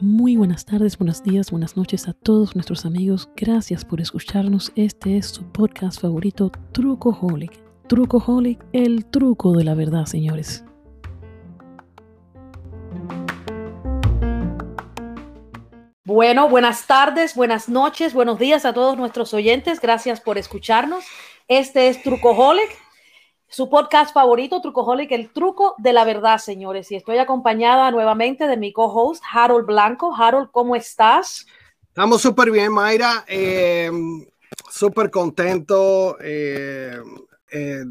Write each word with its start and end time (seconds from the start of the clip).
Muy 0.00 0.36
buenas 0.36 0.64
tardes, 0.64 0.96
buenos 0.96 1.22
días, 1.22 1.50
buenas 1.50 1.76
noches 1.76 2.08
a 2.08 2.14
todos 2.14 2.54
nuestros 2.54 2.86
amigos. 2.86 3.28
Gracias 3.36 3.84
por 3.84 4.00
escucharnos. 4.00 4.72
Este 4.74 5.18
es 5.18 5.26
su 5.26 5.44
podcast 5.52 6.00
favorito, 6.00 6.50
Trucoholic. 6.72 7.52
Trucoholic, 7.88 8.64
el 8.72 9.04
truco 9.04 9.52
de 9.52 9.64
la 9.64 9.74
verdad, 9.74 10.06
señores. 10.06 10.64
Bueno, 16.04 16.48
buenas 16.48 16.86
tardes, 16.86 17.34
buenas 17.34 17.68
noches, 17.68 18.14
buenos 18.14 18.38
días 18.38 18.64
a 18.64 18.72
todos 18.72 18.96
nuestros 18.96 19.34
oyentes. 19.34 19.78
Gracias 19.78 20.22
por 20.22 20.38
escucharnos. 20.38 21.04
Este 21.48 21.88
es 21.88 22.02
Trucoholic 22.02 22.70
su 23.50 23.68
podcast 23.68 24.14
favorito, 24.14 24.60
Trucoholic, 24.60 25.10
el 25.10 25.32
truco 25.32 25.74
de 25.78 25.92
la 25.92 26.04
verdad, 26.04 26.38
señores. 26.38 26.90
Y 26.92 26.96
estoy 26.96 27.18
acompañada 27.18 27.90
nuevamente 27.90 28.46
de 28.46 28.56
mi 28.56 28.72
co-host, 28.72 29.22
Harold 29.30 29.66
Blanco. 29.66 30.14
Harold, 30.14 30.50
¿cómo 30.52 30.76
estás? 30.76 31.46
Estamos 31.88 32.22
súper 32.22 32.52
bien, 32.52 32.72
Mayra. 32.72 33.24
Eh, 33.26 33.90
súper 34.70 35.10
contento. 35.10 36.16
Eh, 36.22 36.96
eh, 37.50 37.84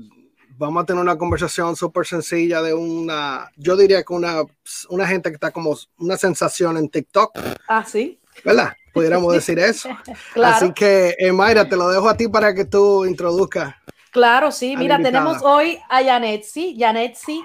vamos 0.58 0.82
a 0.82 0.85
tener 0.85 1.02
una 1.02 1.18
conversación 1.18 1.76
súper 1.76 2.05
sencilla 2.05 2.62
de 2.62 2.73
una, 2.73 3.52
yo 3.57 3.76
diría 3.76 4.04
que 4.04 4.13
una, 4.13 4.44
una 4.88 5.07
gente 5.07 5.30
que 5.30 5.35
está 5.35 5.52
como 5.52 5.76
una 5.98 6.16
sensación 6.16 6.77
en 6.77 6.88
TikTok. 6.88 7.38
Ah, 7.68 7.84
sí. 7.85 8.18
¿Verdad? 8.46 8.71
Pudiéramos 8.94 9.34
decir 9.34 9.60
eso. 9.60 9.90
Así 10.41 10.71
que, 10.71 11.18
Mayra, 11.34 11.68
te 11.68 11.76
lo 11.76 11.90
dejo 11.90 12.07
a 12.07 12.16
ti 12.16 12.30
para 12.30 12.55
que 12.55 12.63
tú 12.63 13.04
introduzcas 13.05 13.76
Claro, 14.12 14.52
sí. 14.52 14.76
Mira, 14.76 14.99
tenemos 15.02 15.44
hoy 15.44 15.80
a 15.90 16.02
Yanetsi. 16.02 16.76
Yanetsi, 16.76 17.44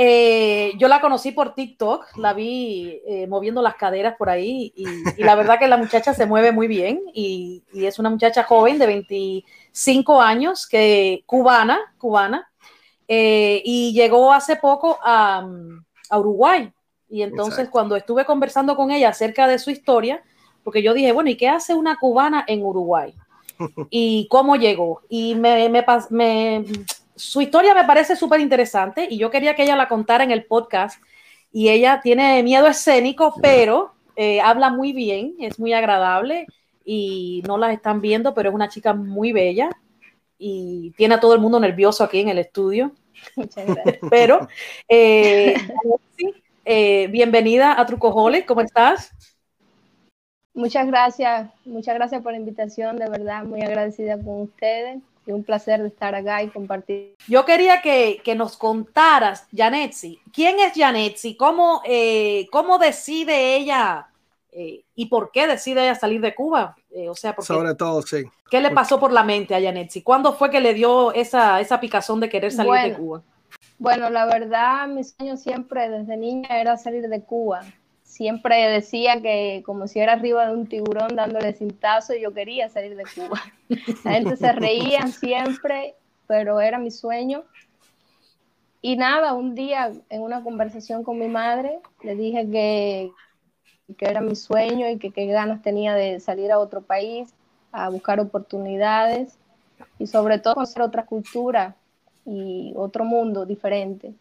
eh, 0.00 0.74
yo 0.78 0.86
la 0.86 1.00
conocí 1.00 1.32
por 1.32 1.54
TikTok, 1.54 2.16
la 2.18 2.32
vi 2.32 3.02
eh, 3.04 3.26
moviendo 3.26 3.60
las 3.60 3.74
caderas 3.74 4.14
por 4.16 4.30
ahí 4.30 4.72
y, 4.76 4.86
la 5.20 5.34
verdad 5.34 5.58
que 5.58 5.66
la 5.66 5.76
muchacha 5.76 6.14
se 6.14 6.24
mueve 6.24 6.52
muy 6.52 6.68
bien 6.68 7.02
y, 7.12 7.64
es 7.74 7.98
una 7.98 8.08
muchacha 8.08 8.44
joven 8.44 8.78
de 8.78 8.86
25 8.86 10.22
años, 10.22 10.68
que 10.68 11.24
cubana, 11.26 11.80
cubana, 11.98 12.48
eh, 13.08 13.60
y 13.64 13.92
llegó 13.92 14.32
hace 14.32 14.54
poco 14.54 14.98
a, 15.02 15.44
Uruguay. 16.12 16.72
Y 17.10 17.22
entonces 17.22 17.68
cuando 17.68 17.96
estuve 17.96 18.24
conversando 18.24 18.76
con 18.76 18.92
ella 18.92 19.08
acerca 19.08 19.48
de 19.48 19.58
su 19.58 19.70
historia, 19.70 20.22
porque 20.62 20.82
yo 20.82 20.94
dije, 20.94 21.10
bueno, 21.10 21.28
¿y 21.28 21.36
qué 21.36 21.48
hace 21.48 21.74
una 21.74 21.96
cubana 21.96 22.44
en 22.46 22.64
Uruguay? 22.64 23.14
Y 23.90 24.26
cómo 24.28 24.56
llegó. 24.56 25.02
Y 25.08 25.34
me, 25.34 25.68
me, 25.68 26.64
su 27.14 27.40
historia 27.40 27.74
me 27.74 27.84
parece 27.84 28.16
súper 28.16 28.40
interesante 28.40 29.06
y 29.10 29.18
yo 29.18 29.30
quería 29.30 29.54
que 29.54 29.64
ella 29.64 29.76
la 29.76 29.88
contara 29.88 30.24
en 30.24 30.30
el 30.30 30.44
podcast. 30.44 31.02
Y 31.52 31.70
ella 31.70 32.00
tiene 32.02 32.42
miedo 32.42 32.66
escénico, 32.66 33.34
pero 33.40 33.92
eh, 34.16 34.40
habla 34.40 34.70
muy 34.70 34.92
bien, 34.92 35.34
es 35.38 35.58
muy 35.58 35.72
agradable 35.72 36.46
y 36.84 37.42
no 37.46 37.56
la 37.56 37.72
están 37.72 38.00
viendo, 38.00 38.34
pero 38.34 38.50
es 38.50 38.54
una 38.54 38.68
chica 38.68 38.92
muy 38.94 39.32
bella 39.32 39.70
y 40.38 40.92
tiene 40.96 41.16
a 41.16 41.20
todo 41.20 41.34
el 41.34 41.40
mundo 41.40 41.58
nervioso 41.58 42.04
aquí 42.04 42.20
en 42.20 42.28
el 42.28 42.38
estudio. 42.38 42.92
pero, 44.10 44.48
eh, 44.88 45.54
eh, 46.64 47.08
bienvenida 47.08 47.78
a 47.78 47.84
Trucojoles, 47.86 48.44
¿cómo 48.44 48.60
estás? 48.60 49.10
Muchas 50.58 50.88
gracias, 50.88 51.48
muchas 51.64 51.94
gracias 51.94 52.20
por 52.20 52.32
la 52.32 52.38
invitación, 52.38 52.96
de 52.96 53.08
verdad, 53.08 53.44
muy 53.44 53.62
agradecida 53.62 54.16
con 54.16 54.40
ustedes. 54.40 54.98
y 55.24 55.30
un 55.30 55.44
placer 55.44 55.80
estar 55.82 56.16
acá 56.16 56.42
y 56.42 56.48
compartir. 56.48 57.14
Yo 57.28 57.44
quería 57.44 57.80
que, 57.80 58.20
que 58.24 58.34
nos 58.34 58.56
contaras, 58.56 59.46
Janetsi, 59.54 60.18
¿quién 60.32 60.58
es 60.58 60.72
Janetsi? 60.74 61.36
¿Cómo, 61.36 61.80
eh, 61.84 62.48
cómo 62.50 62.78
decide 62.78 63.54
ella 63.54 64.08
eh, 64.50 64.82
y 64.96 65.06
por 65.06 65.30
qué 65.30 65.46
decide 65.46 65.82
ella 65.82 65.94
salir 65.94 66.20
de 66.20 66.34
Cuba? 66.34 66.74
Eh, 66.90 67.08
o 67.08 67.14
sea, 67.14 67.36
Sobre 67.38 67.76
todo, 67.76 68.02
sí. 68.02 68.24
¿Qué 68.50 68.60
le 68.60 68.72
pasó 68.72 68.98
por 68.98 69.12
la 69.12 69.22
mente 69.22 69.54
a 69.54 69.62
Janetsi? 69.62 70.02
¿Cuándo 70.02 70.32
fue 70.32 70.50
que 70.50 70.60
le 70.60 70.74
dio 70.74 71.12
esa, 71.12 71.60
esa 71.60 71.78
picazón 71.78 72.18
de 72.18 72.28
querer 72.28 72.50
salir 72.50 72.90
de 72.90 72.98
Cuba? 72.98 73.22
Bueno, 73.78 74.10
la 74.10 74.26
verdad, 74.26 74.88
mi 74.88 75.04
sueño 75.04 75.36
siempre 75.36 75.88
desde 75.88 76.16
niña 76.16 76.60
era 76.60 76.76
salir 76.76 77.06
de 77.06 77.22
Cuba 77.22 77.60
siempre 78.18 78.68
decía 78.68 79.22
que 79.22 79.62
como 79.64 79.86
si 79.86 80.00
era 80.00 80.14
arriba 80.14 80.44
de 80.48 80.52
un 80.52 80.66
tiburón 80.66 81.14
dándole 81.14 81.52
cintazo, 81.52 82.14
yo 82.16 82.34
quería 82.34 82.68
salir 82.68 82.96
de 82.96 83.04
Cuba. 83.04 83.40
La 84.04 84.10
gente 84.14 84.36
se 84.36 84.50
reía 84.50 85.06
siempre, 85.06 85.94
pero 86.26 86.60
era 86.60 86.80
mi 86.80 86.90
sueño. 86.90 87.44
Y 88.82 88.96
nada, 88.96 89.34
un 89.34 89.54
día 89.54 89.92
en 90.10 90.20
una 90.20 90.42
conversación 90.42 91.04
con 91.04 91.20
mi 91.20 91.28
madre, 91.28 91.78
le 92.02 92.16
dije 92.16 92.50
que, 92.50 93.12
que 93.96 94.06
era 94.06 94.20
mi 94.20 94.34
sueño 94.34 94.88
y 94.90 94.98
que 94.98 95.12
qué 95.12 95.26
ganas 95.26 95.62
tenía 95.62 95.94
de 95.94 96.18
salir 96.18 96.50
a 96.50 96.58
otro 96.58 96.82
país, 96.82 97.32
a 97.70 97.88
buscar 97.88 98.18
oportunidades 98.18 99.38
y 100.00 100.08
sobre 100.08 100.40
todo 100.40 100.54
conocer 100.54 100.82
otra 100.82 101.06
cultura 101.06 101.76
y 102.26 102.72
otro 102.74 103.04
mundo 103.04 103.46
diferente. 103.46 104.12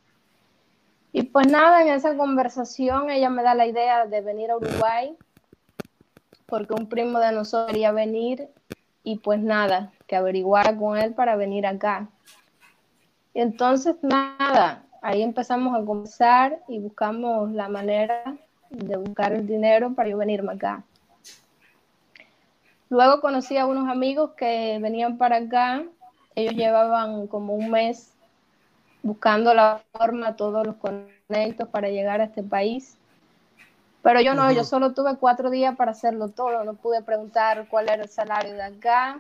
Y 1.17 1.23
pues 1.23 1.47
nada, 1.47 1.81
en 1.81 1.87
esa 1.87 2.15
conversación 2.15 3.09
ella 3.09 3.31
me 3.31 3.41
da 3.41 3.55
la 3.55 3.65
idea 3.65 4.05
de 4.05 4.21
venir 4.21 4.51
a 4.51 4.57
Uruguay, 4.57 5.17
porque 6.45 6.75
un 6.75 6.87
primo 6.87 7.17
de 7.17 7.31
nosotros 7.31 7.71
quería 7.71 7.91
venir 7.91 8.49
y 9.01 9.17
pues 9.17 9.39
nada, 9.39 9.91
que 10.05 10.15
averiguara 10.15 10.77
con 10.77 10.95
él 10.95 11.15
para 11.15 11.35
venir 11.35 11.65
acá. 11.65 12.07
Y 13.33 13.39
entonces 13.39 13.95
nada, 14.03 14.83
ahí 15.01 15.23
empezamos 15.23 15.75
a 15.75 15.83
conversar 15.83 16.59
y 16.67 16.77
buscamos 16.77 17.49
la 17.51 17.67
manera 17.67 18.37
de 18.69 18.97
buscar 18.97 19.33
el 19.33 19.47
dinero 19.47 19.95
para 19.95 20.09
yo 20.09 20.17
venirme 20.17 20.53
acá. 20.53 20.83
Luego 22.89 23.21
conocí 23.21 23.57
a 23.57 23.65
unos 23.65 23.89
amigos 23.89 24.33
que 24.37 24.77
venían 24.79 25.17
para 25.17 25.37
acá, 25.37 25.83
ellos 26.35 26.53
llevaban 26.53 27.25
como 27.25 27.55
un 27.55 27.71
mes 27.71 28.16
buscando 29.07 29.53
la 29.53 29.81
forma, 29.93 30.35
todos 30.35 30.67
los 30.67 30.75
conectos 30.75 31.69
para 31.69 31.89
llegar 31.89 32.19
a 32.21 32.25
este 32.25 32.43
país. 32.43 32.97
Pero 34.03 34.21
yo 34.21 34.33
no, 34.33 34.51
yo 34.51 34.63
solo 34.63 34.93
tuve 34.93 35.15
cuatro 35.15 35.49
días 35.49 35.75
para 35.75 35.91
hacerlo 35.91 36.29
todo. 36.29 36.63
No 36.63 36.73
pude 36.75 37.01
preguntar 37.01 37.67
cuál 37.69 37.89
era 37.89 38.03
el 38.03 38.09
salario 38.09 38.53
de 38.53 38.63
acá, 38.63 39.19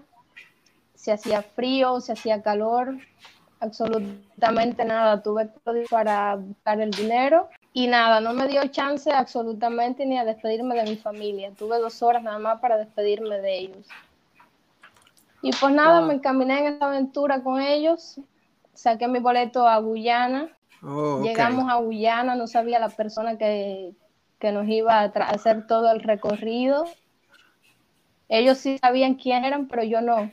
si 0.93 1.11
hacía 1.11 1.41
frío, 1.41 1.99
si 2.01 2.11
hacía 2.11 2.41
calor, 2.41 2.97
absolutamente 3.59 4.85
nada. 4.85 5.23
Tuve 5.23 5.49
para 5.89 6.35
buscar 6.35 6.81
el 6.81 6.91
dinero 6.91 7.49
y 7.73 7.87
nada, 7.87 8.19
no 8.19 8.33
me 8.33 8.47
dio 8.47 8.65
chance 8.67 9.11
absolutamente 9.11 10.05
ni 10.05 10.17
a 10.17 10.25
despedirme 10.25 10.75
de 10.75 10.83
mi 10.83 10.97
familia. 10.97 11.51
Tuve 11.57 11.79
dos 11.79 12.01
horas 12.03 12.23
nada 12.23 12.39
más 12.39 12.59
para 12.59 12.77
despedirme 12.77 13.39
de 13.39 13.57
ellos. 13.57 13.87
Y 15.41 15.51
pues 15.51 15.73
nada, 15.73 16.01
me 16.01 16.15
encaminé 16.15 16.59
en 16.59 16.73
esta 16.73 16.87
aventura 16.87 17.41
con 17.41 17.61
ellos 17.61 18.19
saqué 18.77 19.07
mi 19.07 19.19
boleto 19.19 19.67
a 19.67 19.79
Guyana. 19.79 20.49
Oh, 20.83 21.21
Llegamos 21.23 21.69
a 21.69 21.77
Guyana, 21.77 22.35
no 22.35 22.47
sabía 22.47 22.79
la 22.79 22.89
persona 22.89 23.37
que, 23.37 23.93
nos 24.41 24.67
iba 24.67 24.99
a 24.99 25.05
hacer 25.05 25.65
todo 25.65 25.91
el 25.91 26.01
recorrido. 26.01 26.85
Ellos 28.29 28.59
sí 28.59 28.77
sabían 28.77 29.15
quién 29.15 29.45
eran, 29.45 29.67
pero 29.67 29.83
yo 29.83 30.01
no. 30.01 30.31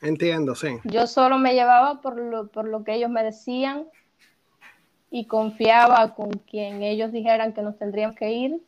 Entiendo, 0.00 0.54
sí. 0.54 0.78
Yo 0.84 1.06
solo 1.06 1.36
me 1.36 1.54
llevaba 1.54 2.00
por 2.00 2.16
lo, 2.16 2.48
por 2.48 2.66
lo 2.66 2.82
que 2.82 2.94
ellos 2.94 3.10
me 3.10 3.22
decían 3.22 3.86
y 5.10 5.26
confiaba 5.26 6.14
con 6.14 6.30
quien 6.30 6.82
ellos 6.82 7.12
dijeran 7.12 7.52
que 7.52 7.60
nos 7.60 7.78
tendríamos 7.78 8.16
que 8.16 8.32
ir. 8.32 8.62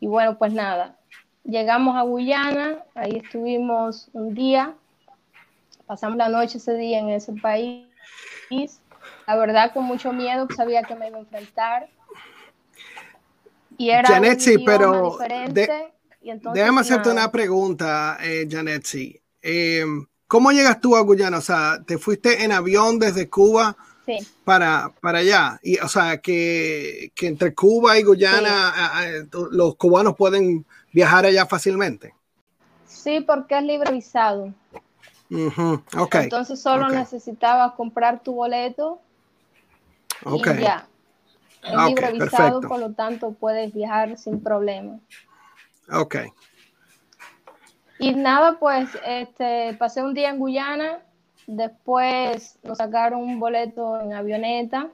Y 0.00 0.06
bueno, 0.06 0.38
pues 0.38 0.54
nada, 0.54 0.96
llegamos 1.44 1.94
a 1.96 2.02
Guyana, 2.02 2.84
ahí 2.94 3.16
estuvimos 3.22 4.08
un 4.14 4.34
día, 4.34 4.74
pasamos 5.90 6.16
la 6.18 6.28
noche 6.28 6.58
ese 6.58 6.74
día 6.74 7.00
en 7.00 7.08
ese 7.08 7.32
país. 7.32 7.88
La 9.26 9.34
verdad, 9.34 9.72
con 9.74 9.86
mucho 9.86 10.12
miedo, 10.12 10.46
sabía 10.56 10.84
que 10.84 10.94
me 10.94 11.08
iba 11.08 11.16
a 11.16 11.20
enfrentar. 11.22 11.88
Y 13.76 13.90
era 13.90 14.08
Janetsi, 14.08 14.58
pero 14.58 15.18
déjame 16.54 16.80
hacerte 16.80 17.10
una 17.10 17.32
pregunta, 17.32 18.18
eh, 18.22 18.46
Janetsi. 18.48 19.20
Eh, 19.42 19.84
¿Cómo 20.28 20.52
llegas 20.52 20.80
tú 20.80 20.94
a 20.94 21.00
Guyana? 21.00 21.38
O 21.38 21.40
sea, 21.40 21.82
¿te 21.84 21.98
fuiste 21.98 22.44
en 22.44 22.52
avión 22.52 23.00
desde 23.00 23.28
Cuba 23.28 23.76
para, 24.44 24.92
para 25.00 25.18
allá? 25.18 25.58
Y, 25.60 25.76
o 25.78 25.88
sea, 25.88 26.18
que, 26.18 27.10
que 27.16 27.26
entre 27.26 27.52
Cuba 27.52 27.98
y 27.98 28.04
Guyana 28.04 28.72
los 29.50 29.74
cubanos 29.74 30.14
pueden 30.14 30.64
viajar 30.92 31.26
allá 31.26 31.46
fácilmente. 31.46 32.14
Sí, 32.86 33.22
porque 33.26 33.58
es 33.58 33.64
libre 33.64 33.92
visado. 33.92 34.54
Entonces 35.30 36.60
solo 36.60 36.88
necesitabas 36.88 37.72
comprar 37.72 38.22
tu 38.22 38.34
boleto 38.34 39.00
y 40.26 40.42
ya. 40.60 40.86
Es 41.62 41.88
libre 41.88 42.12
visado, 42.12 42.60
por 42.62 42.80
lo 42.80 42.92
tanto 42.92 43.32
puedes 43.32 43.72
viajar 43.72 44.16
sin 44.16 44.42
problema. 44.42 44.98
Ok. 45.92 46.16
Y 47.98 48.14
nada, 48.14 48.58
pues 48.58 48.88
este, 49.06 49.74
pasé 49.78 50.02
un 50.02 50.14
día 50.14 50.30
en 50.30 50.38
Guyana, 50.38 51.00
Después 51.52 52.60
nos 52.62 52.78
sacaron 52.78 53.22
un 53.22 53.40
boleto 53.40 54.00
en 54.00 54.12
avioneta. 54.12 54.88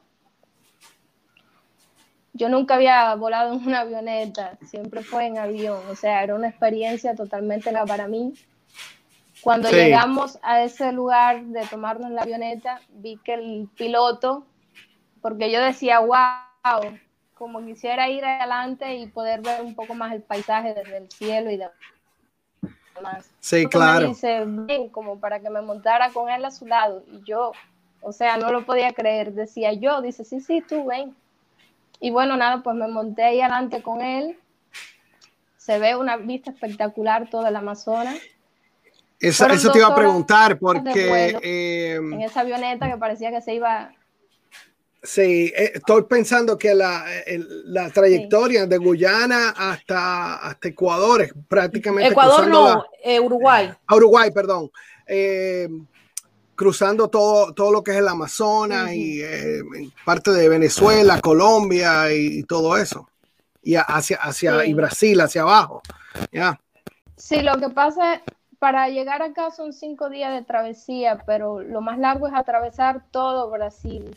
Yo 2.33 2.49
nunca 2.49 2.77
había 2.77 3.15
volado 3.15 3.53
en 3.53 3.67
una 3.67 3.81
avioneta, 3.81 4.57
siempre 4.65 5.03
fue 5.03 5.27
en 5.27 5.37
avión, 5.37 5.81
o 5.91 5.95
sea, 5.95 6.23
era 6.23 6.35
una 6.35 6.49
experiencia 6.49 7.15
totalmente 7.15 7.71
nueva 7.73 7.87
para 7.87 8.09
mí. 8.09 8.33
Cuando 9.47 9.71
llegamos 9.71 10.41
a 10.43 10.65
ese 10.65 10.91
lugar 10.91 11.41
de 11.45 11.65
tomarnos 11.69 12.11
la 12.11 12.23
avioneta, 12.23 12.81
vi 12.89 13.17
que 13.19 13.35
el 13.35 13.69
piloto, 13.77 14.45
porque 15.23 15.53
yo 15.53 15.61
decía, 15.61 16.01
wow, 16.01 16.99
como 17.35 17.65
quisiera 17.65 18.09
ir 18.09 18.25
adelante 18.25 18.97
y 18.97 19.07
poder 19.07 19.43
ver 19.43 19.63
un 19.63 19.77
poco 19.77 19.95
más 19.95 20.13
el 20.13 20.23
paisaje 20.23 20.75
desde 20.75 20.97
el 20.97 21.09
cielo 21.13 21.53
y 21.53 21.59
demás. 21.59 23.31
Sí, 23.39 23.67
claro. 23.67 24.09
dice, 24.09 24.43
ven, 24.45 24.89
como 24.89 25.21
para 25.21 25.39
que 25.39 25.49
me 25.49 25.63
montara 25.63 26.11
con 26.11 26.29
él 26.29 26.45
a 26.45 26.51
su 26.51 26.67
lado. 26.67 27.05
Y 27.13 27.23
yo, 27.23 27.53
o 28.01 28.11
sea, 28.11 28.39
no 28.39 28.51
lo 28.51 28.67
podía 28.67 28.95
creer. 28.95 29.33
Decía 29.33 29.73
yo, 29.75 30.03
dice, 30.03 30.25
sí, 30.25 30.41
sí, 30.41 30.61
tú 30.61 30.87
ven. 30.87 31.15
Y 32.01 32.11
bueno, 32.11 32.37
nada, 32.37 32.65
pues 32.65 32.75
me 32.75 32.89
monté 32.89 33.23
ahí 33.23 33.41
adelante 33.41 33.81
con 33.81 34.01
él. 34.01 34.41
Se 35.57 35.79
ve 35.79 35.95
una 35.95 36.17
vista 36.17 36.51
espectacular 36.51 37.31
todo 37.31 37.47
el 37.47 37.55
Amazonas. 37.55 38.19
Eso, 39.19 39.47
eso 39.47 39.73
te 39.73 39.79
iba 39.79 39.89
a 39.89 39.95
preguntar 39.95 40.59
porque... 40.59 41.39
Eh, 41.43 41.95
en 41.97 42.21
esa 42.21 42.41
avioneta 42.41 42.91
que 42.91 42.99
parecía 42.99 43.31
que 43.31 43.41
se 43.41 43.55
iba 43.55 43.91
Sí, 45.07 45.53
eh, 45.57 45.73
estoy 45.75 46.03
pensando 46.03 46.59
que 46.59 46.75
la, 46.75 47.05
la 47.67 47.91
trayectoria 47.91 48.67
de 48.67 48.77
Guyana 48.77 49.51
hasta, 49.51 50.35
hasta 50.35 50.69
Ecuador 50.69 51.23
es 51.23 51.33
prácticamente. 51.49 52.11
Ecuador 52.11 52.49
no, 52.49 52.85
eh, 53.05 53.21
Uruguay. 53.21 53.73
Ah, 53.87 53.95
Uruguay, 53.95 54.33
perdón. 54.33 54.71
Eh, 55.07 55.69
cruzando 56.57 57.07
todo, 57.07 57.55
todo 57.55 57.71
lo 57.71 57.85
que 57.85 57.93
es 57.93 57.99
el 57.99 58.09
Amazonas 58.09 58.93
y 58.95 59.23
parte 60.05 60.33
de 60.33 60.49
Venezuela, 60.49 61.21
Colombia 61.21 62.13
y, 62.13 62.43
todo 62.43 62.77
eso. 62.77 63.09
Y 63.63 63.77
hacia, 63.77 64.17
hacia 64.17 64.65
y 64.65 64.75
Brasil, 64.75 65.21
hacia 65.21 65.43
abajo. 65.43 65.83
¿ya? 66.33 66.59
Sí, 67.17 67.43
lo 67.43 67.59
que 67.61 67.69
pasa 67.69 68.15
es, 68.15 68.21
para 68.59 68.89
llegar 68.89 69.23
acá 69.23 69.51
son 69.51 69.73
cinco 69.73 70.09
días 70.09 70.33
de 70.33 70.43
travesía, 70.43 71.23
pero 71.27 71.61
lo 71.61 71.81
más 71.81 71.99
largo 71.99 72.27
es 72.27 72.35
atravesar 72.35 73.05
todo 73.11 73.51
Brasil. 73.51 74.15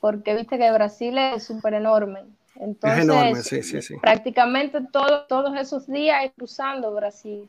Porque 0.00 0.34
viste 0.34 0.58
que 0.58 0.70
Brasil 0.72 1.16
es 1.18 1.44
súper 1.44 1.74
enorme. 1.74 2.24
Entonces, 2.56 3.92
prácticamente 4.00 4.80
todos 4.90 5.56
esos 5.56 5.86
días 5.86 6.30
cruzando 6.36 6.94
Brasil. 6.94 7.48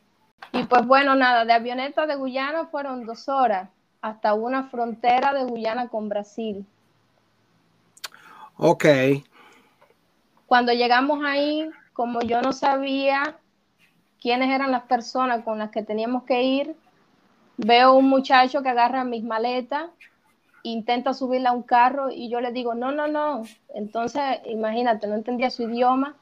Y 0.52 0.64
pues 0.64 0.86
bueno, 0.86 1.14
nada, 1.14 1.44
de 1.44 1.52
avioneta 1.52 2.06
de 2.06 2.16
Guyana 2.16 2.66
fueron 2.66 3.04
dos 3.04 3.28
horas 3.28 3.68
hasta 4.00 4.34
una 4.34 4.68
frontera 4.68 5.32
de 5.32 5.44
Guyana 5.44 5.88
con 5.88 6.08
Brasil. 6.08 6.64
Ok. 8.56 8.84
Cuando 10.46 10.72
llegamos 10.72 11.20
ahí, 11.24 11.68
como 11.92 12.20
yo 12.20 12.40
no 12.42 12.52
sabía 12.52 13.36
quiénes 14.20 14.50
eran 14.50 14.70
las 14.70 14.82
personas 14.82 15.44
con 15.44 15.58
las 15.58 15.70
que 15.70 15.82
teníamos 15.82 16.24
que 16.24 16.42
ir, 16.42 16.76
veo 17.56 17.94
un 17.94 18.08
muchacho 18.08 18.62
que 18.62 18.68
agarra 18.68 19.04
mis 19.04 19.24
maletas 19.24 19.90
intenta 20.62 21.14
subirla 21.14 21.50
a 21.50 21.52
un 21.52 21.62
carro 21.62 22.10
y 22.10 22.28
yo 22.28 22.40
le 22.40 22.52
digo, 22.52 22.74
no, 22.74 22.92
no, 22.92 23.08
no. 23.08 23.42
Entonces, 23.74 24.22
imagínate, 24.46 25.06
no 25.06 25.14
entendía 25.14 25.50
su 25.50 25.64
idioma. 25.64 26.16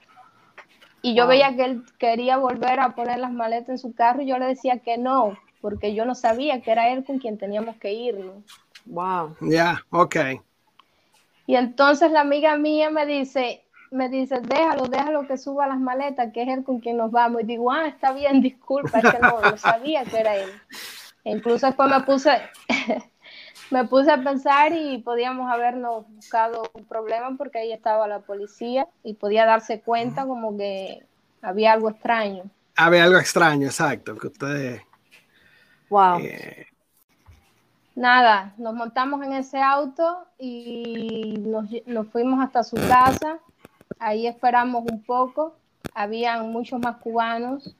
Y 1.02 1.14
yo 1.14 1.26
veía 1.26 1.54
que 1.54 1.64
él 1.64 1.84
quería 1.98 2.36
volver 2.36 2.80
a 2.80 2.94
poner 2.94 3.18
las 3.18 3.32
maletas 3.32 3.68
en 3.68 3.78
su 3.78 3.94
carro 3.94 4.22
y 4.22 4.26
yo 4.26 4.38
le 4.38 4.46
decía 4.46 4.78
que 4.78 4.98
no, 4.98 5.38
porque 5.60 5.94
yo 5.94 6.04
no 6.04 6.14
sabía 6.14 6.62
que 6.62 6.72
era 6.72 6.88
él 6.88 7.04
con 7.04 7.18
quien 7.18 7.38
teníamos 7.38 7.76
que 7.76 7.92
ir. 7.92 8.32
Wow. 8.86 9.36
Ya, 9.40 9.84
ok. 9.90 10.16
Y 11.46 11.54
entonces 11.54 12.10
la 12.10 12.22
amiga 12.22 12.56
mía 12.56 12.90
me 12.90 13.06
dice, 13.06 13.62
me 13.90 14.08
dice, 14.08 14.40
déjalo, 14.40 14.86
déjalo 14.86 15.26
que 15.26 15.38
suba 15.38 15.66
las 15.66 15.78
maletas, 15.78 16.32
que 16.32 16.42
es 16.42 16.48
él 16.48 16.64
con 16.64 16.80
quien 16.80 16.96
nos 16.96 17.10
vamos. 17.10 17.42
Y 17.42 17.46
digo, 17.46 17.70
ah, 17.70 17.86
está 17.86 18.12
bien, 18.12 18.40
disculpa, 18.42 18.98
es 18.98 19.10
que 19.10 19.18
no, 19.18 19.40
no 19.40 19.56
sabía 19.56 20.04
que 20.04 20.18
era 20.18 20.36
él. 20.36 20.50
E 21.24 21.32
incluso 21.32 21.66
después 21.66 21.88
me 21.90 22.00
puse, 22.00 22.30
me 23.70 23.84
puse 23.84 24.10
a 24.10 24.22
pensar 24.22 24.72
y 24.72 24.98
podíamos 24.98 25.50
habernos 25.50 26.08
buscado 26.08 26.70
un 26.74 26.84
problema 26.84 27.34
porque 27.36 27.58
ahí 27.58 27.72
estaba 27.72 28.06
la 28.06 28.20
policía 28.20 28.86
y 29.02 29.14
podía 29.14 29.44
darse 29.44 29.80
cuenta 29.80 30.26
como 30.26 30.56
que 30.56 31.04
había 31.42 31.72
algo 31.72 31.90
extraño. 31.90 32.44
Había 32.76 33.04
algo 33.04 33.18
extraño, 33.18 33.66
exacto, 33.66 34.16
que 34.16 34.26
ustedes... 34.26 34.82
Wow. 35.88 36.18
Eh, 36.18 36.66
Nada, 37.96 38.52
nos 38.58 38.74
montamos 38.74 39.24
en 39.24 39.32
ese 39.32 39.58
auto 39.58 40.26
y 40.38 41.38
nos, 41.38 41.64
nos 41.86 42.06
fuimos 42.08 42.44
hasta 42.44 42.62
su 42.62 42.76
casa. 42.76 43.38
Ahí 43.98 44.26
esperamos 44.26 44.84
un 44.90 45.02
poco. 45.02 45.56
Habían 45.94 46.50
muchos 46.52 46.80
más 46.80 46.96
cubanos. 46.96 47.74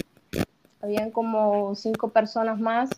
Habían 0.80 1.10
como 1.10 1.74
cinco 1.74 2.10
personas 2.10 2.58
más 2.58 2.90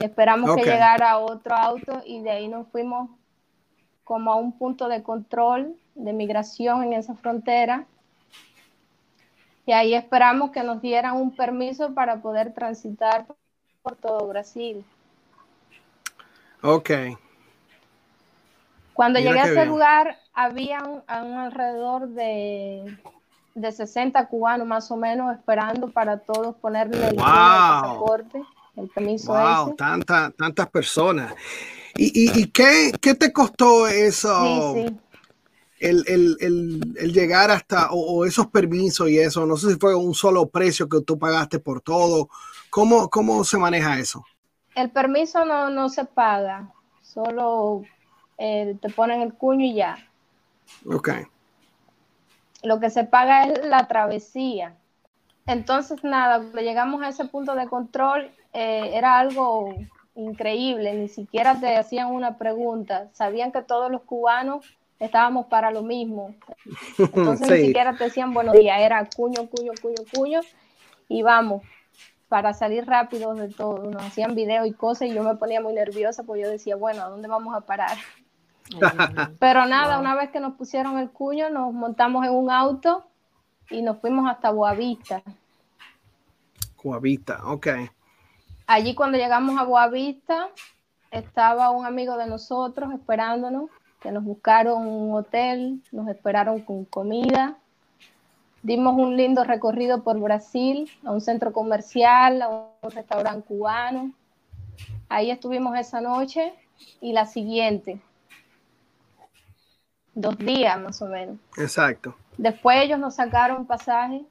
Esperamos 0.00 0.54
que 0.54 0.62
llegara 0.62 1.18
otro 1.18 1.54
auto 1.54 2.02
y 2.06 2.22
de 2.22 2.30
ahí 2.30 2.48
nos 2.48 2.68
fuimos 2.68 3.10
como 4.04 4.32
a 4.32 4.36
un 4.36 4.56
punto 4.56 4.88
de 4.88 5.02
control 5.02 5.74
de 5.94 6.12
migración 6.12 6.84
en 6.84 6.92
esa 6.92 7.14
frontera. 7.14 7.84
Y 9.66 9.72
ahí 9.72 9.94
esperamos 9.94 10.50
que 10.50 10.62
nos 10.62 10.80
dieran 10.80 11.16
un 11.16 11.34
permiso 11.34 11.94
para 11.94 12.22
poder 12.22 12.54
transitar 12.54 13.26
por 13.82 13.96
todo 13.96 14.26
Brasil. 14.28 14.84
Ok. 16.62 16.90
Cuando 18.94 19.18
llegué 19.18 19.40
a 19.40 19.46
ese 19.46 19.66
lugar, 19.66 20.16
había 20.38 20.82
un, 20.84 21.02
alrededor 21.08 22.08
de, 22.10 22.96
de 23.56 23.72
60 23.72 24.28
cubanos 24.28 24.66
más 24.66 24.88
o 24.90 24.96
menos 24.96 25.34
esperando 25.34 25.90
para 25.90 26.18
todos 26.18 26.54
ponerle 26.56 27.08
el 27.08 27.16
pasaporte 27.16 28.42
el 28.76 28.88
permiso 28.88 29.32
wow, 29.32 29.74
tantas 29.74 30.70
personas. 30.70 31.34
¿Y, 31.96 32.46
qué, 32.46 32.92
te 33.00 33.32
costó 33.32 33.88
eso? 33.88 34.76
El, 35.80 37.12
llegar 37.12 37.50
hasta, 37.50 37.88
o, 37.90 38.24
esos 38.24 38.46
permisos 38.46 39.08
y 39.08 39.18
eso, 39.18 39.44
no 39.44 39.56
sé 39.56 39.72
si 39.72 39.78
fue 39.80 39.96
un 39.96 40.14
solo 40.14 40.46
precio 40.46 40.88
que 40.88 41.00
tú 41.00 41.18
pagaste 41.18 41.58
por 41.58 41.80
todo. 41.80 42.28
¿Cómo, 42.70 43.10
cómo 43.10 43.42
se 43.42 43.58
maneja 43.58 43.98
eso? 43.98 44.24
El 44.76 44.90
permiso 44.90 45.44
no, 45.44 45.88
se 45.88 46.04
paga, 46.04 46.72
solo 47.02 47.82
eh, 48.38 48.76
te 48.80 48.90
ponen 48.90 49.22
el 49.22 49.34
cuño 49.34 49.64
y 49.64 49.74
ya. 49.74 49.98
Ok. 50.86 51.10
Lo 52.62 52.80
que 52.80 52.90
se 52.90 53.04
paga 53.04 53.44
es 53.44 53.64
la 53.64 53.86
travesía. 53.86 54.74
Entonces, 55.46 56.04
nada, 56.04 56.38
cuando 56.38 56.60
llegamos 56.60 57.02
a 57.02 57.08
ese 57.08 57.24
punto 57.24 57.54
de 57.54 57.68
control, 57.68 58.30
eh, 58.52 58.90
era 58.94 59.18
algo 59.18 59.74
increíble, 60.14 60.94
ni 60.94 61.08
siquiera 61.08 61.58
te 61.60 61.76
hacían 61.76 62.08
una 62.08 62.38
pregunta, 62.38 63.08
sabían 63.12 63.52
que 63.52 63.62
todos 63.62 63.90
los 63.90 64.02
cubanos 64.02 64.66
estábamos 64.98 65.46
para 65.46 65.70
lo 65.70 65.82
mismo. 65.82 66.34
Entonces 66.98 67.48
ni 67.48 67.58
siquiera 67.66 67.96
te 67.96 68.04
decían 68.04 68.34
buenos 68.34 68.54
días, 68.54 68.80
era 68.80 69.08
cuño, 69.08 69.48
cuño, 69.48 69.72
cuño, 69.80 70.02
cuño, 70.12 70.40
y 71.08 71.22
vamos, 71.22 71.62
para 72.28 72.52
salir 72.52 72.84
rápido 72.84 73.34
de 73.34 73.48
todo. 73.48 73.90
Nos 73.90 74.02
hacían 74.02 74.34
video 74.34 74.66
y 74.66 74.72
cosas 74.72 75.08
y 75.08 75.14
yo 75.14 75.22
me 75.22 75.36
ponía 75.36 75.60
muy 75.60 75.72
nerviosa 75.72 76.24
porque 76.24 76.42
yo 76.42 76.50
decía, 76.50 76.76
bueno, 76.76 77.02
¿a 77.02 77.08
dónde 77.08 77.28
vamos 77.28 77.54
a 77.54 77.60
parar? 77.60 77.96
Pero 79.38 79.66
nada, 79.66 79.98
una 79.98 80.14
vez 80.14 80.30
que 80.30 80.40
nos 80.40 80.54
pusieron 80.54 80.98
el 80.98 81.10
cuño, 81.10 81.50
nos 81.50 81.72
montamos 81.72 82.24
en 82.26 82.32
un 82.32 82.50
auto 82.50 83.04
y 83.70 83.82
nos 83.82 83.98
fuimos 83.98 84.28
hasta 84.30 84.50
Boavista. 84.50 85.22
Boavista, 86.82 87.40
ok. 87.44 87.68
Allí 88.66 88.94
cuando 88.94 89.18
llegamos 89.18 89.58
a 89.58 89.64
Boavista, 89.64 90.48
estaba 91.10 91.70
un 91.70 91.86
amigo 91.86 92.16
de 92.16 92.26
nosotros 92.26 92.92
esperándonos, 92.92 93.70
que 94.00 94.12
nos 94.12 94.24
buscaron 94.24 94.86
un 94.86 95.14
hotel, 95.14 95.82
nos 95.90 96.08
esperaron 96.08 96.60
con 96.60 96.84
comida. 96.84 97.56
Dimos 98.62 98.94
un 98.96 99.16
lindo 99.16 99.44
recorrido 99.44 100.02
por 100.02 100.18
Brasil, 100.20 100.90
a 101.04 101.12
un 101.12 101.20
centro 101.20 101.52
comercial, 101.52 102.42
a 102.42 102.48
un 102.48 102.90
restaurante 102.90 103.46
cubano. 103.46 104.12
Ahí 105.08 105.30
estuvimos 105.30 105.76
esa 105.78 106.00
noche 106.00 106.52
y 107.00 107.12
la 107.12 107.26
siguiente. 107.26 108.00
Dos 110.20 110.36
días 110.36 110.80
más 110.80 111.00
o 111.00 111.06
menos. 111.06 111.36
Exacto. 111.56 112.16
Después 112.36 112.78
ellos 112.82 112.98
nos 112.98 113.14
sacaron 113.14 113.64
pasaje 113.68 114.26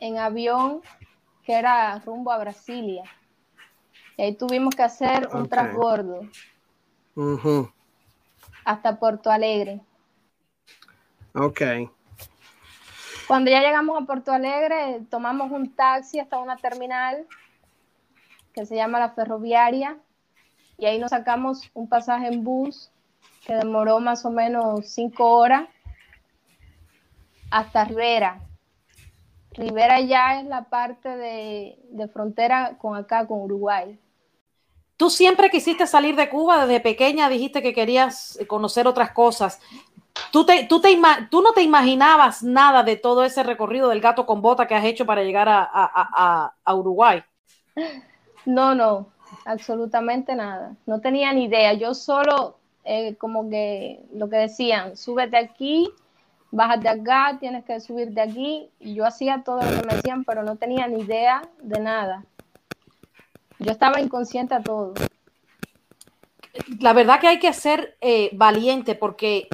en 0.00 0.18
avión 0.18 0.80
que 1.44 1.52
era 1.52 1.96
rumbo 2.00 2.32
a 2.32 2.38
Brasilia. 2.38 3.04
Y 4.16 4.22
ahí 4.22 4.34
tuvimos 4.34 4.74
que 4.74 4.82
hacer 4.82 5.28
un 5.32 5.48
transbordo 5.48 6.22
hasta 8.64 8.98
Porto 8.98 9.30
Alegre. 9.30 9.80
Ok. 11.32 11.60
Cuando 13.28 13.52
ya 13.52 13.60
llegamos 13.60 14.02
a 14.02 14.04
Porto 14.04 14.32
Alegre, 14.32 15.02
tomamos 15.08 15.52
un 15.52 15.72
taxi 15.76 16.18
hasta 16.18 16.38
una 16.38 16.56
terminal 16.56 17.24
que 18.52 18.66
se 18.66 18.74
llama 18.74 18.98
la 18.98 19.10
ferroviaria, 19.10 19.96
y 20.76 20.86
ahí 20.86 20.98
nos 20.98 21.10
sacamos 21.10 21.70
un 21.72 21.88
pasaje 21.88 22.26
en 22.26 22.42
bus 22.42 22.90
que 23.44 23.54
demoró 23.54 24.00
más 24.00 24.24
o 24.24 24.30
menos 24.30 24.88
cinco 24.88 25.36
horas 25.36 25.68
hasta 27.50 27.84
Rivera. 27.84 28.40
Rivera 29.52 30.00
ya 30.00 30.40
es 30.40 30.46
la 30.46 30.64
parte 30.64 31.08
de, 31.08 31.78
de 31.90 32.08
frontera 32.08 32.76
con 32.78 32.96
acá, 32.96 33.26
con 33.26 33.40
Uruguay. 33.40 33.98
Tú 34.96 35.08
siempre 35.08 35.50
quisiste 35.50 35.86
salir 35.86 36.14
de 36.14 36.28
Cuba, 36.28 36.66
desde 36.66 36.80
pequeña 36.80 37.28
dijiste 37.28 37.62
que 37.62 37.72
querías 37.72 38.38
conocer 38.46 38.86
otras 38.86 39.12
cosas. 39.12 39.58
¿Tú, 40.30 40.44
te, 40.44 40.64
tú, 40.64 40.80
te, 40.80 40.96
tú 41.30 41.40
no 41.40 41.52
te 41.52 41.62
imaginabas 41.62 42.42
nada 42.42 42.82
de 42.82 42.96
todo 42.96 43.24
ese 43.24 43.42
recorrido 43.42 43.88
del 43.88 44.00
gato 44.00 44.26
con 44.26 44.42
bota 44.42 44.66
que 44.66 44.74
has 44.74 44.84
hecho 44.84 45.06
para 45.06 45.22
llegar 45.22 45.48
a, 45.48 45.68
a, 45.72 46.52
a, 46.62 46.74
Uruguay? 46.74 47.22
No, 48.44 48.74
no, 48.74 49.08
absolutamente 49.44 50.34
nada. 50.34 50.76
No 50.86 51.00
tenía 51.00 51.32
ni 51.32 51.44
idea. 51.44 51.72
Yo 51.72 51.94
solo, 51.94 52.58
eh, 52.84 53.16
como 53.16 53.48
que 53.50 54.00
lo 54.12 54.28
que 54.28 54.36
decían, 54.36 54.96
súbete 54.96 55.36
aquí, 55.36 55.90
bájate 56.50 56.88
acá, 56.88 57.36
tienes 57.40 57.64
que 57.64 57.80
subir 57.80 58.10
de 58.10 58.20
aquí. 58.20 58.70
Y 58.80 58.94
yo 58.94 59.06
hacía 59.06 59.42
todo 59.44 59.60
lo 59.60 59.80
que 59.80 59.86
me 59.86 59.94
decían, 59.94 60.24
pero 60.24 60.42
no 60.42 60.56
tenía 60.56 60.86
ni 60.86 61.02
idea 61.02 61.42
de 61.62 61.80
nada. 61.80 62.24
Yo 63.58 63.72
estaba 63.72 64.00
inconsciente 64.00 64.54
a 64.54 64.62
todo. 64.62 64.94
La 66.80 66.92
verdad 66.92 67.20
que 67.20 67.28
hay 67.28 67.38
que 67.38 67.52
ser 67.52 67.96
eh, 68.00 68.30
valiente 68.32 68.94
porque 68.94 69.48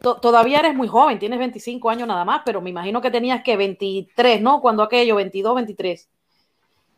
todavía 0.00 0.58
eres 0.58 0.74
muy 0.74 0.88
joven, 0.88 1.18
tienes 1.18 1.38
25 1.38 1.88
años 1.88 2.06
nada 2.06 2.24
más, 2.24 2.42
pero 2.44 2.60
me 2.60 2.70
imagino 2.70 3.00
que 3.00 3.10
tenías 3.10 3.42
que 3.42 3.56
23, 3.56 4.42
¿no? 4.42 4.60
Cuando 4.60 4.82
aquello, 4.82 5.16
22, 5.16 5.54
23. 5.54 6.08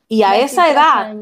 Y 0.09 0.23
a 0.23 0.37
esa 0.39 0.71
edad, 0.71 1.15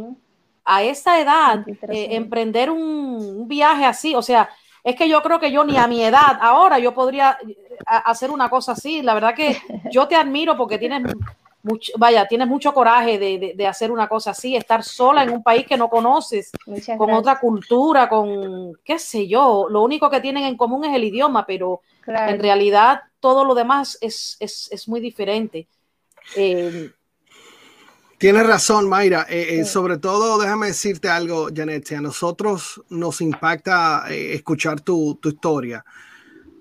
a 0.64 0.82
esa 0.82 1.20
edad, 1.20 1.64
eh, 1.68 2.08
emprender 2.12 2.70
un, 2.70 3.46
viaje 3.46 3.84
así, 3.84 4.14
o 4.14 4.22
sea, 4.22 4.48
es 4.82 4.96
que 4.96 5.08
yo 5.08 5.22
creo 5.22 5.38
que 5.38 5.52
yo 5.52 5.64
ni 5.64 5.76
a 5.76 5.86
mi 5.86 6.02
edad, 6.02 6.38
ahora 6.40 6.78
yo 6.78 6.94
podría 6.94 7.38
eh, 7.46 7.56
hacer 7.86 8.30
una 8.30 8.48
cosa 8.48 8.72
así. 8.72 9.02
La 9.02 9.14
verdad 9.14 9.34
que 9.34 9.56
yo 9.90 10.06
te 10.08 10.16
admiro 10.16 10.56
porque 10.56 10.78
tienes 10.78 11.02
vaya, 11.96 12.26
tienes 12.26 12.46
mucho 12.46 12.74
coraje 12.74 13.18
de, 13.18 13.66
hacer 13.66 13.90
una 13.90 14.06
cosa 14.06 14.30
así, 14.30 14.54
estar 14.54 14.82
sola 14.82 15.22
en 15.22 15.30
un 15.30 15.42
país 15.42 15.66
que 15.66 15.76
no 15.76 15.88
conoces, 15.88 16.52
con 16.98 17.10
otra 17.12 17.40
cultura, 17.40 18.08
con 18.08 18.78
qué 18.84 18.98
sé 18.98 19.26
yo, 19.26 19.66
lo 19.70 19.82
único 19.82 20.10
que 20.10 20.20
tienen 20.20 20.44
en 20.44 20.56
común 20.56 20.84
es 20.84 20.94
el 20.94 21.04
idioma, 21.04 21.46
pero 21.46 21.80
en 22.06 22.38
realidad 22.38 23.02
todo 23.18 23.44
lo 23.44 23.54
demás 23.54 23.96
es, 24.00 24.84
muy 24.86 25.00
diferente. 25.00 25.66
Eh, 26.36 26.90
Tienes 28.24 28.46
razón, 28.46 28.88
Mayra. 28.88 29.26
Eh, 29.28 29.58
eh, 29.58 29.64
sobre 29.66 29.98
todo, 29.98 30.38
déjame 30.38 30.68
decirte 30.68 31.10
algo, 31.10 31.48
Janet. 31.54 31.92
A 31.92 32.00
nosotros 32.00 32.82
nos 32.88 33.20
impacta 33.20 34.06
escuchar 34.08 34.80
tu, 34.80 35.20
historia, 35.22 35.84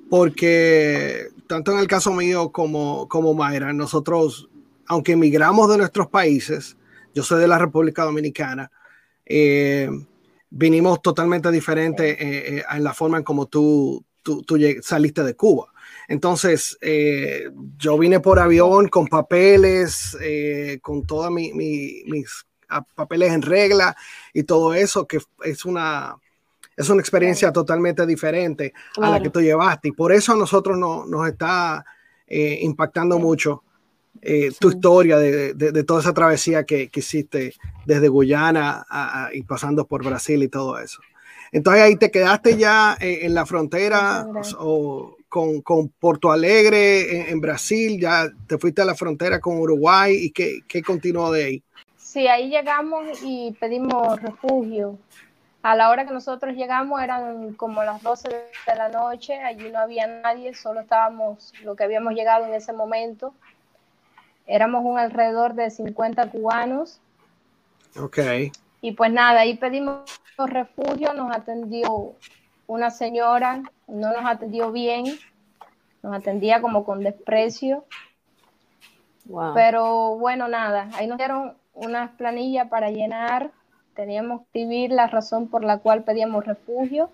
porque 0.09 1.29
tanto 1.47 1.71
en 1.71 1.79
el 1.79 1.87
caso 1.87 2.11
mío 2.11 2.51
como, 2.51 3.07
como 3.07 3.33
Mayra, 3.33 3.71
nosotros 3.71 4.49
aunque 4.87 5.13
emigramos 5.13 5.69
de 5.69 5.77
nuestros 5.77 6.07
países, 6.07 6.75
yo 7.15 7.23
soy 7.23 7.39
de 7.39 7.47
la 7.47 7.57
República 7.57 8.03
Dominicana, 8.03 8.69
eh, 9.25 9.89
vinimos 10.49 11.01
totalmente 11.01 11.49
diferentes 11.49 12.05
eh, 12.19 12.57
eh, 12.57 12.63
en 12.69 12.83
la 12.83 12.93
forma 12.93 13.19
en 13.19 13.23
como 13.23 13.45
tú, 13.45 14.03
tú, 14.21 14.43
saliste 14.81 15.23
de 15.23 15.35
Cuba. 15.35 15.72
Entonces, 16.07 16.77
yo 17.77 17.97
vine 17.97 18.19
por 18.19 18.39
avión 18.39 18.87
con 18.89 19.07
papeles, 19.07 20.17
con 20.81 21.05
todos 21.05 21.31
mis 21.31 22.45
papeles 22.95 23.31
en 23.31 23.41
regla 23.41 23.95
y 24.33 24.43
todo 24.43 24.73
eso, 24.73 25.07
que 25.07 25.19
es 25.43 25.65
una, 25.65 26.15
es 26.75 26.89
una 26.89 27.01
experiencia 27.01 27.51
totalmente 27.51 28.05
diferente 28.05 28.73
a 28.97 29.09
la 29.09 29.21
que 29.21 29.29
tú 29.29 29.41
llevaste. 29.41 29.89
Y 29.89 29.91
por 29.91 30.11
eso 30.11 30.33
a 30.33 30.35
nosotros 30.35 30.77
no, 30.77 31.05
nos 31.05 31.27
está 31.27 31.85
impactando 32.27 33.19
mucho 33.19 33.63
eh, 34.21 34.51
tu 34.57 34.69
historia 34.69 35.17
de, 35.17 35.53
de, 35.53 35.83
toda 35.83 35.99
esa 35.99 36.13
travesía 36.13 36.63
que, 36.65 36.87
que 36.89 37.01
hiciste 37.01 37.55
desde 37.85 38.07
Guyana 38.07 38.85
y 39.33 39.43
pasando 39.43 39.85
por 39.85 40.05
Brasil 40.05 40.41
y 40.43 40.47
todo 40.47 40.79
eso. 40.79 41.01
Entonces 41.53 41.83
ahí 41.83 41.95
te 41.95 42.11
quedaste 42.11 42.57
ya 42.57 42.97
eh, 42.99 43.19
en, 43.21 43.33
la 43.33 43.45
frontera 43.45 44.27
o, 44.59 45.15
con, 45.29 45.61
con, 45.61 45.87
Porto 45.87 46.31
Alegre 46.31 47.29
en, 47.29 47.39
Brasil, 47.39 47.99
ya 47.99 48.27
te 48.47 48.57
fuiste 48.57 48.81
a 48.81 48.85
la 48.85 48.95
frontera 48.95 49.39
con 49.39 49.57
Uruguay 49.59 50.15
y 50.15 50.31
qué, 50.31 50.59
qué 50.67 50.81
continuó 50.81 51.31
de 51.31 51.45
ahí. 51.45 51.63
Sí, 51.95 52.27
ahí 52.27 52.49
llegamos 52.49 53.19
y 53.23 53.55
pedimos 53.59 54.21
refugio. 54.21 54.97
A 55.61 55.75
la 55.75 55.89
hora 55.89 56.05
que 56.05 56.13
nosotros 56.13 56.55
llegamos 56.55 57.01
eran 57.01 57.53
como 57.53 57.83
las 57.83 58.03
12 58.03 58.27
de 58.27 58.75
la 58.75 58.89
noche, 58.89 59.39
allí 59.39 59.69
no 59.71 59.79
había 59.79 60.07
nadie, 60.07 60.53
solo 60.53 60.81
estábamos 60.81 61.53
lo 61.63 61.75
que 61.75 61.85
habíamos 61.85 62.13
llegado 62.15 62.45
en 62.45 62.53
ese 62.53 62.73
momento 62.73 63.33
éramos 64.45 64.83
un 64.83 64.97
alrededor 64.97 65.53
de 65.53 65.69
50 65.69 66.29
cubanos. 66.29 66.99
Ok. 67.97 68.19
Y 68.81 68.91
pues 68.93 69.11
nada, 69.11 69.41
ahí 69.41 69.57
pedimos 69.57 70.01
refugio, 70.37 71.13
nos 71.13 71.35
atendió 71.35 72.15
una 72.67 72.89
señora, 72.89 73.61
no 73.87 74.13
nos 74.13 74.25
atendió 74.25 74.71
bien, 74.71 75.05
nos 76.01 76.15
atendía 76.15 76.61
como 76.61 76.83
con 76.83 77.01
desprecio. 77.03 77.85
Pero 79.53 80.17
bueno, 80.17 80.47
nada, 80.47 80.89
ahí 80.95 81.07
nos 81.07 81.17
dieron 81.17 81.55
unas 81.73 82.11
planillas 82.11 82.67
para 82.67 82.91
llenar, 82.91 83.51
teníamos 83.95 84.41
que 84.41 84.61
escribir 84.61 84.91
la 84.91 85.07
razón 85.07 85.47
por 85.47 85.63
la 85.63 85.77
cual 85.77 86.03
pedíamos 86.03 86.45
refugio. 86.45 87.09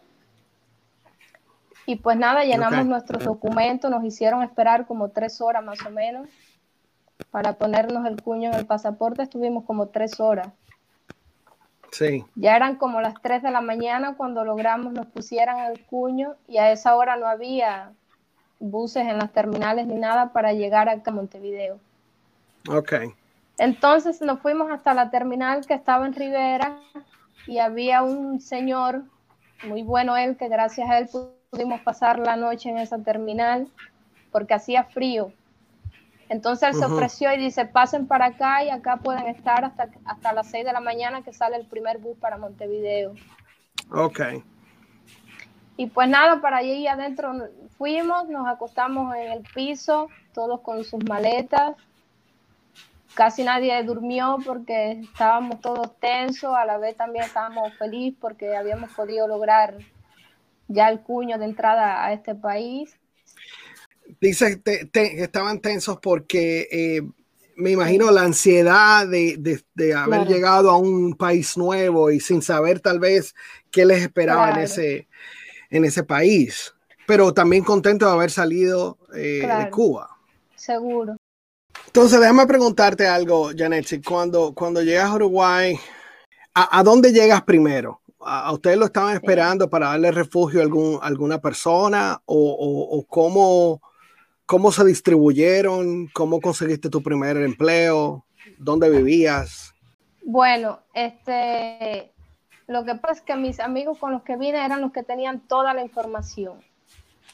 Y 1.85 1.97
pues 1.97 2.17
nada, 2.17 2.43
llenamos 2.43 2.85
nuestros 2.85 3.23
documentos, 3.23 3.89
nos 3.89 4.03
hicieron 4.03 4.43
esperar 4.43 4.85
como 4.87 5.09
tres 5.09 5.41
horas 5.41 5.63
más 5.63 5.83
o 5.85 5.89
menos 5.89 6.27
para 7.31 7.53
ponernos 7.53 8.05
el 8.05 8.21
cuño 8.21 8.49
en 8.49 8.55
el 8.55 8.65
pasaporte 8.65 9.23
estuvimos 9.23 9.65
como 9.65 9.87
tres 9.87 10.19
horas. 10.19 10.49
Sí. 11.91 12.23
Ya 12.35 12.55
eran 12.55 12.75
como 12.75 13.01
las 13.01 13.15
tres 13.21 13.41
de 13.41 13.51
la 13.51 13.61
mañana 13.61 14.15
cuando 14.15 14.45
logramos 14.45 14.93
nos 14.93 15.07
pusieran 15.07 15.71
el 15.71 15.83
cuño 15.85 16.35
y 16.47 16.57
a 16.57 16.71
esa 16.71 16.95
hora 16.95 17.15
no 17.15 17.27
había 17.27 17.91
buses 18.59 19.07
en 19.07 19.17
las 19.17 19.31
terminales 19.31 19.87
ni 19.87 19.95
nada 19.95 20.31
para 20.31 20.53
llegar 20.53 20.89
acá 20.89 21.11
a 21.11 21.13
Montevideo. 21.13 21.79
Ok. 22.67 22.93
Entonces 23.57 24.21
nos 24.21 24.39
fuimos 24.39 24.71
hasta 24.71 24.93
la 24.93 25.09
terminal 25.09 25.65
que 25.65 25.73
estaba 25.73 26.05
en 26.05 26.13
Rivera 26.13 26.79
y 27.47 27.59
había 27.59 28.03
un 28.03 28.39
señor, 28.39 29.03
muy 29.63 29.83
bueno 29.83 30.15
él, 30.15 30.37
que 30.37 30.47
gracias 30.47 30.89
a 30.89 30.99
él 30.99 31.09
pudimos 31.49 31.81
pasar 31.81 32.19
la 32.19 32.35
noche 32.35 32.69
en 32.69 32.77
esa 32.77 32.99
terminal 32.99 33.67
porque 34.31 34.53
hacía 34.53 34.83
frío. 34.83 35.33
Entonces 36.29 36.69
él 36.69 36.75
se 36.75 36.85
ofreció 36.85 37.33
y 37.33 37.37
dice, 37.37 37.65
pasen 37.65 38.07
para 38.07 38.27
acá 38.27 38.63
y 38.63 38.69
acá 38.69 38.97
pueden 38.97 39.27
estar 39.27 39.65
hasta, 39.65 39.89
hasta 40.05 40.31
las 40.31 40.47
6 40.51 40.63
de 40.63 40.73
la 40.73 40.79
mañana 40.79 41.23
que 41.23 41.33
sale 41.33 41.57
el 41.57 41.65
primer 41.65 41.97
bus 41.97 42.17
para 42.19 42.37
Montevideo. 42.37 43.15
Ok. 43.91 44.21
Y 45.75 45.87
pues 45.87 46.07
nada, 46.07 46.39
para 46.39 46.57
allí 46.57 46.85
adentro 46.87 47.33
fuimos, 47.77 48.27
nos 48.27 48.47
acostamos 48.47 49.15
en 49.15 49.31
el 49.31 49.43
piso, 49.55 50.09
todos 50.33 50.61
con 50.61 50.83
sus 50.83 51.03
maletas. 51.05 51.75
Casi 53.15 53.43
nadie 53.43 53.81
durmió 53.83 54.37
porque 54.45 54.99
estábamos 55.01 55.61
todos 55.61 55.97
tensos, 55.99 56.53
a 56.55 56.65
la 56.65 56.77
vez 56.77 56.95
también 56.95 57.25
estábamos 57.25 57.73
felices 57.75 58.19
porque 58.21 58.55
habíamos 58.55 58.91
podido 58.91 59.27
lograr 59.27 59.77
ya 60.67 60.89
el 60.89 60.99
cuño 60.99 61.39
de 61.39 61.45
entrada 61.45 62.05
a 62.05 62.13
este 62.13 62.35
país. 62.35 62.95
Dice 64.21 64.61
que 64.61 64.89
estaban 65.23 65.59
tensos 65.59 65.97
porque 66.01 66.67
eh, 66.71 67.01
me 67.59 67.71
imagino 67.71 68.09
la 68.09 68.23
ansiedad 68.23 69.07
de, 69.07 69.63
haber 69.95 70.27
llegado 70.27 70.69
a 70.69 70.77
un 70.77 71.13
país 71.15 71.57
nuevo 71.57 72.09
y 72.09 72.19
sin 72.19 72.41
saber 72.41 72.79
tal 72.79 72.99
vez 72.99 73.35
qué 73.69 73.85
les 73.85 74.01
esperaba 74.01 74.51
en, 74.51 74.59
ese, 74.59 75.07
en 75.69 75.85
ese 75.85 76.03
país, 76.03 76.73
pero 77.05 77.33
también 77.33 77.63
contento 77.63 78.05
de 78.05 78.11
haber 78.13 78.31
salido 78.31 78.97
eh, 79.13 79.45
de 79.45 79.69
Cuba. 79.69 80.09
Seguro. 80.55 81.17
Entonces, 81.87 82.19
déjame 82.19 82.45
preguntarte 82.45 83.07
algo, 83.07 83.51
Janet. 83.55 84.03
Cuando, 84.05 84.53
cuando 84.53 84.81
llegas 84.81 85.09
a 85.09 85.15
Uruguay, 85.15 85.77
¿a, 86.53 86.83
dónde 86.83 87.11
llegas 87.11 87.41
primero? 87.43 88.01
¿A, 88.19 88.51
ustedes 88.53 88.77
lo 88.77 88.85
estaban 88.85 89.15
esperando 89.15 89.69
para 89.69 89.87
darle 89.87 90.11
refugio 90.11 90.59
a 90.59 90.63
algún, 90.63 90.99
alguna 91.01 91.41
persona? 91.41 92.21
¿O, 92.25 92.35
o, 92.35 92.99
o 92.99 93.05
cómo, 93.05 93.81
¿Cómo 94.49 94.71
se 94.71 94.83
distribuyeron? 94.83 96.07
¿Cómo 96.07 96.41
conseguiste 96.41 96.89
tu 96.89 97.03
primer 97.03 97.37
empleo? 97.37 98.25
¿Dónde 98.57 98.89
vivías? 98.89 99.75
Bueno, 100.23 100.79
este, 100.95 102.11
lo 102.65 102.83
que 102.83 102.95
pasa 102.95 103.13
es 103.13 103.21
que 103.21 103.35
mis 103.35 103.59
amigos 103.59 103.99
con 103.99 104.11
los 104.11 104.23
que 104.23 104.37
vine 104.37 104.65
eran 104.65 104.81
los 104.81 104.91
que 104.91 105.03
tenían 105.03 105.39
toda 105.39 105.75
la 105.75 105.83
información. 105.83 106.63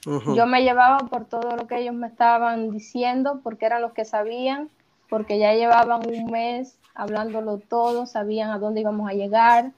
Yo 0.04 0.46
me 0.46 0.64
llevaba 0.64 0.98
por 0.98 1.24
todo 1.24 1.56
lo 1.56 1.68
que 1.68 1.80
ellos 1.80 1.96
me 1.96 2.08
estaban 2.08 2.70
diciendo 2.72 3.40
porque 3.42 3.66
eran 3.66 3.82
los 3.82 3.94
que 3.94 4.04
sabían. 4.04 4.70
porque 5.10 5.40
ya 5.40 5.54
llevaban 5.54 6.02
un 6.06 6.26
mes 6.30 6.78
hablándolo 6.96 7.60
todo, 7.60 8.08
sabían 8.08 8.50
a 8.50 8.60
dónde 8.60 8.82
íbamos 8.82 9.10
a 9.10 9.14
llegar, 9.14 9.72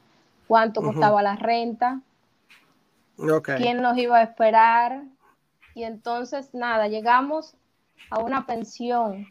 cuánto 0.47 0.81
costaba 0.81 1.21
la 1.21 1.35
renta, 1.35 2.01
quién 3.57 3.83
nos 3.83 3.95
iba 3.95 4.17
a 4.17 4.23
esperar. 4.23 5.03
Y 5.77 5.83
entonces, 5.83 6.55
nada, 6.55 6.87
llegamos 6.87 7.55
a 8.09 8.17
una 8.17 8.47
pensión 8.47 9.27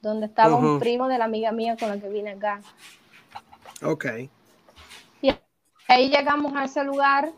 donde 0.00 0.26
estaba 0.26 0.54
un 0.54 0.78
primo 0.78 1.08
de 1.08 1.18
la 1.18 1.24
amiga 1.24 1.50
mía 1.50 1.76
con 1.76 1.88
la 1.88 1.98
que 1.98 2.08
vine 2.08 2.30
acá. 2.30 2.60
Ok. 3.82 4.06
Y 5.20 5.32
ahí 5.88 6.08
llegamos 6.08 6.54
a 6.54 6.62
ese 6.62 6.84
lugar 6.84 7.32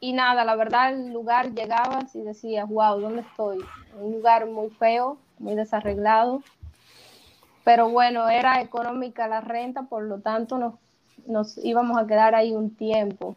y 0.00 0.14
nada, 0.14 0.42
la 0.42 0.56
verdad 0.56 0.94
el 0.94 1.12
lugar 1.12 1.52
llegabas 1.52 2.14
y 2.16 2.22
decías, 2.22 2.66
wow, 2.66 2.98
¿dónde 2.98 3.20
estoy? 3.20 3.58
Un 4.00 4.12
lugar 4.12 4.46
muy 4.46 4.70
feo, 4.70 5.18
muy 5.38 5.56
desarreglado. 5.56 6.42
Pero 7.62 7.90
bueno, 7.90 8.30
era 8.30 8.62
económica 8.62 9.28
la 9.28 9.42
renta, 9.42 9.82
por 9.82 10.04
lo 10.04 10.20
tanto 10.20 10.56
nos, 10.56 10.76
nos 11.26 11.58
íbamos 11.62 11.98
a 11.98 12.06
quedar 12.06 12.34
ahí 12.34 12.52
un 12.52 12.74
tiempo 12.74 13.36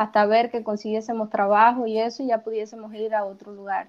hasta 0.00 0.24
ver 0.24 0.50
que 0.50 0.64
consiguiésemos 0.64 1.28
trabajo 1.28 1.86
y 1.86 1.98
eso 1.98 2.22
y 2.22 2.28
ya 2.28 2.38
pudiésemos 2.38 2.94
ir 2.94 3.14
a 3.14 3.26
otro 3.26 3.52
lugar. 3.52 3.88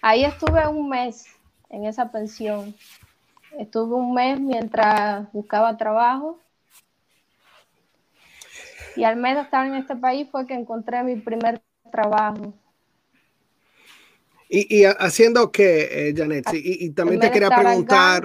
Ahí 0.00 0.24
estuve 0.24 0.68
un 0.68 0.88
mes 0.88 1.26
en 1.68 1.84
esa 1.84 2.12
pensión. 2.12 2.76
Estuve 3.58 3.96
un 3.96 4.14
mes 4.14 4.38
mientras 4.38 5.32
buscaba 5.32 5.76
trabajo 5.76 6.38
y 8.94 9.02
al 9.02 9.16
menos 9.16 9.46
estar 9.46 9.66
en 9.66 9.74
este 9.74 9.96
país 9.96 10.28
fue 10.30 10.46
que 10.46 10.54
encontré 10.54 11.02
mi 11.02 11.16
primer 11.16 11.60
trabajo. 11.90 12.54
¿Y, 14.48 14.84
haciendo 14.84 15.50
qué, 15.50 15.88
eh, 15.90 16.14
Janet? 16.16 16.46
Y, 16.52 16.90
también 16.90 17.20
te 17.20 17.32
quería 17.32 17.50
preguntar, 17.50 18.22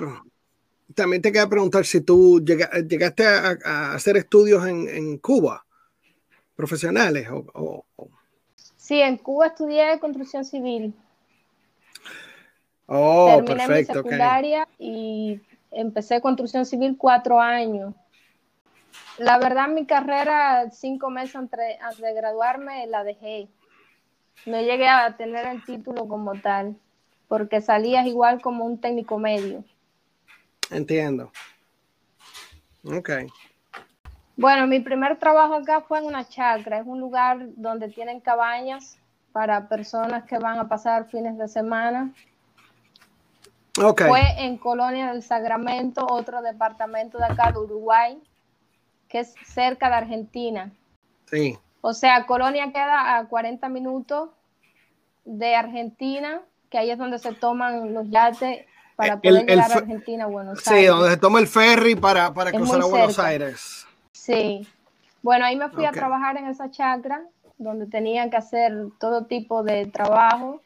también 0.94 1.22
te 1.24 1.32
quería 1.32 1.50
preguntar 1.50 1.84
si 1.84 2.01
tú 2.01 2.39
llegaste 2.46 3.25
a, 3.25 3.94
hacer 3.94 4.18
estudios 4.18 4.65
en, 4.68 5.18
Cuba, 5.18 5.62
profesionales. 6.63 7.27
O, 7.29 7.86
Sí, 8.77 9.01
en 9.01 9.17
Cuba 9.17 9.48
estudié 9.48 10.00
construcción 10.00 10.46
civil. 10.46 10.93
Oh, 12.86 13.36
Terminé 13.36 13.55
perfecto. 13.67 13.93
Mi 13.93 13.98
secundaria 13.98 14.67
y 14.79 15.41
empecé 15.72 16.22
construcción 16.22 16.65
civil 16.65 16.96
cuatro 16.98 17.39
años. 17.39 17.93
La 19.17 19.38
verdad, 19.39 19.67
mi 19.67 19.86
carrera, 19.86 20.70
cinco 20.72 21.10
meses 21.10 21.36
antes, 21.36 21.60
de 21.98 22.13
graduarme, 22.13 22.88
la 22.88 23.03
dejé. 23.03 23.50
No 24.46 24.60
llegué 24.62 24.88
a 24.88 25.15
tener 25.17 25.46
el 25.48 25.63
título 25.63 26.08
como 26.08 26.39
tal, 26.39 26.77
porque 27.27 27.62
salías 27.62 28.05
igual 28.05 28.41
como 28.41 28.65
un 28.65 28.79
técnico 28.79 29.17
medio. 29.20 29.63
Entiendo. 30.72 31.32
Ok. 32.86 33.10
Bueno, 34.36 34.68
mi 34.68 34.80
primer 34.80 35.18
trabajo 35.18 35.56
acá 35.56 35.82
fue 35.82 36.00
en 36.00 36.06
una 36.06 36.28
chacra. 36.28 36.80
Es 36.80 36.88
un 36.88 37.00
lugar 37.00 37.40
donde 37.56 37.90
tienen 37.90 38.20
cabañas 38.20 38.98
para 39.32 39.68
personas 39.68 40.24
que 40.25 40.38
van 40.38 40.60
a 40.60 40.68
pasar 40.68 41.10
fines 41.10 41.38
de 41.38 41.48
semana. 41.48 42.12
Okay. 43.82 44.08
Fue 44.08 44.22
en 44.38 44.58
Colonia 44.58 45.12
del 45.12 45.24
Sacramento, 45.24 46.06
otro 46.08 46.42
departamento 46.42 47.18
de 47.18 47.25
acá 47.25 47.52
de 47.52 47.60
Uruguay 47.60 48.22
que 49.13 49.20
es 49.20 49.36
cerca 49.46 49.90
de 49.90 49.96
Argentina. 49.96 50.72
Sí. 51.30 51.56
O 51.82 51.94
sea, 51.94 52.25
Colonia 52.25 52.72
queda 52.72 53.18
a 53.18 53.28
40 53.28 53.70
minutos 53.70 54.32
de 55.24 55.56
Argentina, 55.56 56.42
que 56.72 56.80
ahí 56.80 56.90
es 56.90 56.98
donde 56.98 57.20
se 57.20 57.32
toman 57.34 57.94
los 57.94 58.10
yates 58.10 58.66
para 58.96 59.22
poder 59.22 59.46
llegar 59.46 59.72
a 59.72 59.75
Argentina, 59.75 60.25
Buenos 60.25 60.68
Aires. 60.68 60.82
Sí, 60.82 60.88
donde 60.88 61.12
se 61.12 61.18
toma 61.18 61.40
el 61.40 61.48
ferry 61.48 61.94
para, 61.96 62.34
para 62.34 62.52
cruzar 62.52 62.82
a 62.82 62.86
Buenos 62.86 63.20
Aires. 63.20 63.83
Sí. 64.24 64.65
Bueno, 65.22 65.44
ahí 65.44 65.58
me 65.58 65.68
fui 65.68 65.86
a 65.86 65.92
trabajar 65.92 66.38
en 66.38 66.47
esa 66.47 66.71
chacra, 66.71 67.26
donde 67.58 67.88
tenía 67.88 68.30
que 68.30 68.38
hacer 68.38 68.74
todo 68.97 69.26
tipo 69.26 69.63
de 69.63 69.86
trabajo, 69.86 70.62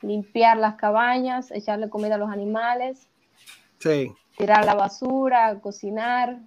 limpiar 0.00 0.58
las 0.58 0.76
cabañas, 0.76 1.50
echarle 1.50 1.90
comida 1.90 2.14
a 2.14 2.18
los 2.18 2.30
animales, 2.30 3.08
sí. 3.80 4.12
tirar 4.36 4.64
la 4.64 4.74
basura, 4.74 5.58
cocinar, 5.60 6.38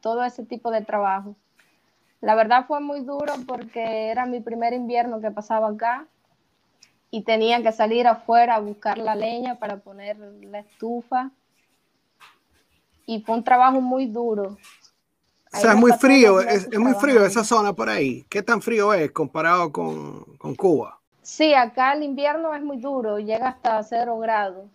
todo 0.00 0.24
ese 0.24 0.42
tipo 0.42 0.70
de 0.70 0.80
trabajo. 0.80 1.36
La 2.22 2.34
verdad 2.34 2.64
fue 2.66 2.80
muy 2.80 3.00
duro 3.00 3.34
porque 3.46 4.08
era 4.08 4.24
mi 4.24 4.40
primer 4.40 4.72
invierno 4.72 5.20
que 5.20 5.30
pasaba 5.30 5.68
acá 5.68 6.06
y 7.10 7.24
tenía 7.24 7.62
que 7.62 7.72
salir 7.72 8.06
afuera 8.06 8.54
a 8.54 8.60
buscar 8.60 8.96
la 8.96 9.14
leña 9.14 9.58
para 9.58 9.76
poner 9.76 10.16
la 10.16 10.60
estufa. 10.60 11.30
Y 13.04 13.20
fue 13.20 13.36
un 13.36 13.44
trabajo 13.44 13.82
muy 13.82 14.06
duro. 14.06 14.56
O 15.52 15.56
sea, 15.56 15.72
es 15.72 15.78
muy 15.78 15.92
frío, 15.92 16.40
es, 16.40 16.68
muy 16.78 16.94
frío 16.94 17.24
esa 17.24 17.42
zona 17.42 17.72
por 17.72 17.88
ahí. 17.88 18.24
¿Qué 18.28 18.42
tan 18.42 18.60
frío 18.60 18.92
es 18.92 19.10
comparado 19.12 19.72
con, 19.72 20.24
con 20.36 20.54
Cuba? 20.54 20.98
Sí, 21.22 21.54
acá 21.54 21.92
el 21.92 22.02
invierno 22.02 22.54
es 22.54 22.62
muy 22.62 22.78
duro, 22.78 23.18
llega 23.18 23.48
hasta 23.48 23.82
cero 23.82 24.18
grados. 24.18 24.66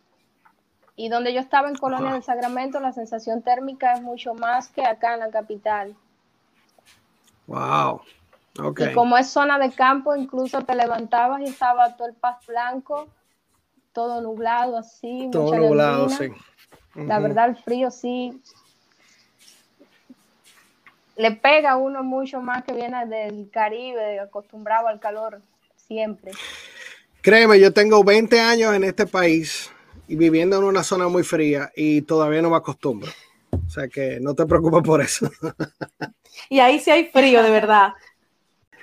Y 0.95 1.09
donde 1.09 1.33
yo 1.33 1.39
estaba 1.39 1.69
en 1.69 1.75
Colonia 1.75 2.13
del 2.13 2.23
Sacramento, 2.23 2.79
la 2.79 2.91
sensación 2.91 3.41
térmica 3.41 3.93
es 3.93 4.01
mucho 4.01 4.33
más 4.35 4.67
que 4.67 4.85
acá 4.85 5.15
en 5.15 5.21
la 5.21 5.29
capital. 5.31 5.95
Wow. 7.47 8.01
Okay. 8.59 8.91
Y 8.91 8.93
como 8.93 9.17
es 9.17 9.29
zona 9.29 9.57
de 9.57 9.71
campo, 9.71 10.15
incluso 10.15 10.61
te 10.61 10.75
levantabas 10.75 11.41
y 11.41 11.45
estaba 11.45 11.95
todo 11.95 12.07
el 12.07 12.13
paz 12.13 12.45
blanco, 12.45 13.07
todo 13.91 14.21
nublado 14.21 14.77
así. 14.77 15.29
Todo 15.31 15.55
nublado, 15.55 16.09
sí. 16.09 16.29
La 16.95 17.17
verdad, 17.17 17.49
el 17.49 17.55
frío 17.55 17.89
sí 17.89 18.39
le 21.15 21.31
pega 21.31 21.71
a 21.71 21.77
uno 21.77 22.03
mucho 22.03 22.41
más 22.41 22.63
que 22.63 22.73
viene 22.73 23.05
del 23.05 23.49
Caribe, 23.51 24.19
acostumbrado 24.19 24.87
al 24.87 24.99
calor 24.99 25.41
siempre. 25.87 26.31
Créeme, 27.21 27.59
yo 27.59 27.71
tengo 27.71 28.03
20 28.03 28.39
años 28.39 28.73
en 28.73 28.83
este 28.83 29.05
país 29.05 29.71
y 30.07 30.15
viviendo 30.15 30.57
en 30.57 30.63
una 30.63 30.83
zona 30.83 31.07
muy 31.07 31.23
fría 31.23 31.71
y 31.75 32.01
todavía 32.01 32.41
no 32.41 32.49
me 32.49 32.57
acostumbro. 32.57 33.11
O 33.51 33.69
sea 33.69 33.87
que 33.87 34.19
no 34.19 34.33
te 34.33 34.45
preocupes 34.45 34.81
por 34.83 35.01
eso. 35.01 35.29
y 36.49 36.59
ahí 36.59 36.79
sí 36.79 36.91
hay 36.91 37.05
frío, 37.05 37.43
de 37.43 37.51
verdad. 37.51 37.93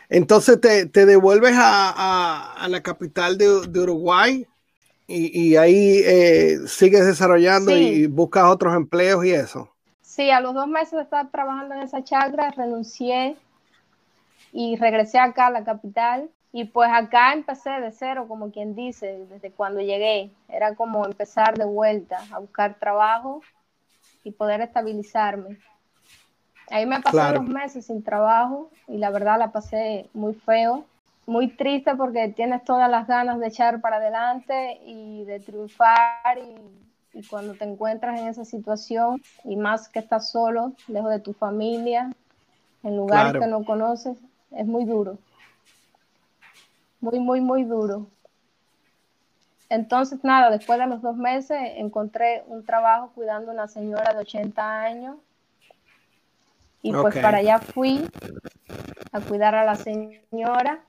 Entonces 0.09 0.61
te, 0.61 1.07
devuelves 1.07 1.55
a, 1.55 2.67
la 2.69 2.83
capital 2.83 3.39
de, 3.39 3.49
Uruguay 3.49 4.47
y, 5.07 5.57
ahí 5.57 6.03
eh, 6.05 6.59
sigues 6.67 7.07
desarrollando 7.07 7.77
y 7.77 8.07
buscas 8.07 8.45
otros 8.45 8.75
empleos 8.75 9.25
y 9.25 9.33
eso. 9.33 9.73
Sí, 10.11 10.29
a 10.33 10.41
los 10.41 10.55
dos 10.55 10.67
meses 10.67 10.91
de 10.91 11.03
estar 11.03 11.31
trabajando 11.31 11.77
en 11.77 11.83
esa 11.83 12.03
chacra 12.03 12.51
renuncié 12.51 13.37
y 14.53 14.75
regresé 14.75 15.21
acá 15.21 15.47
a 15.47 15.51
la 15.51 15.63
capital 15.63 16.29
y 16.51 16.65
pues 16.65 16.91
acá 16.93 17.33
empecé 17.33 17.71
de 17.71 17.93
cero, 17.93 18.27
como 18.27 18.51
quien 18.51 18.75
dice, 18.75 19.25
desde 19.31 19.53
cuando 19.53 19.81
llegué. 19.81 20.33
Era 20.49 20.75
como 20.75 21.07
empezar 21.07 21.57
de 21.57 21.65
vuelta 21.65 22.25
a 22.33 22.41
buscar 22.41 22.75
trabajo 22.75 23.43
y 24.25 24.33
poder 24.33 24.63
estabilizarme. 24.63 25.59
Ahí 26.71 26.87
me 26.87 27.01
pasé 27.01 27.33
dos 27.33 27.45
meses 27.45 27.87
sin 27.87 28.03
trabajo 28.03 28.69
y 28.89 28.99
la 28.99 29.11
verdad 29.11 29.39
la 29.39 29.53
pasé 29.53 30.11
muy 30.13 30.35
feo, 30.35 30.87
muy 31.25 31.47
triste 31.47 31.95
porque 31.95 32.31
tienes 32.31 32.65
todas 32.65 32.91
las 32.91 33.07
ganas 33.07 33.39
de 33.39 33.47
echar 33.47 33.81
para 33.81 33.99
adelante 33.99 34.81
y 34.85 35.23
de 35.23 35.39
triunfar 35.39 36.37
y, 36.37 36.90
y 37.13 37.27
cuando 37.27 37.55
te 37.55 37.65
encuentras 37.65 38.21
en 38.21 38.29
esa 38.29 38.45
situación 38.45 39.23
y 39.45 39.57
más 39.57 39.89
que 39.89 39.99
estás 39.99 40.31
solo, 40.31 40.73
lejos 40.89 41.11
de 41.11 41.21
tu 41.21 41.33
familia, 41.33 42.13
en 42.83 42.97
lugares 42.97 43.41
que 43.41 43.47
no 43.47 43.65
conoces, 43.65 44.17
es 44.53 44.67
muy 44.67 44.85
duro 44.85 45.19
muy, 47.01 47.19
muy, 47.19 47.41
muy 47.41 47.65
duro. 47.65 48.07
Entonces, 49.69 50.23
nada, 50.25 50.51
después 50.51 50.79
de 50.79 50.87
los 50.87 51.01
dos 51.01 51.17
meses 51.17 51.59
encontré 51.77 52.43
un 52.47 52.65
trabajo 52.65 53.13
cuidando 53.15 53.51
a 53.51 53.55
una 53.55 53.69
señora 53.69 54.13
de 54.13 54.21
80 54.21 54.83
años. 54.83 55.17
Y 56.83 56.93
pues 56.93 57.19
para 57.19 57.39
allá 57.39 57.59
fui 57.59 58.09
a 59.13 59.21
cuidar 59.21 59.55
a 59.55 59.65
la 59.65 59.75
señora 59.75 60.81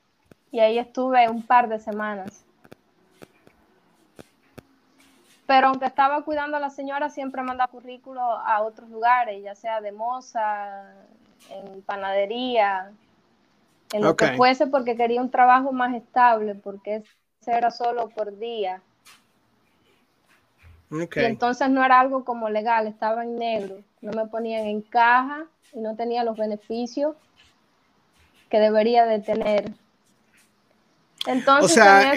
y 0.51 0.59
ahí 0.59 0.79
estuve 0.79 1.29
un 1.29 1.43
par 1.45 1.67
de 1.67 1.79
semanas. 1.79 2.45
Pero 5.51 5.67
aunque 5.67 5.85
estaba 5.85 6.21
cuidando 6.21 6.55
a 6.55 6.61
la 6.61 6.69
señora, 6.69 7.09
siempre 7.09 7.41
manda 7.41 7.67
currículo 7.67 8.21
a 8.21 8.61
otros 8.61 8.89
lugares, 8.89 9.43
ya 9.43 9.53
sea 9.53 9.81
de 9.81 9.91
moza, 9.91 10.93
en 11.49 11.81
panadería, 11.81 12.93
en 13.91 14.01
lo 14.01 14.15
que 14.15 14.31
fuese 14.37 14.67
porque 14.67 14.95
quería 14.95 15.19
un 15.19 15.29
trabajo 15.29 15.73
más 15.73 15.93
estable, 15.93 16.55
porque 16.55 17.03
ese 17.41 17.51
era 17.51 17.69
solo 17.69 18.07
por 18.07 18.39
día. 18.39 18.81
Y 20.89 21.19
entonces 21.19 21.69
no 21.69 21.83
era 21.83 21.99
algo 21.99 22.23
como 22.23 22.47
legal, 22.47 22.87
estaba 22.87 23.25
en 23.25 23.35
negro, 23.35 23.79
no 23.99 24.13
me 24.13 24.27
ponían 24.27 24.65
en 24.67 24.81
caja 24.81 25.47
y 25.73 25.81
no 25.81 25.97
tenía 25.97 26.23
los 26.23 26.37
beneficios 26.37 27.17
que 28.49 28.57
debería 28.57 29.05
de 29.05 29.19
tener. 29.19 29.73
Entonces, 31.27 31.71
o 31.71 31.73
sea, 31.73 32.13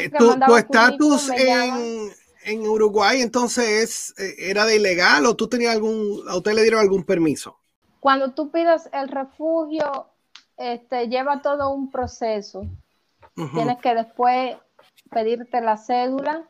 tu 0.46 0.56
estatus 0.56 1.30
en, 1.30 2.12
en, 2.44 2.66
Uruguay 2.66 3.20
entonces 3.20 4.14
eh, 4.18 4.34
era 4.38 4.64
de 4.64 4.76
ilegal 4.76 5.26
o 5.26 5.34
tú 5.34 5.48
tenías 5.48 5.74
algún, 5.74 6.22
a 6.28 6.36
usted 6.36 6.52
le 6.52 6.62
dieron 6.62 6.80
algún 6.80 7.04
permiso? 7.04 7.56
Cuando 8.00 8.32
tú 8.32 8.50
pidas 8.50 8.88
el 8.92 9.08
refugio, 9.08 10.06
este, 10.56 11.08
lleva 11.08 11.42
todo 11.42 11.70
un 11.70 11.90
proceso. 11.90 12.66
Tienes 13.52 13.78
que 13.78 13.94
después 13.94 14.56
pedirte 15.10 15.60
la 15.60 15.76
cédula, 15.76 16.48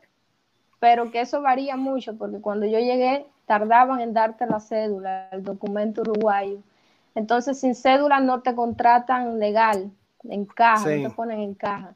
pero 0.79 1.09
que 1.09 1.21
eso 1.21 1.41
varía 1.41 1.77
mucho 1.77 2.15
porque 2.15 2.39
cuando 2.41 2.67
yo 2.67 2.77
llegué 2.77 3.25
tardaban 3.45 4.01
en 4.01 4.13
darte 4.13 4.45
la 4.45 4.59
cédula, 4.59 5.29
el 5.31 5.43
documento 5.43 6.01
uruguayo. 6.01 6.59
Entonces, 7.15 7.59
sin 7.59 7.75
cédula 7.75 8.19
no 8.19 8.41
te 8.41 8.53
contratan 8.53 9.39
legal, 9.39 9.91
en 10.23 10.45
caja, 10.45 10.95
no 10.95 11.09
te 11.09 11.15
ponen 11.15 11.39
en 11.39 11.53
caja. 11.53 11.95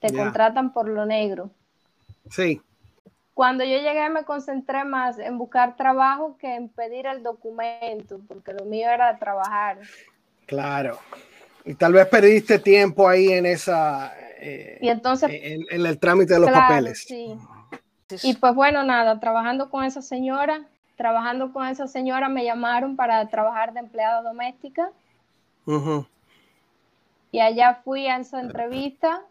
Te 0.00 0.12
contratan 0.14 0.72
por 0.72 0.88
lo 0.88 1.06
negro. 1.06 1.50
Sí. 2.30 2.60
Cuando 3.38 3.62
yo 3.62 3.78
llegué 3.78 4.10
me 4.10 4.24
concentré 4.24 4.82
más 4.82 5.16
en 5.20 5.38
buscar 5.38 5.76
trabajo 5.76 6.36
que 6.40 6.56
en 6.56 6.68
pedir 6.68 7.06
el 7.06 7.22
documento, 7.22 8.18
porque 8.26 8.52
lo 8.52 8.64
mío 8.64 8.90
era 8.90 9.16
trabajar. 9.16 9.78
Claro. 10.44 10.98
Y 11.64 11.74
tal 11.74 11.92
vez 11.92 12.08
perdiste 12.08 12.58
tiempo 12.58 13.08
ahí 13.08 13.28
en 13.28 13.46
esa... 13.46 14.12
Eh, 14.40 14.78
y 14.80 14.88
entonces... 14.88 15.30
En, 15.32 15.86
el 15.86 16.00
trámite 16.00 16.34
de 16.34 16.40
los 16.40 16.50
papeles. 16.50 17.04
Sí. 17.06 17.38
Y 18.24 18.34
pues 18.34 18.56
bueno, 18.56 18.82
nada, 18.82 19.20
trabajando 19.20 19.70
con 19.70 19.84
esa 19.84 20.02
señora, 20.02 20.64
trabajando 20.96 21.52
con 21.52 21.64
esa 21.68 21.86
señora 21.86 22.28
me 22.28 22.44
llamaron 22.44 22.96
para 22.96 23.24
trabajar 23.28 23.72
de 23.72 23.78
empleada 23.78 24.20
doméstica. 24.20 24.90
Y 27.30 27.38
allá 27.38 27.82
fui 27.84 28.08
a 28.08 28.16
esa 28.16 28.40
entrevista. 28.40 29.22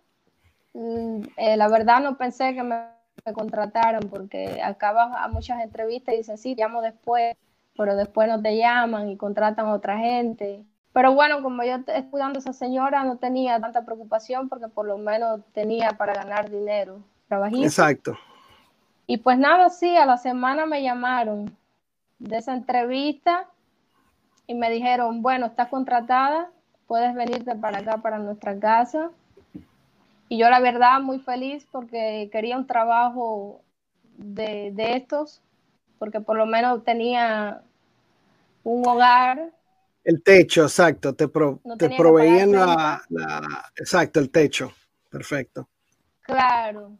Mm, 0.74 1.24
eh, 1.36 1.58
la 1.58 1.68
verdad 1.68 2.00
no 2.00 2.18
pensé 2.18 2.54
que 2.54 2.64
me, 2.64 2.97
contrataran 3.34 4.04
porque 4.10 4.62
acaba 4.64 5.24
a 5.24 5.28
muchas 5.28 5.62
entrevistas 5.62 6.14
y 6.14 6.18
dicen, 6.18 6.38
sí, 6.38 6.56
llamo 6.56 6.82
después, 6.82 7.36
pero 7.76 7.96
después 7.96 8.28
no 8.28 8.42
te 8.42 8.58
llaman 8.58 9.10
y 9.10 9.18
contratan 9.18 9.68
a 9.68 9.74
otra 9.74 9.98
gente. 9.98 10.64
Pero 10.94 11.14
bueno, 11.14 11.44
como 11.44 11.64
yo 11.64 11.76
estudiando 11.88 12.40
a 12.40 12.42
esa 12.42 12.54
señora, 12.54 13.04
no 13.04 13.18
tenía 13.18 13.60
tanta 13.60 13.86
preocupación 13.86 14.50
porque 14.50 14.68
por 14.68 14.88
lo 14.88 14.98
menos 14.98 15.42
tenía 15.54 15.92
para 15.92 16.14
ganar 16.14 16.50
dinero. 16.50 17.02
Trabajé. 17.28 17.64
Exacto. 17.64 18.18
Y 19.06 19.18
pues 19.18 19.38
nada, 19.38 19.70
sí, 19.70 19.96
a 19.96 20.06
la 20.06 20.18
semana 20.18 20.66
me 20.66 20.82
llamaron 20.82 21.56
de 22.20 22.38
esa 22.38 22.54
entrevista 22.54 23.48
y 24.48 24.56
me 24.56 24.70
dijeron, 24.70 25.22
bueno, 25.22 25.46
estás 25.46 25.68
contratada, 25.70 26.50
puedes 26.88 27.14
venirte 27.14 27.56
para 27.56 27.80
acá, 27.80 27.98
para 27.98 28.18
nuestra 28.18 28.58
casa. 28.60 29.12
Y 30.30 30.38
yo 30.38 30.50
la 30.50 30.60
verdad 30.60 31.00
muy 31.02 31.20
feliz 31.20 31.66
porque 31.72 32.30
quería 32.32 32.58
un 32.58 32.68
trabajo 32.68 33.62
de, 34.18 34.74
estos, 34.78 35.42
porque 36.00 36.20
por 36.20 36.38
lo 36.38 36.46
menos 36.46 36.84
tenía 36.84 37.62
un 38.64 38.88
hogar. 38.88 39.52
El 40.04 40.24
techo, 40.24 40.64
exacto, 40.64 41.14
te, 41.14 41.28
te 41.28 41.90
proveían 41.98 42.52
la, 42.52 43.04
exacto, 43.76 44.20
el 44.20 44.30
techo, 44.30 44.74
perfecto. 45.10 45.68
Claro, 46.22 46.98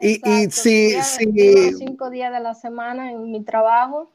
y, 0.00 0.20
y 0.28 0.50
si, 0.50 0.96
Cinco 1.76 2.10
días 2.10 2.32
de 2.32 2.40
la 2.40 2.54
semana 2.54 3.12
en 3.12 3.30
mi 3.30 3.44
trabajo. 3.44 4.10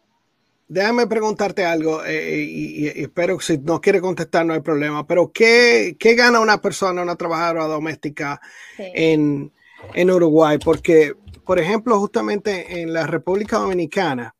Déjame 0.68 1.06
preguntarte 1.06 1.64
algo, 1.64 2.04
eh, 2.04 2.42
y, 2.42 2.88
espero 2.88 3.38
que 3.38 3.46
si 3.46 3.58
no 3.60 3.80
quiere 3.80 4.02
contestar 4.02 4.46
no 4.46 4.54
hay 4.54 4.62
problema, 4.62 5.06
pero 5.06 5.32
¿qué, 5.32 5.96
qué 6.00 6.16
gana 6.16 6.40
una 6.40 6.60
persona, 6.60 7.04
una 7.04 7.16
trabajadora 7.16 7.66
doméstica 7.66 8.42
en, 8.78 9.52
en, 9.94 10.12
Uruguay? 10.12 10.58
Porque, 10.58 11.14
por 11.46 11.60
ejemplo, 11.60 12.00
justamente 12.00 12.82
en 12.82 12.94
la 12.94 13.06
República 13.06 13.58
Dominicana, 13.58 14.36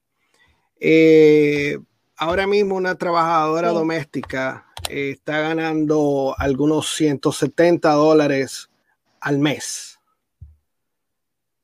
eh, 0.80 1.78
ahora 2.18 2.48
mismo 2.48 2.76
una 2.76 2.96
trabajadora 2.96 3.70
doméstica 3.70 4.66
eh, 4.90 5.12
está 5.12 5.40
ganando 5.40 6.36
algunos 6.38 6.94
170 6.96 7.92
dólares 7.92 8.70
al 9.20 9.40
mes. 9.40 10.00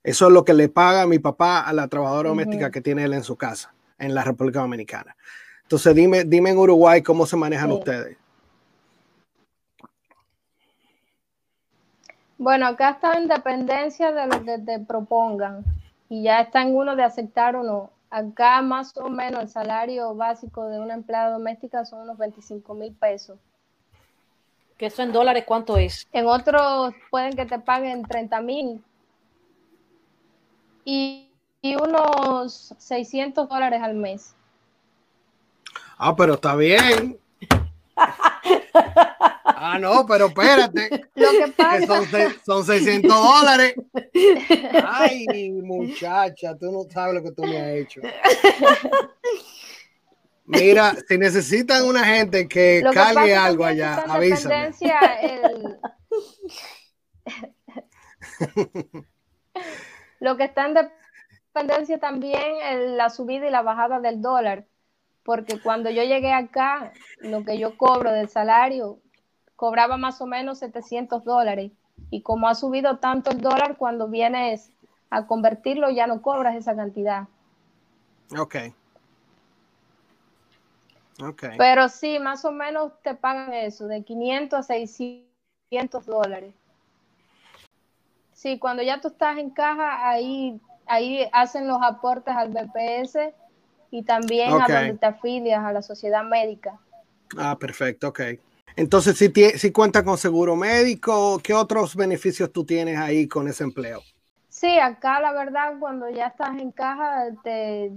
Eso 0.04 0.28
es 0.28 0.34
lo 0.34 0.44
que 0.44 0.54
le 0.54 0.70
paga 0.70 1.06
mi 1.06 1.20
papá 1.20 1.62
a 1.62 1.74
la 1.74 1.88
trabajadora 1.88 2.30
doméstica 2.30 2.72
que 2.72 2.82
tiene 2.82 3.04
él 3.04 3.14
en 3.14 3.24
su 3.24 3.36
casa, 3.36 3.74
en 4.02 4.14
la 4.14 4.24
República 4.24 4.60
Dominicana. 4.60 5.16
Entonces, 5.64 5.96
dime, 5.96 6.24
dime 6.26 6.50
en 6.50 6.58
Uruguay 6.58 7.02
cómo 7.02 7.26
se 7.26 7.38
manejan 7.38 7.72
ustedes. 7.72 8.18
Bueno, 12.38 12.66
acá 12.68 12.92
está 12.92 13.14
en 13.14 13.28
dependencia 13.28 14.12
de 14.12 14.28
lo 14.28 14.44
que 14.44 14.58
te 14.60 14.80
propongan 14.80 15.64
y 16.10 16.24
ya 16.24 16.42
está 16.42 16.64
en 16.64 16.76
uno 16.76 16.96
de 16.96 17.04
aceptar 17.04 17.56
o 17.56 17.64
no. 17.64 17.92
Acá 18.10 18.62
más 18.62 18.98
o 18.98 19.10
menos 19.10 19.44
el 19.44 19.48
salario 19.48 20.14
básico 20.16 20.68
de 20.68 20.80
una 20.80 20.96
empleada 20.96 21.32
doméstica 21.32 21.86
son 21.86 22.02
unos 22.02 22.18
25 22.18 22.74
mil 22.74 22.94
pesos. 22.94 23.40
¿Que 24.78 24.88
eso 24.88 25.04
en 25.04 25.14
dólares 25.14 25.46
cuánto 25.48 25.78
es? 25.78 26.08
En 26.12 26.26
otros 26.26 26.94
pueden 27.12 27.34
que 27.34 27.46
te 27.46 27.60
paguen 27.60 28.04
30 28.04 28.42
mil, 28.42 28.84
y, 30.86 31.31
unos 31.64 32.74
600 32.78 33.48
dólares 33.48 33.82
al 33.82 33.96
mes. 33.96 34.36
Ah, 35.98 36.16
pero 36.16 36.34
está 36.34 36.56
bien. 36.56 37.20
Ah, 39.64 39.78
no, 39.80 40.06
pero 40.08 40.26
espérate. 40.26 40.90
Lo 41.14 41.30
que 41.30 41.52
pasa. 41.56 41.86
son, 41.86 42.06
son 42.44 42.66
600 42.66 43.12
dólares. 43.12 43.76
Ay, 44.88 45.52
muchacha, 45.52 46.58
tú 46.58 46.72
no 46.72 46.84
sabes 46.92 47.14
lo 47.14 47.24
que 47.24 47.32
tú 47.32 47.44
me 47.44 47.62
has 47.62 47.68
hecho. 47.68 48.02
Mira, 50.46 50.96
si 51.08 51.18
necesitan 51.18 51.86
una 51.86 52.04
gente 52.04 52.48
que 52.48 52.84
cargue 52.92 53.36
algo 53.36 53.64
allá, 53.64 54.04
avísame. 54.08 54.72
El... 55.22 55.80
Lo 60.20 60.38
que 60.38 60.44
está 60.46 60.66
en 60.66 60.74
dependencia 61.54 62.00
también 62.00 62.42
es 62.64 62.92
la 62.92 63.10
subida 63.10 63.48
y 63.48 63.52
la 63.52 63.62
bajada 63.62 64.00
del 64.00 64.22
dólar, 64.22 64.66
porque 65.24 65.60
cuando 65.60 65.90
yo 65.90 66.04
llegué 66.04 66.34
acá, 66.34 66.94
lo 67.20 67.44
que 67.44 67.60
yo 67.60 67.78
cobro 67.78 68.12
del 68.12 68.30
salario, 68.30 69.00
cobraba 69.56 69.98
más 69.98 70.22
o 70.22 70.26
menos 70.26 70.60
700 70.60 71.24
dólares. 71.24 71.72
Y 72.10 72.22
como 72.22 72.48
ha 72.48 72.56
subido 72.56 72.98
tanto 72.98 73.32
el 73.32 73.42
dólar, 73.42 73.78
cuando 73.78 74.08
vienes 74.08 74.72
a 75.10 75.28
convertirlo 75.28 75.90
ya 75.90 76.08
no 76.08 76.22
cobras 76.22 76.56
esa 76.56 76.76
cantidad. 76.76 77.28
Ok. 78.38 78.56
Okay. 81.22 81.58
Pero 81.58 81.90
sí, 81.90 82.18
más 82.18 82.46
o 82.46 82.52
menos 82.52 82.94
te 83.04 83.14
pagan 83.14 83.54
eso, 83.54 83.86
de 83.88 84.04
500 84.04 84.60
a 84.60 84.64
600 84.64 86.06
dólares. 86.06 86.56
Sí, 88.34 88.58
cuando 88.58 88.82
ya 88.82 89.00
tú 89.00 89.10
estás 89.10 89.38
en 89.38 89.52
caja, 89.52 90.10
ahí, 90.10 90.60
ahí 90.88 91.28
hacen 91.32 91.68
los 91.68 91.80
aportes 91.82 92.36
al 92.36 92.50
BPS 92.50 93.34
y 93.92 94.04
también 94.04 94.50
a 94.62 94.68
donde 94.68 94.98
te 94.98 95.06
afilias 95.06 95.64
a 95.64 95.74
la 95.74 95.82
sociedad 95.82 96.24
médica. 96.24 96.80
Ah, 97.38 97.58
perfecto, 97.58 98.10
ok. 98.10 98.22
Entonces, 98.76 99.18
si, 99.18 99.32
si 99.58 99.72
cuenta 99.72 100.04
con 100.04 100.18
seguro 100.18 100.56
médico, 100.56 101.40
¿qué 101.44 101.54
otros 101.54 101.96
beneficios 101.96 102.52
tú 102.52 102.64
tienes 102.64 102.98
ahí 102.98 103.28
con 103.28 103.48
ese 103.48 103.64
empleo? 103.64 104.02
Sí, 104.50 104.80
acá 104.80 105.20
la 105.20 105.32
verdad, 105.34 105.76
cuando 105.80 106.10
ya 106.10 106.28
estás 106.28 106.58
en 106.58 106.72
caja, 106.72 107.26
te, 107.44 107.92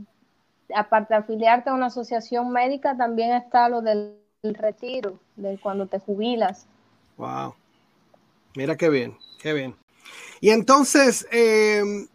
aparte 0.75 1.15
de 1.15 1.21
afiliarte 1.21 1.71
a 1.71 1.75
una 1.75 1.87
asociación 1.87 2.51
médica, 2.51 2.97
también 2.97 3.33
está 3.33 3.69
lo 3.69 3.83
del 3.83 4.17
retiro, 4.43 5.19
de 5.37 5.59
cuando 5.59 5.87
te 5.87 5.99
jubilas. 5.99 6.67
Wow. 7.17 7.55
Mira 8.57 8.77
qué 8.77 8.89
bien, 8.89 9.17
qué 9.41 9.53
bien. 9.53 9.75
Y 10.41 10.51
entonces, 10.51 11.27
em, 11.31 12.07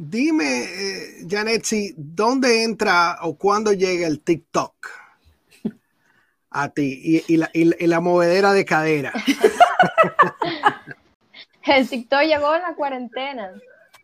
dime, 0.00 0.64
eh, 0.64 1.26
Janet, 1.28 1.64
si 1.64 1.94
dónde 1.96 2.64
entra 2.64 3.18
o 3.22 3.36
cuándo 3.36 3.72
llega 3.72 4.06
el 4.06 4.20
TikTok 4.20 4.74
a 6.50 6.68
ti 6.70 7.22
y, 7.28 7.86
la, 7.86 8.00
movedera 8.00 8.52
de 8.52 8.64
cadera. 8.64 9.12
el 11.66 11.88
TikTok 11.88 12.22
llegó 12.22 12.54
en 12.54 12.62
la 12.62 12.74
cuarentena. 12.74 13.52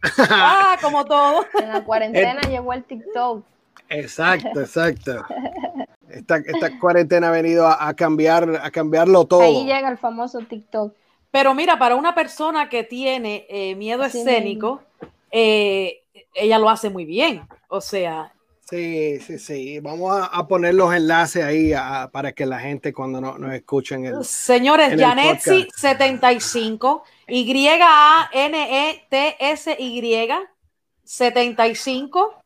ah, 0.19 0.77
como 0.83 1.07
todo. 1.07 1.47
En 1.59 1.71
la 1.71 1.83
cuarentena 1.83 2.43
llegó 2.43 2.75
el 2.75 2.85
TikTok. 2.85 3.45
Exacto, 3.89 4.61
exacto. 4.61 5.25
Esta, 6.09 6.79
cuarentena 6.79 7.29
ha 7.29 7.33
venido 7.33 7.67
a, 7.67 7.93
cambiar, 7.95 8.61
a 8.63 8.71
cambiarlo 8.71 9.25
todo. 9.25 9.41
Ahí 9.41 9.65
llega 9.65 9.89
el 9.89 9.99
famoso 9.99 10.41
TikTok. 10.41 10.95
Pero 11.31 11.55
mira, 11.55 11.79
para 11.79 11.97
una 11.97 12.15
persona 12.15 12.69
que 12.69 12.85
tiene 12.85 13.47
eh, 13.49 13.75
miedo 13.75 14.05
escénico, 14.05 14.83
eh, 15.31 16.03
ella 16.35 16.59
lo 16.59 16.69
hace 16.69 16.91
muy 16.91 17.05
bien. 17.05 17.47
O 17.69 17.81
sea, 17.81 18.33
Sí, 18.69 19.21
sí, 19.21 19.39
sí. 19.39 19.79
Vamos 19.79 20.29
a, 20.29 20.49
poner 20.49 20.75
los 20.75 20.93
enlaces 20.93 21.45
ahí 21.45 21.71
para 22.11 22.33
que 22.33 22.45
la 22.47 22.59
gente 22.59 22.93
cuando 22.93 23.21
nos 23.21 23.55
escuchen. 23.55 24.05
El, 24.05 24.25
Señores, 24.25 25.01
Janetsi 25.01 25.69
75, 25.73 27.05
Y-A-N-E-T-S-Y 27.29 27.89
75. 31.05 32.43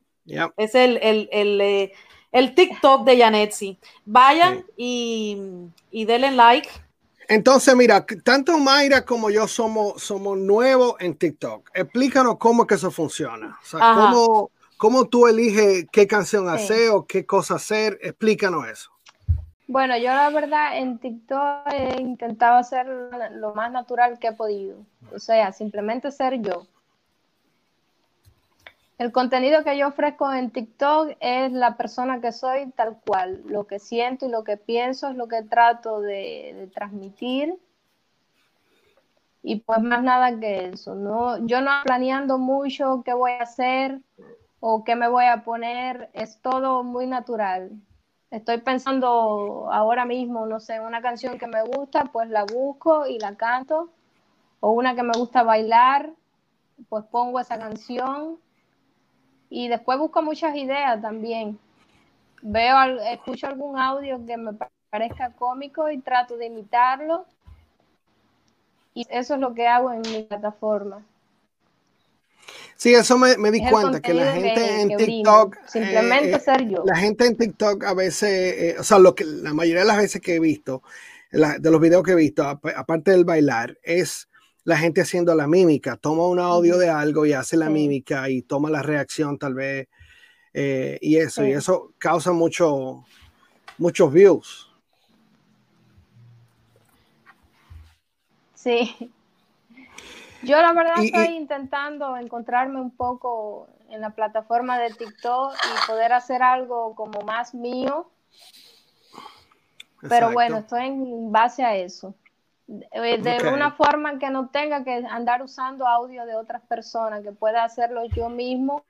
Es 0.58 0.74
el, 0.74 0.98
el, 0.98 1.30
el, 1.32 1.60
eh, 1.62 1.92
el, 2.32 2.54
TikTok 2.54 3.06
de 3.06 3.18
Janetsi. 3.18 3.78
Vayan 4.04 4.66
y, 4.76 5.38
y 5.90 6.04
denle 6.04 6.32
like. 6.32 6.68
Entonces, 7.30 7.74
mira, 7.74 8.04
tanto 8.24 8.58
Mayra 8.58 9.04
como 9.04 9.30
yo 9.30 9.48
somos, 9.48 10.02
somos 10.02 10.36
nuevos 10.36 10.96
en 10.98 11.14
TikTok. 11.14 11.70
Explícanos 11.72 12.36
cómo 12.38 12.66
que 12.66 12.74
eso 12.74 12.90
funciona. 12.90 13.58
O 13.62 13.64
sea, 13.64 13.94
cómo 13.94 14.50
¿Cómo 14.80 15.08
tú 15.08 15.26
eliges 15.26 15.84
qué 15.92 16.06
canción 16.06 16.48
hacer 16.48 16.88
o 16.88 17.04
qué 17.04 17.26
cosa 17.26 17.56
hacer? 17.56 17.98
Explícanos 18.00 18.66
eso. 18.66 18.90
Bueno, 19.66 19.94
yo 19.98 20.06
la 20.06 20.30
verdad 20.30 20.78
en 20.78 20.98
TikTok 20.98 21.70
he 21.70 22.00
intentado 22.00 22.56
hacer 22.56 22.86
lo 23.32 23.54
más 23.54 23.70
natural 23.70 24.18
que 24.18 24.28
he 24.28 24.32
podido. 24.32 24.78
O 25.14 25.18
sea, 25.18 25.52
simplemente 25.52 26.10
ser 26.10 26.40
yo. 26.40 26.66
El 29.00 29.12
contenido 29.12 29.64
que 29.64 29.78
yo 29.78 29.88
ofrezco 29.88 30.30
en 30.30 30.50
TikTok 30.50 31.16
es 31.20 31.52
la 31.52 31.78
persona 31.78 32.20
que 32.20 32.32
soy 32.32 32.70
tal 32.72 33.00
cual. 33.06 33.40
Lo 33.46 33.66
que 33.66 33.78
siento 33.78 34.26
y 34.26 34.28
lo 34.28 34.44
que 34.44 34.58
pienso 34.58 35.08
es 35.08 35.16
lo 35.16 35.26
que 35.26 35.42
trato 35.42 36.02
de, 36.02 36.70
transmitir. 36.74 37.58
Y 39.42 39.60
pues 39.60 39.80
más 39.80 40.02
nada 40.02 40.38
que 40.38 40.66
eso. 40.66 40.94
¿no? 40.94 41.38
Yo 41.46 41.62
no 41.62 41.70
planeando 41.82 42.36
mucho 42.36 43.00
qué 43.02 43.14
voy 43.14 43.32
a 43.32 43.44
hacer 43.44 44.00
o 44.60 44.84
qué 44.84 44.96
me 44.96 45.08
voy 45.08 45.24
a 45.24 45.44
poner, 45.44 46.10
es 46.12 46.38
todo 46.42 46.84
muy 46.84 47.06
natural. 47.06 47.70
Estoy 48.30 48.58
pensando 48.58 49.70
ahora 49.72 50.04
mismo, 50.04 50.44
no 50.44 50.60
sé, 50.60 50.78
una 50.78 51.00
canción 51.00 51.38
que 51.38 51.46
me 51.46 51.62
gusta, 51.62 52.04
pues 52.12 52.28
la 52.28 52.44
busco 52.44 53.06
y 53.06 53.18
la 53.18 53.34
canto, 53.36 53.88
o 54.60 54.72
una 54.72 54.94
que 54.94 55.02
me 55.02 55.16
gusta 55.16 55.42
bailar, 55.42 56.10
pues 56.90 57.06
pongo 57.06 57.40
esa 57.40 57.58
canción 57.58 58.38
y 59.50 59.68
después 59.68 59.98
busco 59.98 60.22
muchas 60.22 60.54
ideas 60.56 61.02
también. 61.02 61.58
Veo, 62.40 63.00
escucho 63.00 63.48
algún 63.48 63.78
audio 63.78 64.24
que 64.24 64.36
me 64.36 64.52
parezca 64.88 65.32
cómico 65.32 65.90
y 65.90 65.98
trato 65.98 66.36
de 66.36 66.46
imitarlo. 66.46 67.26
Y 68.94 69.06
eso 69.10 69.34
es 69.34 69.40
lo 69.40 69.52
que 69.52 69.66
hago 69.66 69.92
en 69.92 70.02
mi 70.02 70.22
plataforma. 70.22 71.04
Sí, 72.76 72.94
eso 72.94 73.18
me, 73.18 73.34
di 73.50 73.62
cuenta, 73.68 74.00
que 74.00 74.14
la 74.14 74.32
gente 74.32 74.80
en 74.80 74.96
TikTok... 74.96 75.58
Simplemente 75.66 76.36
eh, 76.36 76.40
ser 76.40 76.66
yo. 76.66 76.82
La 76.86 76.96
gente 76.96 77.26
en 77.26 77.36
TikTok 77.36 77.84
a 77.84 77.92
veces, 77.92 78.30
eh, 78.30 78.76
o 78.78 78.82
sea, 78.82 78.98
lo 78.98 79.14
que, 79.14 79.24
la 79.24 79.52
mayoría 79.52 79.82
de 79.82 79.86
las 79.86 79.98
veces 79.98 80.22
que 80.22 80.36
he 80.36 80.40
visto, 80.40 80.82
de 81.30 81.70
los 81.70 81.80
videos 81.80 82.02
que 82.02 82.12
he 82.12 82.16
visto, 82.16 82.42
aparte 82.42 83.10
del 83.10 83.26
bailar, 83.26 83.76
es 83.82 84.29
la 84.64 84.76
gente 84.76 85.00
haciendo 85.00 85.34
la 85.34 85.46
mímica. 85.46 85.96
Toma 85.96 86.26
un 86.26 86.38
audio 86.38 86.78
de 86.78 86.88
algo 86.88 87.26
y 87.26 87.32
hace 87.32 87.56
la 87.56 87.70
mímica 87.70 88.28
y 88.28 88.42
toma 88.42 88.70
la 88.70 88.82
reacción 88.82 89.38
tal 89.38 89.54
vez. 89.54 89.88
Eh, 90.52 90.98
y 91.00 91.16
eso, 91.16 91.44
y 91.44 91.52
eso 91.52 91.92
causa 91.98 92.32
mucho, 92.32 93.04
muchos 93.78 94.12
views. 94.12 94.66
Sí, 98.54 99.10
yo 100.42 100.56
la 100.60 100.72
verdad 100.72 101.02
estoy 101.02 101.36
intentando 101.36 102.16
encontrarme 102.16 102.80
un 102.80 102.90
poco 102.90 103.68
en 103.90 104.00
la 104.00 104.10
plataforma 104.10 104.78
de 104.78 104.90
TikTok 104.90 105.54
y 105.54 105.86
poder 105.86 106.12
hacer 106.12 106.42
algo 106.42 106.94
como 106.94 107.20
más 107.22 107.54
mío. 107.54 108.10
Pero 110.08 110.32
bueno, 110.32 110.58
estoy 110.58 110.86
en 110.86 111.30
base 111.30 111.62
a 111.62 111.76
eso. 111.76 112.14
Eh, 112.92 113.18
de, 113.20 113.48
una 113.52 113.72
forma 113.72 114.18
que 114.20 114.30
no 114.30 114.48
tenga 114.48 114.84
que 114.84 115.04
andar 115.10 115.42
usando 115.42 115.88
audio 115.88 116.24
de 116.24 116.36
otras 116.36 116.62
personas, 116.62 117.22
que 117.22 117.32
pueda 117.32 117.64
hacerlo 117.64 118.04
yo 118.14 118.28
mismo 118.28 118.84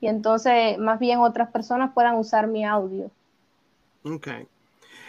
y 0.00 0.08
entonces 0.08 0.76
más 0.76 0.98
bien 0.98 1.20
otras 1.20 1.50
personas 1.50 1.92
puedan 1.94 2.16
usar 2.16 2.46
mi 2.46 2.62
audio. 2.66 3.10
Okay. 4.04 4.46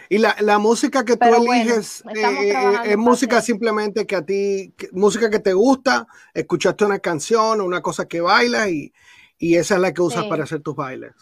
Y 0.08 0.16
la, 0.16 0.34
la 0.40 0.58
música 0.58 1.04
que 1.04 1.18
tú 1.18 1.26
eliges 1.26 2.02
eh, 2.14 2.50
eh, 2.50 2.76
es 2.84 2.96
música 2.96 3.42
simplemente 3.42 4.06
que 4.06 4.16
a 4.16 4.24
ti, 4.24 4.72
música 4.92 5.28
que 5.28 5.40
te 5.40 5.52
gusta, 5.52 6.06
escuchaste 6.32 6.86
una 6.86 7.00
canción 7.00 7.60
o 7.60 7.64
una 7.66 7.82
cosa 7.82 8.08
que 8.08 8.22
bailas 8.22 8.68
y, 8.68 8.92
y 9.38 9.56
esa 9.56 9.74
es 9.74 9.80
la 9.82 9.92
que 9.92 10.00
usas 10.00 10.24
para 10.26 10.44
hacer 10.44 10.60
tus 10.60 10.76
bailes. 10.76 11.12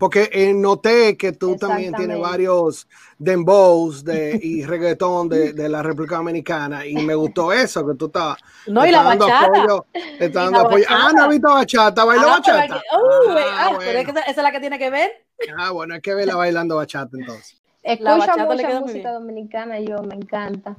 Porque 0.00 0.30
eh, 0.32 0.54
noté 0.54 1.14
que 1.18 1.32
tú 1.32 1.56
también 1.56 1.92
tienes 1.92 2.18
varios 2.18 2.88
dembows 3.18 4.02
de, 4.02 4.40
y 4.42 4.64
reggaetón 4.66 5.28
de, 5.28 5.52
de, 5.52 5.68
la 5.68 5.82
República 5.82 6.16
Dominicana 6.16 6.86
y 6.86 6.94
me 6.94 7.14
gustó 7.14 7.52
eso, 7.52 7.86
que 7.86 7.94
tú 7.96 8.06
estabas 8.06 8.38
no, 8.66 8.86
y 8.86 8.90
la 8.90 9.02
bachata. 9.02 9.84
dando 10.32 10.60
apoyo. 10.60 10.86
Ah, 10.88 11.10
no 11.14 11.26
he 11.26 11.28
visto 11.28 11.50
bachata, 11.50 12.06
bailó 12.06 12.28
ah, 12.28 12.30
bachata. 12.38 12.76
Uh, 12.76 13.30
ah, 13.58 13.76
pero 13.78 13.98
es 13.98 14.04
que 14.06 14.10
esa 14.12 14.30
es 14.30 14.36
la 14.38 14.50
que 14.50 14.60
tiene 14.60 14.78
que 14.78 14.88
ver. 14.88 15.10
Ah, 15.58 15.70
bueno, 15.70 15.92
hay 15.92 16.00
que 16.00 16.14
verla 16.14 16.34
bailando 16.34 16.76
bachata 16.76 17.18
entonces. 17.18 17.60
Escucho 17.82 18.16
mucha 18.16 18.80
música 18.80 19.12
dominicana 19.12 19.80
y 19.80 19.86
yo 19.86 19.98
me 19.98 20.14
encanta. 20.14 20.76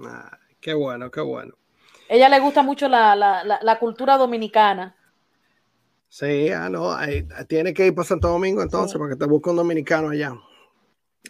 Ah, 0.00 0.38
qué 0.60 0.74
bueno, 0.74 1.10
qué 1.10 1.22
bueno. 1.22 1.54
Ella 2.08 2.28
le 2.28 2.38
gusta 2.38 2.62
mucho 2.62 2.88
la, 2.88 3.16
la, 3.16 3.42
la, 3.60 3.78
cultura 3.80 4.16
dominicana. 4.16 4.94
Sí, 6.08 6.48
ah, 6.50 6.68
no, 6.68 6.96
tiene 7.46 7.74
que 7.74 7.86
ir 7.86 7.94
para 7.94 8.08
Santo 8.08 8.28
Domingo 8.28 8.62
entonces 8.62 8.96
porque 8.98 9.16
te 9.16 9.26
busca 9.26 9.50
un 9.50 9.56
dominicano 9.56 10.08
allá. 10.08 10.34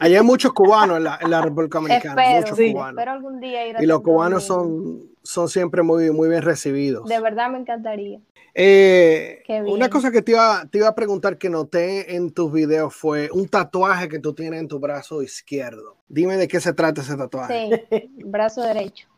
Allá 0.00 0.18
hay 0.18 0.24
muchos 0.24 0.52
cubanos 0.52 0.98
en 0.98 1.04
la, 1.04 1.18
en 1.20 1.30
la 1.30 1.40
República 1.42 1.78
Dominicana, 1.78 2.40
muchos 2.40 2.56
cubanos. 2.56 3.06
algún 3.06 3.40
día 3.40 3.66
ir 3.66 3.76
y 3.80 3.86
los 3.86 4.00
cubanos 4.02 4.44
son, 4.44 5.10
son 5.22 5.48
siempre 5.48 5.82
muy, 5.82 6.12
muy 6.12 6.28
bien 6.28 6.42
recibidos. 6.42 7.08
De 7.08 7.20
verdad 7.20 7.50
me 7.50 7.58
encantaría. 7.58 8.20
Eh, 8.54 9.42
una 9.66 9.88
cosa 9.88 10.10
que 10.10 10.22
te 10.22 10.32
iba, 10.32 10.66
te 10.70 10.78
iba 10.78 10.88
a 10.88 10.94
preguntar 10.94 11.38
que 11.38 11.50
noté 11.50 12.16
en 12.16 12.32
tus 12.32 12.52
videos 12.52 12.94
fue 12.94 13.30
un 13.32 13.48
tatuaje 13.48 14.08
que 14.08 14.18
tú 14.18 14.34
tienes 14.34 14.60
en 14.60 14.68
tu 14.68 14.78
brazo 14.78 15.22
izquierdo. 15.22 15.96
Dime 16.08 16.36
de 16.36 16.48
qué 16.48 16.60
se 16.60 16.72
trata 16.72 17.00
ese 17.00 17.16
tatuaje. 17.16 17.86
Sí, 17.90 18.10
brazo 18.24 18.62
derecho. 18.62 19.08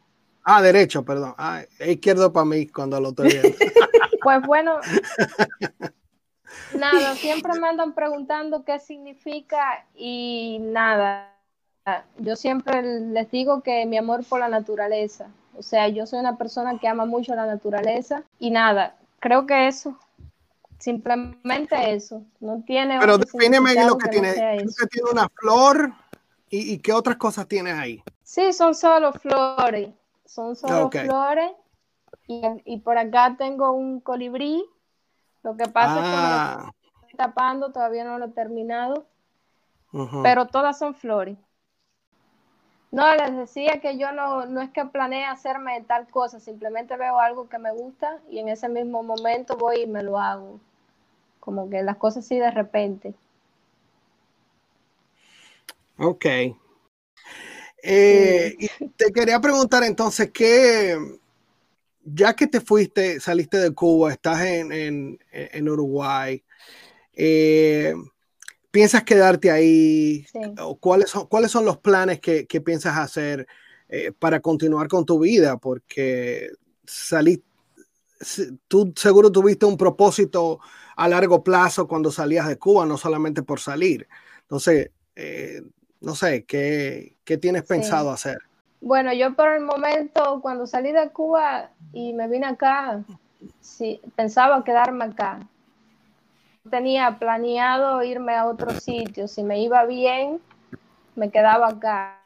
Ah, 0.43 0.63
derecho, 0.63 1.05
perdón. 1.05 1.35
Ah, 1.37 1.63
izquierdo 1.87 2.33
para 2.33 2.47
mí 2.47 2.67
cuando 2.67 3.01
lo 3.01 3.11
estoy 3.11 3.29
viendo. 3.29 3.49
Pues 4.23 4.43
bueno, 4.47 4.81
nada, 6.79 7.15
siempre 7.15 7.59
me 7.59 7.69
andan 7.69 7.95
preguntando 7.95 8.65
qué 8.65 8.79
significa 8.79 9.87
y 9.95 10.59
nada. 10.61 11.35
Yo 12.19 12.37
siempre 12.37 12.83
les 12.83 13.31
digo 13.31 13.63
que 13.63 13.87
mi 13.87 13.97
amor 13.97 14.25
por 14.25 14.41
la 14.41 14.49
naturaleza. 14.49 15.29
O 15.57 15.63
sea, 15.63 15.89
yo 15.89 16.07
soy 16.07 16.21
una 16.21 16.37
persona 16.37 16.79
que 16.79 16.89
ama 16.89 17.05
mucho 17.05 17.35
la 17.35 17.47
naturaleza 17.47 18.23
y 18.39 18.51
nada, 18.51 18.97
creo 19.19 19.47
que 19.47 19.69
eso. 19.69 19.99
Simplemente 20.79 21.93
eso. 21.93 22.23
No 22.41 22.63
tiene. 22.67 22.99
Pero 22.99 23.19
defíneme 23.19 23.75
lo 23.87 23.99
que, 23.99 24.09
tiene. 24.09 24.33
tiene 24.33 25.11
una 25.13 25.29
flor 25.29 25.93
y, 26.49 26.79
qué 26.79 26.93
otras 26.93 27.17
cosas 27.17 27.47
tienes 27.47 27.75
ahí. 27.75 28.03
Sí, 28.23 28.53
son 28.53 28.75
solo 28.75 29.13
flores. 29.13 29.91
Son 30.25 30.57
solo 30.57 30.91
flores. 30.91 31.51
Y, 32.65 32.79
por 32.79 32.97
acá 32.97 33.35
tengo 33.37 33.73
un 33.73 33.99
colibrí. 33.99 34.65
Lo 35.43 35.57
que 35.57 35.67
pasa 35.67 35.97
es 35.97 36.05
que 36.05 36.11
me 36.11 36.17
lo 36.17 36.19
ah. 36.23 36.73
estoy 37.01 37.17
tapando, 37.17 37.73
todavía 37.73 38.05
no 38.05 38.19
lo 38.19 38.27
he 38.27 38.31
terminado. 38.31 39.07
Pero 40.23 40.47
todas 40.47 40.79
son 40.79 40.95
flores. 40.95 41.37
No, 42.93 43.13
les 43.17 43.37
decía 43.37 43.81
que 43.81 43.99
yo 43.99 44.13
no, 44.13 44.47
no 44.47 44.61
es 44.61 44.71
que 44.71 44.85
planee 44.85 45.25
hacerme 45.25 45.83
tal 45.83 46.09
cosa, 46.09 46.39
simplemente 46.39 46.97
veo 46.97 47.19
algo 47.19 47.49
que 47.49 47.59
me 47.59 47.73
gusta 47.73 48.21
y 48.31 48.39
en 48.39 48.49
ese 48.49 48.69
mismo 48.69 49.03
momento 49.03 49.57
voy 49.57 49.83
y 49.83 49.87
me 49.87 50.03
lo 50.05 50.19
hago. 50.19 50.61
Como 51.41 51.69
que 51.69 51.83
las 51.83 51.97
cosas 51.97 52.25
así 52.25 52.39
de 52.39 52.51
repente. 52.51 53.15
Ok. 55.99 56.27
Eh, 57.83 58.57
te 58.97 59.13
quería 59.13 59.41
preguntar 59.41 59.83
entonces, 59.83 60.31
¿qué, 60.33 60.97
ya 62.05 62.35
que 62.35 62.47
te 62.47 62.61
fuiste, 62.61 63.21
saliste 63.21 63.59
de 63.59 63.73
Cuba, 63.73 64.13
estás 64.13 64.43
en, 64.45 65.19
en, 65.33 65.69
Uruguay, 65.69 66.43
eh, 67.15 67.95
¿Piensas 68.71 69.03
quedarte 69.03 69.51
ahí? 69.51 70.25
¿Cuáles, 70.79 71.11
son, 71.11 71.27
¿Cuáles 71.27 71.51
son 71.51 71.65
los 71.65 71.79
planes 71.79 72.21
que, 72.21 72.45
piensas 72.65 72.97
hacer 72.97 73.47
eh, 73.89 74.13
para 74.17 74.41
continuar 74.41 74.87
con 74.87 75.05
tu 75.05 75.19
vida? 75.19 75.57
Porque 75.57 76.51
salí, 76.87 77.43
tú 78.69 78.93
seguro 78.95 79.33
tuviste 79.33 79.67
un 79.67 79.77
propósito 79.77 80.61
a 80.97 81.09
largo 81.09 81.43
plazo 81.43 81.89
cuando 81.89 82.13
salías 82.13 82.47
de 82.47 82.59
Cuba, 82.59 82.87
no 82.87 82.97
solamente 82.97 83.43
por 83.43 83.59
salir. 83.59 84.07
Entonces, 84.43 84.91
eh, 85.17 85.63
no 86.01 86.15
sé, 86.15 86.45
¿qué, 86.45 87.17
tienes 87.41 87.65
pensado 87.65 88.11
hacer? 88.11 88.39
Bueno, 88.81 89.13
yo 89.13 89.35
por 89.35 89.49
el 89.49 89.63
momento, 89.63 90.41
cuando 90.41 90.67
salí 90.67 90.93
de 90.93 91.11
Cuba 91.11 91.71
y 91.93 92.13
me 92.13 92.29
vine 92.29 92.47
acá, 92.47 93.03
sí, 93.61 94.01
pensaba 94.17 94.65
quedarme 94.65 95.05
acá 95.05 95.41
tenía 96.69 97.19
planeado 97.19 98.03
irme 98.03 98.35
a 98.35 98.47
otro 98.47 98.71
sitio. 98.73 99.29
Si 99.29 99.43
me 99.43 99.61
iba 99.61 99.85
bien, 99.87 100.41
me 101.15 101.31
quedaba 101.31 101.69
acá. 101.69 102.17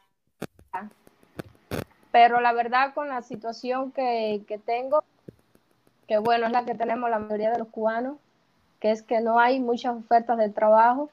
Pero 2.11 2.39
la 2.39 2.53
verdad, 2.53 2.93
con 2.93 3.09
la 3.09 3.21
situación 3.21 3.91
que, 3.91 4.43
tengo, 4.65 5.03
que 6.07 6.17
bueno, 6.17 6.45
es 6.47 6.51
la 6.53 6.63
que 6.63 6.75
tenemos 6.75 7.09
la 7.09 7.19
mayoría 7.19 7.51
de 7.51 7.59
los 7.59 7.67
cubanos, 7.67 8.17
que 8.79 8.91
es 8.91 9.03
que 9.03 9.19
no 9.19 9.39
hay 9.39 9.59
muchas 9.59 9.97
ofertas 9.97 10.37
de 10.37 10.49
trabajo 10.49 11.09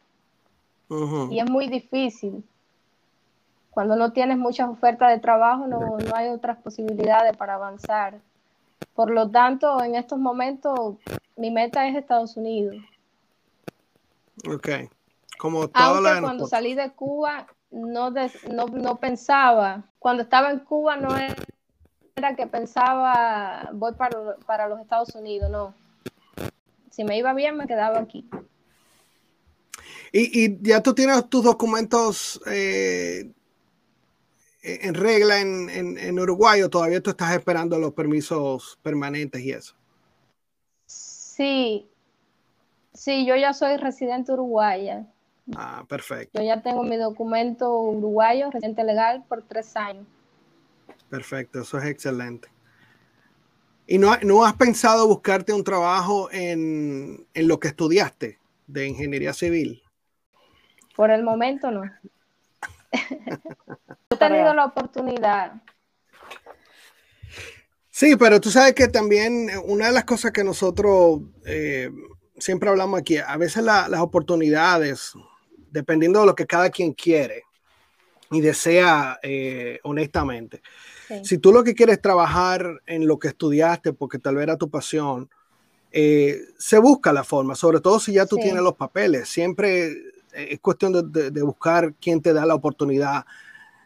y 1.30 1.40
es 1.40 1.50
muy 1.50 1.68
difícil. 1.68 2.44
Cuando 3.72 3.96
no 3.96 4.12
tienes 4.12 4.36
muchas 4.36 4.68
ofertas 4.68 5.10
de 5.10 5.18
trabajo, 5.18 5.66
no, 5.66 5.96
no 5.96 6.14
hay 6.14 6.28
otras 6.28 6.58
posibilidades 6.58 7.34
para 7.36 7.54
avanzar. 7.54 8.20
Por 8.94 9.10
lo 9.10 9.30
tanto, 9.30 9.82
en 9.82 9.94
estos 9.94 10.18
momentos, 10.18 10.96
mi 11.36 11.50
meta 11.50 11.88
es 11.88 11.96
Estados 11.96 12.36
Unidos. 12.36 12.76
Ok. 14.46 14.68
Como 15.38 15.70
Aunque 15.72 16.20
cuando 16.20 16.46
salí 16.46 16.74
de 16.74 16.92
Cuba 16.92 17.46
no, 17.70 18.12
no, 18.50 19.00
pensaba, 19.00 19.84
cuando 19.98 20.22
estaba 20.22 20.50
en 20.50 20.60
Cuba 20.60 20.96
no 20.96 21.08
era 22.14 22.36
que 22.36 22.46
pensaba 22.46 23.70
voy 23.72 23.94
para, 23.94 24.68
los 24.68 24.80
Estados 24.80 25.14
Unidos, 25.14 25.50
no. 25.50 25.74
Si 26.90 27.04
me 27.04 27.16
iba 27.16 27.32
bien 27.32 27.56
me 27.56 27.66
quedaba 27.66 28.00
aquí. 28.00 28.28
Y, 30.12 30.62
ya 30.62 30.82
tú 30.82 30.94
tienes 30.94 31.26
tus 31.30 31.42
documentos 31.42 32.38
eh, 32.46 33.32
en 34.62 34.94
regla 34.94 35.40
en, 35.40 35.68
en, 35.98 36.18
Uruguay 36.18 36.62
o 36.62 36.70
todavía 36.70 37.00
tú 37.00 37.10
estás 37.10 37.34
esperando 37.34 37.78
los 37.78 37.92
permisos 37.92 38.78
permanentes 38.82 39.40
y 39.42 39.50
eso? 39.50 39.74
Sí, 40.86 41.88
Sí, 42.94 43.26
yo 43.26 43.36
ya 43.36 43.52
soy 43.52 43.76
residente 43.78 44.32
uruguaya. 44.32 45.06
Ah, 45.56 45.84
perfecto. 45.88 46.38
Yo 46.38 46.46
ya 46.46 46.62
tengo 46.62 46.82
mi 46.84 46.96
documento 46.96 47.80
uruguayo, 47.80 48.50
residente 48.50 48.84
legal, 48.84 49.24
por 49.28 49.42
tres 49.42 49.76
años. 49.76 50.06
Perfecto, 51.08 51.62
eso 51.62 51.78
es 51.78 51.86
excelente. 51.86 52.48
¿Y 53.86 53.98
no, 53.98 54.16
no 54.22 54.44
has 54.44 54.54
pensado 54.54 55.08
buscarte 55.08 55.52
un 55.52 55.64
trabajo 55.64 56.30
en, 56.30 57.26
en, 57.34 57.48
lo 57.48 57.58
que 57.58 57.68
estudiaste 57.68 58.38
de 58.66 58.86
ingeniería 58.86 59.32
civil? 59.32 59.82
Por 60.94 61.10
el 61.10 61.24
momento 61.24 61.70
no. 61.70 61.82
Tenido 64.28 64.54
la 64.54 64.64
oportunidad. 64.66 65.52
Sí, 67.90 68.16
pero 68.16 68.40
tú 68.40 68.50
sabes 68.50 68.74
que 68.74 68.88
también 68.88 69.50
una 69.64 69.86
de 69.86 69.92
las 69.92 70.04
cosas 70.04 70.32
que 70.32 70.42
nosotros 70.42 71.20
eh, 71.44 71.90
siempre 72.38 72.70
hablamos 72.70 73.00
aquí, 73.00 73.18
a 73.18 73.36
veces 73.36 73.62
las 73.62 74.00
oportunidades, 74.00 75.12
dependiendo 75.70 76.20
de 76.20 76.26
lo 76.26 76.34
que 76.34 76.46
cada 76.46 76.70
quien 76.70 76.92
quiere 76.92 77.44
y 78.30 78.40
desea 78.40 79.18
eh, 79.22 79.78
honestamente. 79.84 80.62
Si 81.22 81.36
tú 81.36 81.52
lo 81.52 81.62
que 81.62 81.74
quieres 81.74 82.00
trabajar 82.00 82.80
en 82.86 83.06
lo 83.06 83.18
que 83.18 83.28
estudiaste, 83.28 83.92
porque 83.92 84.18
tal 84.18 84.36
vez 84.36 84.44
era 84.44 84.56
tu 84.56 84.70
pasión, 84.70 85.28
eh, 85.90 86.40
se 86.58 86.78
busca 86.78 87.12
la 87.12 87.22
forma, 87.22 87.54
sobre 87.54 87.80
todo 87.80 88.00
si 88.00 88.14
ya 88.14 88.24
tú 88.24 88.36
tienes 88.36 88.62
los 88.62 88.74
papeles. 88.74 89.28
Siempre 89.28 89.88
eh, 90.32 90.48
es 90.50 90.60
cuestión 90.60 91.12
de, 91.12 91.42
buscar 91.42 91.94
quién 92.00 92.22
te 92.22 92.32
da 92.32 92.46
la 92.46 92.54
oportunidad 92.54 93.26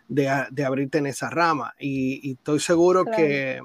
de, 0.09 0.29
abrirte 0.65 0.99
en 0.99 1.07
esa 1.07 1.31
rama. 1.31 1.75
Y, 1.79 2.33
estoy 2.33 2.61
seguro 2.61 3.05
que 3.05 3.61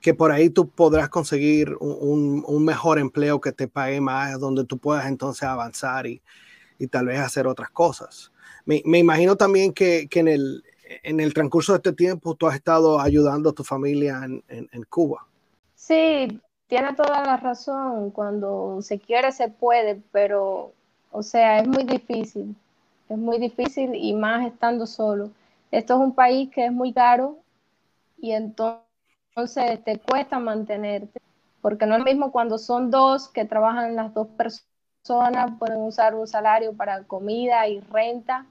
que 0.00 0.14
por 0.14 0.32
ahí 0.32 0.50
tú 0.50 0.68
podrás 0.68 1.08
conseguir 1.08 1.76
un, 1.78 2.64
mejor 2.64 2.98
empleo 2.98 3.40
que 3.40 3.52
te 3.52 3.68
pague 3.68 4.00
más, 4.00 4.38
donde 4.40 4.64
tú 4.64 4.78
puedas 4.78 5.06
entonces 5.06 5.42
avanzar 5.42 6.06
y, 6.06 6.22
tal 6.90 7.06
vez 7.06 7.20
hacer 7.20 7.46
otras 7.46 7.70
cosas. 7.70 8.32
Me, 8.64 8.98
imagino 8.98 9.36
también 9.36 9.72
que, 9.72 10.08
en, 10.10 10.28
el, 10.28 10.64
en 11.02 11.20
el 11.20 11.34
transcurso 11.34 11.72
de 11.72 11.76
este 11.76 11.92
tiempo 11.92 12.34
tú 12.34 12.46
has 12.46 12.54
estado 12.54 13.00
ayudando 13.00 13.50
a 13.50 13.52
tu 13.52 13.64
familia 13.64 14.22
en, 14.24 14.42
en, 14.48 14.82
Cuba. 14.84 15.26
Sí, 15.74 16.40
tiene 16.66 16.94
toda 16.94 17.22
la 17.22 17.36
razón. 17.36 18.10
Cuando 18.12 18.80
se 18.80 18.98
quiere, 18.98 19.30
se 19.32 19.48
puede, 19.48 20.00
pero, 20.10 20.72
o 21.10 21.22
sea, 21.22 21.58
es 21.60 21.68
muy 21.68 21.84
difícil. 21.84 22.56
Es 23.10 23.18
muy 23.18 23.38
difícil 23.38 23.96
y 23.96 24.14
más 24.14 24.46
estando 24.46 24.86
solo. 24.86 25.32
Esto 25.72 25.94
es 25.94 26.00
un 26.00 26.14
país 26.14 26.48
que 26.48 26.66
es 26.66 26.72
muy 26.72 26.92
caro 26.92 27.38
y 28.16 28.30
entonces 28.30 29.82
te 29.84 29.98
cuesta 29.98 30.38
mantenerte, 30.38 31.20
porque 31.60 31.86
no 31.86 31.94
es 31.94 31.98
lo 31.98 32.04
mismo 32.04 32.30
cuando 32.30 32.56
son 32.56 32.88
dos 32.88 33.28
que 33.28 33.44
trabajan 33.44 33.96
las 33.96 34.14
dos 34.14 34.28
personas, 34.28 35.58
pueden 35.58 35.78
usar 35.78 36.14
un 36.14 36.28
salario 36.28 36.72
para 36.72 37.02
comida 37.02 37.66
y 37.66 37.80
renta 37.80 38.46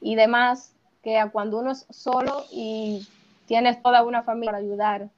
y 0.00 0.14
demás, 0.14 0.74
que 1.02 1.18
a 1.18 1.28
cuando 1.28 1.58
uno 1.58 1.72
es 1.72 1.84
solo 1.90 2.44
y 2.50 3.06
tienes 3.44 3.82
toda 3.82 4.02
una 4.02 4.22
familia 4.22 4.52
para 4.52 4.64
ayudar. 4.64 5.10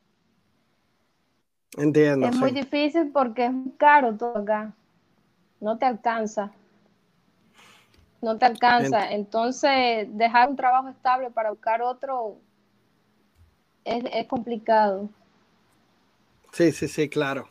Entiendo. 1.77 2.27
Es 2.27 2.37
muy 2.37 2.51
difícil 2.51 3.13
porque 3.13 3.45
es 3.47 3.53
muy 3.53 3.73
caro 3.75 4.17
todo 4.17 4.39
acá. 4.39 4.73
No 5.61 5.79
te 5.79 5.87
alcanza. 5.87 6.51
No 8.25 8.39
te 8.39 8.47
alcanza. 8.47 9.13
Entonces, 9.13 10.09
dejar 10.17 10.49
un 10.49 10.57
trabajo 10.57 10.89
estable 10.89 11.31
para 11.31 11.51
buscar 11.51 11.83
otro 11.83 12.39
es, 13.85 14.27
complicado. 14.27 15.11
Sí, 16.53 16.73
sí, 16.73 16.89
sí, 16.89 17.11
claro. 17.11 17.47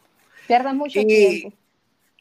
Pierdes 0.48 0.74
mucho 0.74 1.06
tiempo. 1.06 1.56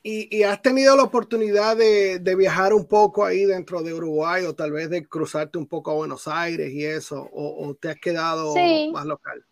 Y, 0.05 0.43
has 0.43 0.61
tenido 0.61 0.97
la 0.97 1.05
oportunidad 1.05 1.77
de, 1.77 2.35
viajar 2.37 2.75
un 2.75 2.85
poco 2.85 3.25
ahí 3.25 3.47
dentro 3.47 3.83
de 3.83 3.95
Uruguay 3.95 4.45
o 4.45 4.55
tal 4.55 4.73
vez 4.73 4.91
de 4.91 5.07
cruzarte 5.07 5.57
un 5.57 5.67
poco 5.67 5.93
a 5.93 5.95
Buenos 5.95 6.29
Aires 6.29 6.73
y 6.73 6.85
eso, 6.85 7.31
o, 7.33 7.75
te 7.75 7.89
has 7.89 7.97
quedado 7.97 8.55
más 8.93 9.07
local? 9.07 9.43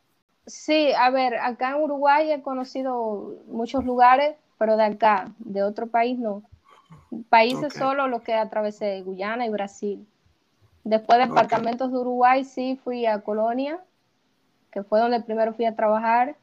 Sí, 0.46 0.92
a 0.92 1.08
ver, 1.08 1.36
acá 1.36 1.70
en 1.70 1.82
Uruguay 1.82 2.32
he 2.32 2.42
conocido 2.42 3.36
muchos 3.46 3.84
lugares, 3.84 4.36
pero 4.58 4.76
de 4.76 4.84
acá, 4.84 5.32
de 5.38 5.62
otro 5.62 5.86
país 5.86 6.18
no. 6.18 6.42
Países 7.28 7.74
solo 7.74 8.06
los 8.08 8.22
que 8.22 8.34
atravesé, 8.34 9.02
Guyana 9.02 9.46
y 9.46 9.50
Brasil. 9.50 10.06
Después 10.84 11.18
de 11.18 11.26
departamentos 11.26 11.92
de 11.92 11.98
Uruguay, 11.98 12.44
sí 12.44 12.78
fui 12.82 13.06
a 13.06 13.20
Colonia, 13.20 13.80
que 14.70 14.82
fue 14.82 15.00
donde 15.00 15.20
primero 15.20 15.52
fui 15.52 15.64
a 15.66 15.76
trabajar. 15.76 16.36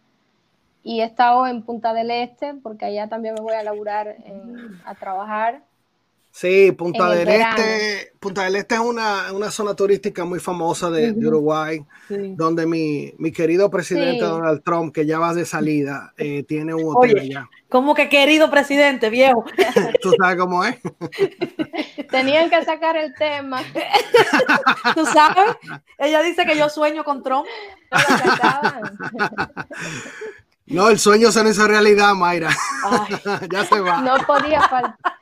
Y 0.83 1.01
he 1.01 1.03
estado 1.03 1.47
en 1.47 1.63
Punta 1.63 1.93
del 1.93 2.11
Este, 2.11 2.53
porque 2.53 2.85
allá 2.85 3.07
también 3.07 3.33
me 3.33 3.41
voy 3.41 3.53
a 3.53 3.63
laburar 3.63 4.15
a 4.85 4.95
trabajar. 4.95 5.61
Sí, 6.37 6.71
Punta 6.71 7.09
del 7.09 7.27
Este, 7.29 8.13
Punta 8.19 8.43
del 8.43 8.57
Este 8.57 8.75
es 8.75 8.81
una, 8.81 9.33
una 9.33 9.49
zona 9.49 9.73
turística 9.73 10.23
muy 10.23 10.39
famosa 10.39 10.91
de, 10.91 11.09
Uruguay, 11.13 11.83
donde 12.09 12.67
mi, 12.67 13.11
mi, 13.17 13.31
querido 13.31 13.71
presidente 13.71 14.23
Donald 14.23 14.61
Trump, 14.63 14.93
que 14.93 15.07
ya 15.07 15.17
va 15.17 15.33
de 15.33 15.47
salida, 15.47 16.13
eh, 16.15 16.43
tiene 16.43 16.75
un 16.75 16.95
hotel 16.95 17.17
allá. 17.17 17.49
¿Cómo 17.69 17.95
que 17.95 18.07
querido 18.07 18.51
presidente, 18.51 19.09
viejo? 19.09 19.45
¿Tú 20.03 20.13
sabes 20.21 20.37
cómo 20.37 20.63
es? 20.63 20.77
Tenían 22.11 22.51
que 22.51 22.63
sacar 22.63 22.97
el 22.97 23.15
tema. 23.15 23.63
¿Tú 24.93 25.07
sabes? 25.07 25.55
Ella 25.97 26.21
dice 26.21 26.45
que 26.45 26.55
yo 26.55 26.69
sueño 26.69 27.03
con 27.03 27.23
Trump. 27.23 27.47
No, 30.67 30.89
el 30.89 30.99
sueño 30.99 31.31
se 31.31 31.49
hizo 31.49 31.67
realidad, 31.67 32.13
Mayra. 32.13 32.51
ya 33.51 33.65
se 33.65 33.79
va. 33.79 34.01
No 34.01 34.17
podía 34.27 34.61
faltar. 34.61 35.17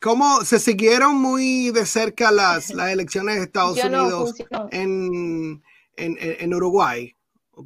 ¿Cómo 0.00 0.42
se 0.42 0.60
siguieron 0.60 1.16
muy 1.16 1.70
de 1.70 1.84
cerca 1.84 2.30
las, 2.30 2.70
las 2.74 2.90
elecciones 2.90 3.36
de 3.36 3.42
Estados 3.42 3.82
Unidos 3.82 4.34
en, 4.70 5.62
en, 5.96 6.54
Uruguay? 6.54 7.14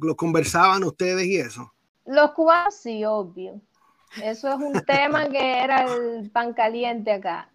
¿Lo 0.01 0.15
conversaban 0.15 0.83
ustedes 0.83 1.25
y 1.27 1.37
eso? 1.37 1.71
Los 2.05 2.31
cubanos 2.31 2.75
sí, 2.75 3.05
obvio. 3.05 3.61
Eso 4.21 4.49
es 4.49 4.55
un 4.55 4.73
tema 4.85 5.29
que 5.29 5.59
era 5.63 5.85
el 5.85 6.29
pan 6.31 6.53
caliente 6.53 7.11
acá. 7.11 7.49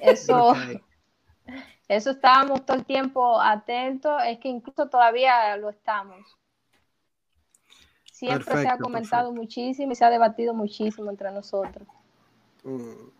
Eso, 0.00 0.54
eso 1.88 2.10
estábamos 2.10 2.64
todo 2.64 2.78
el 2.78 2.84
tiempo 2.84 3.40
atentos, 3.40 4.20
es 4.26 4.38
que 4.38 4.48
incluso 4.48 4.88
todavía 4.88 5.56
lo 5.56 5.70
estamos. 5.70 6.18
Siempre 8.10 8.62
se 8.62 8.68
ha 8.68 8.78
comentado 8.78 9.32
muchísimo 9.32 9.92
y 9.92 9.94
se 9.94 10.04
ha 10.04 10.10
debatido 10.10 10.54
muchísimo 10.54 11.10
entre 11.10 11.30
nosotros. 11.32 11.86
Mm. 12.64 13.12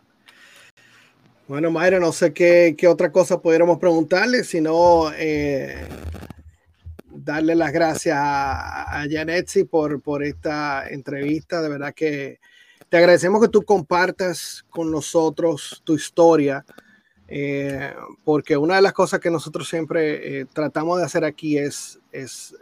Bueno, 1.47 1.71
Mayra, 1.71 1.99
no 1.99 2.13
sé 2.13 2.33
qué, 2.33 2.75
otra 2.87 3.11
cosa 3.11 3.41
pudiéramos 3.41 3.77
preguntarle, 3.77 4.45
sino 4.45 5.11
eh, 5.13 5.87
darle 7.09 7.53
las 7.55 7.73
gracias 7.73 8.17
a, 8.17 9.01
a 9.01 9.05
Janetsi 9.09 9.65
por, 9.65 10.01
por 10.01 10.23
esta 10.23 10.87
entrevista. 10.87 11.61
De 11.61 11.69
verdad 11.69 11.93
que 11.93 12.39
te 12.87 12.97
agradecemos 12.97 13.41
que 13.41 13.49
tú 13.49 13.63
compartas 13.63 14.65
con 14.69 14.89
nosotros 14.89 15.81
tu 15.83 15.95
historia, 15.95 16.65
eh, 17.27 17.93
porque 18.23 18.55
una 18.55 18.77
de 18.77 18.81
las 18.81 18.93
cosas 18.93 19.19
que 19.19 19.29
nosotros 19.29 19.67
siempre 19.67 20.39
eh, 20.39 20.45
tratamos 20.45 20.99
de 20.99 21.05
hacer 21.05 21.25
aquí 21.25 21.57
es, 21.57 21.99
es 22.13 22.55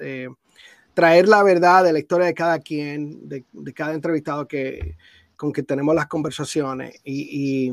traer 0.95 1.27
la 1.27 1.43
verdad 1.43 1.83
de 1.83 1.93
la 1.93 1.99
historia 1.99 2.25
de 2.25 2.33
cada 2.33 2.59
quien, 2.59 3.29
de, 3.29 3.45
cada 3.75 3.93
entrevistado 3.93 4.47
que, 4.47 4.97
con 5.41 5.51
que 5.51 5.63
tenemos 5.63 5.95
las 5.95 6.05
conversaciones 6.05 7.01
y, 7.03 7.71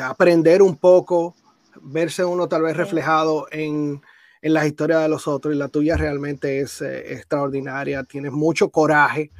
aprender 0.00 0.62
un 0.62 0.78
poco, 0.78 1.34
verse 1.82 2.24
uno 2.24 2.48
tal 2.48 2.62
vez 2.62 2.74
reflejado 2.74 3.46
en, 3.50 4.00
en 4.40 4.54
las 4.54 4.64
historias 4.64 5.02
de 5.02 5.08
los 5.10 5.28
otros 5.28 5.54
y 5.54 5.58
la 5.58 5.68
tuya 5.68 5.98
realmente 5.98 6.60
es 6.60 6.80
eh, 6.80 7.12
extraordinaria, 7.12 8.04
tienes 8.04 8.32
mucho 8.32 8.70
coraje 8.70 9.30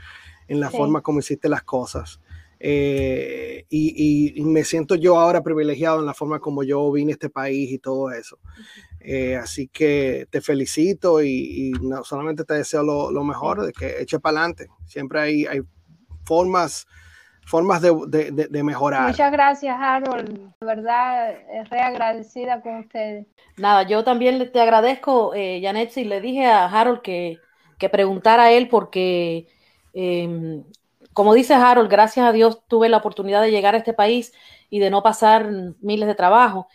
en 0.46 0.60
la 0.60 0.68
forma 0.70 1.00
como 1.00 1.20
hiciste 1.20 1.48
las 1.48 1.62
cosas. 1.62 2.20
Eh, 2.60 3.64
y, 3.70 4.34
me 4.44 4.62
siento 4.64 4.94
yo 4.96 5.18
ahora 5.18 5.42
privilegiado 5.42 6.00
en 6.00 6.06
la 6.06 6.12
forma 6.12 6.38
como 6.38 6.62
yo 6.62 6.92
vine 6.92 7.12
a 7.12 7.14
este 7.14 7.30
país 7.30 7.72
y 7.72 7.78
todo 7.78 8.10
eso. 8.10 8.38
Eh, 9.00 9.36
así 9.36 9.68
que 9.68 10.26
te 10.28 10.42
felicito 10.42 11.22
y, 11.22 11.72
no 11.80 12.04
solamente 12.04 12.44
te 12.44 12.54
deseo 12.54 12.82
lo, 12.82 13.24
mejor, 13.24 13.64
de 13.64 13.72
que 13.72 14.02
eche 14.02 14.20
para 14.20 14.40
adelante. 14.40 14.68
Siempre 14.84 15.20
hay, 15.20 15.46
hay 15.46 15.62
formas 16.26 16.86
formas 17.44 17.82
de, 17.82 18.48
de, 18.48 18.62
mejorar. 18.62 19.08
Muchas 19.08 19.32
gracias, 19.32 19.76
Harold. 19.78 20.52
De 20.60 20.66
verdad, 20.66 21.34
es 21.52 21.70
agradecida 21.72 22.60
con 22.60 22.78
ustedes. 22.78 23.26
Nada, 23.56 23.82
yo 23.82 24.04
también 24.04 24.50
te 24.52 24.60
agradezco, 24.60 25.34
eh, 25.34 25.60
Janet, 25.62 25.96
y 25.96 26.04
le 26.04 26.20
dije 26.20 26.46
a 26.46 26.66
Harold 26.66 27.02
que, 27.02 27.38
que 27.78 27.88
preguntara 27.88 28.44
a 28.44 28.52
él 28.52 28.68
porque 28.68 29.48
em, 29.92 30.64
como 31.12 31.34
dice 31.34 31.54
Harold, 31.54 31.90
gracias 31.90 32.26
a 32.26 32.32
Dios 32.32 32.62
tuve 32.68 32.88
la 32.88 32.96
oportunidad 32.98 33.42
de 33.42 33.50
llegar 33.50 33.74
a 33.74 33.78
este 33.78 33.92
país 33.92 34.32
y 34.70 34.78
de 34.78 34.90
no 34.90 35.02
pasar 35.02 35.50
miles 35.80 36.08
de 36.08 36.14
trabajo, 36.14 36.68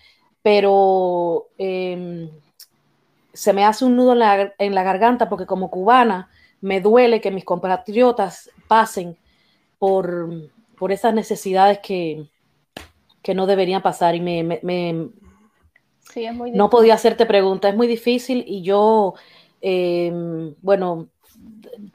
pero 0.44 1.48
em, 1.58 2.30
se 3.34 3.54
me 3.54 3.66
hace 3.66 3.86
un 3.86 3.96
nudo 3.96 4.14
en 4.14 4.76
la, 4.76 4.84
garganta 4.84 5.30
porque 5.30 5.46
como 5.46 5.72
cubana 5.72 6.30
me 6.62 6.82
duele 6.82 7.22
que 7.22 7.32
mis 7.32 7.46
compatriotas 7.46 8.50
pasen 8.68 9.18
por, 9.80 10.30
por 10.78 10.92
esas 10.92 11.14
necesidades 11.14 11.80
que, 11.80 12.28
que, 13.22 13.34
no 13.34 13.46
deberían 13.46 13.82
pasar 13.82 14.16
y 14.16 14.22
me, 14.22 14.44
no 16.54 16.70
podía 16.70 16.94
hacerte 16.94 17.26
pregunta, 17.26 17.70
es 17.70 17.76
muy 17.76 17.88
difícil 17.88 18.44
y 18.48 18.62
yo, 18.62 19.16
em, 19.60 20.56
bueno, 20.62 21.10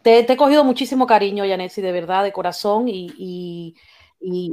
te, 0.03 0.21
he 0.21 0.37
cogido 0.37 0.65
muchísimo 0.65 1.07
cariño, 1.07 1.45
Yanesi, 1.45 1.81
de 1.81 1.93
verdad, 1.93 2.25
de 2.25 2.33
corazón, 2.33 2.87
y, 2.89 3.75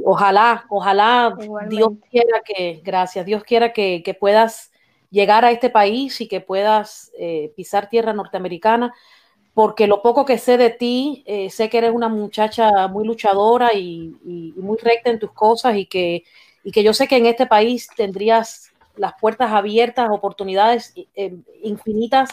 ojalá, 0.04 0.66
ojalá 0.68 1.36
Dios 1.68 1.92
quiera 2.10 2.40
que, 2.44 2.80
gracias, 2.84 3.26
Dios 3.26 3.44
quiera 3.44 3.72
que, 3.72 4.16
puedas 4.18 4.72
llegar 5.10 5.44
a 5.44 5.50
este 5.50 5.70
país 5.70 6.20
y 6.20 6.28
que 6.28 6.40
puedas 6.40 7.10
eh, 7.18 7.52
pisar 7.56 7.88
tierra 7.88 8.12
norteamericana, 8.12 8.94
porque 9.54 9.86
lo 9.86 10.02
poco 10.02 10.24
que 10.24 10.38
sé 10.38 10.56
de 10.56 10.70
ti, 10.70 11.24
eh, 11.26 11.50
sé 11.50 11.68
que 11.68 11.78
eres 11.78 11.92
una 11.92 12.08
muchacha 12.08 12.88
muy 12.88 13.04
luchadora 13.04 13.74
y, 13.74 14.14
muy 14.56 14.78
recta 14.78 15.10
en 15.10 15.18
tus 15.18 15.32
cosas 15.32 15.76
y 15.76 15.86
que, 15.86 16.24
y 16.62 16.70
que 16.70 16.82
yo 16.82 16.94
sé 16.94 17.08
que 17.08 17.16
en 17.16 17.26
este 17.26 17.46
país 17.46 17.88
tendrías 17.96 18.72
las 18.96 19.14
puertas 19.20 19.50
abiertas, 19.50 20.08
oportunidades 20.10 20.94
eh, 21.14 21.34
infinitas 21.62 22.30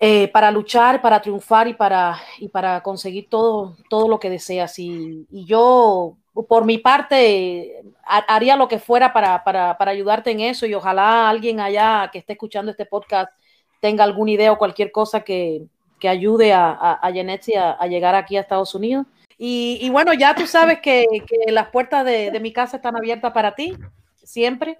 eh, 0.00 0.28
para 0.28 0.50
luchar, 0.50 1.00
para 1.00 1.22
triunfar 1.22 1.68
y 1.68 1.74
para, 1.74 2.18
y 2.38 2.48
para 2.48 2.82
conseguir 2.82 3.28
todo, 3.30 3.76
todo 3.88 4.08
lo 4.08 4.18
que 4.18 4.30
deseas. 4.30 4.78
Y, 4.78 5.26
yo, 5.30 6.16
por 6.48 6.64
mi 6.64 6.78
parte, 6.78 7.82
haría 8.04 8.56
lo 8.56 8.68
que 8.68 8.80
fuera 8.80 9.12
para, 9.12 9.44
para, 9.44 9.78
para, 9.78 9.92
ayudarte 9.92 10.30
en 10.32 10.40
eso 10.40 10.66
y 10.66 10.74
ojalá 10.74 11.28
alguien 11.28 11.60
allá 11.60 12.10
que 12.12 12.18
esté 12.18 12.32
escuchando 12.32 12.70
este 12.72 12.84
podcast 12.84 13.32
tenga 13.80 14.04
alguna 14.04 14.32
idea 14.32 14.52
o 14.52 14.58
cualquier 14.58 14.90
cosa 14.90 15.22
que, 15.22 15.66
que 16.02 16.08
ayude 16.08 16.52
a, 16.52 16.72
a, 16.72 16.94
a 16.94 17.06
a, 17.06 17.86
llegar 17.86 18.16
aquí 18.16 18.36
a 18.36 18.40
Estados 18.40 18.74
Unidos. 18.74 19.06
Y, 19.38 19.78
y 19.80 19.88
bueno, 19.88 20.12
ya 20.12 20.34
tú 20.34 20.48
sabes 20.48 20.80
que, 20.80 21.06
que 21.28 21.52
las 21.52 21.68
puertas 21.68 22.04
de, 22.04 22.32
de 22.32 22.40
mi 22.40 22.52
casa 22.52 22.78
están 22.78 22.96
abiertas 22.96 23.32
para 23.32 23.54
ti, 23.54 23.76
siempre. 24.24 24.78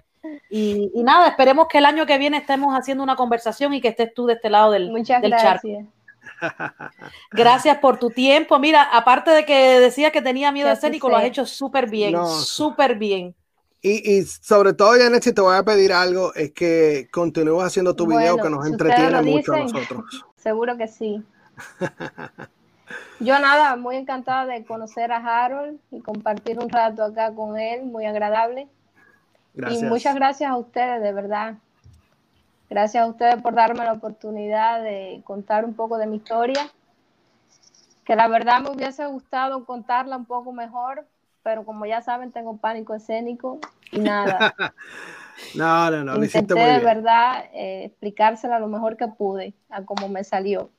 Y, 0.50 0.90
nada, 0.96 1.28
esperemos 1.28 1.68
que 1.70 1.78
el 1.78 1.84
año 1.84 2.06
que 2.06 2.18
viene 2.18 2.38
estemos 2.38 2.74
haciendo 2.74 3.04
una 3.04 3.14
conversación 3.14 3.72
y 3.72 3.80
que 3.80 3.86
estés 3.86 4.12
tú 4.12 4.26
de 4.26 4.32
este 4.32 4.50
lado 4.50 4.72
del, 4.72 4.90
Muchas 4.90 5.22
del 5.22 5.30
gracias. 5.30 5.86
Gracias 7.30 7.78
por 7.78 8.00
tu 8.00 8.10
tiempo. 8.10 8.58
Mira, 8.58 8.82
aparte 8.82 9.30
de 9.30 9.44
que 9.44 9.78
decía 9.78 10.10
que 10.10 10.22
tenía 10.22 10.50
miedo 10.50 10.72
escénico, 10.72 11.08
lo 11.08 11.18
has 11.18 11.24
hecho 11.24 11.46
súper 11.46 11.88
bien, 11.88 12.16
súper 12.26 12.96
bien. 12.96 13.36
Y, 13.80 14.18
y, 14.18 14.22
sobre 14.24 14.72
todo, 14.72 14.90
Janet, 14.98 15.22
si 15.22 15.32
te 15.32 15.40
voy 15.40 15.56
a 15.56 15.62
pedir 15.62 15.92
algo, 15.92 16.34
es 16.34 16.50
que 16.50 17.08
continúes 17.12 17.64
haciendo 17.64 17.94
tu 17.94 18.06
video 18.08 18.38
que 18.38 18.50
nos 18.50 18.66
entretiene 18.66 19.22
mucho 19.22 19.54
a 19.54 19.58
nosotros. 19.60 20.24
Seguro 20.42 20.76
que 20.76 20.88
sí. 20.88 21.24
Yo 23.20 23.38
nada, 23.38 23.76
muy 23.76 23.96
encantada 23.96 24.46
de 24.46 24.64
conocer 24.64 25.12
a 25.12 25.18
Harold 25.18 25.78
y 25.92 26.00
compartir 26.00 26.58
un 26.58 26.68
rato 26.68 27.04
acá 27.04 27.32
con 27.32 27.56
él, 27.58 27.84
muy 27.84 28.06
agradable. 28.06 28.66
Y 29.54 29.84
muchas 29.84 30.16
gracias 30.16 30.50
a 30.50 30.56
ustedes, 30.56 31.00
de 31.00 31.12
verdad. 31.12 31.54
Gracias 32.68 33.04
a 33.04 33.06
ustedes 33.06 33.40
por 33.40 33.54
darme 33.54 33.84
la 33.84 33.92
oportunidad 33.92 34.82
de 34.82 35.22
contar 35.24 35.64
un 35.64 35.74
poco 35.74 35.98
de 35.98 36.06
mi 36.06 36.16
historia, 36.16 36.68
que 38.04 38.16
la 38.16 38.26
verdad 38.26 38.62
me 38.62 38.70
hubiese 38.70 39.06
gustado 39.06 39.64
contarla 39.64 40.16
un 40.16 40.24
poco 40.24 40.52
mejor, 40.52 41.06
pero 41.44 41.64
como 41.64 41.86
ya 41.86 42.02
saben, 42.02 42.32
tengo 42.32 42.56
pánico 42.56 42.94
escénico 42.94 43.60
y 43.92 44.00
nada. 44.00 44.54
no, 45.54 45.90
no, 45.90 46.04
no, 46.04 46.24
Intenté 46.24 46.54
de 46.54 46.78
verdad 46.80 47.44
eh, 47.52 47.84
explicársela 47.84 48.58
lo 48.58 48.68
mejor 48.68 48.96
que 48.96 49.08
pude, 49.08 49.54
a 49.70 49.84
cómo 49.84 50.08
me 50.08 50.24
salió. 50.24 50.70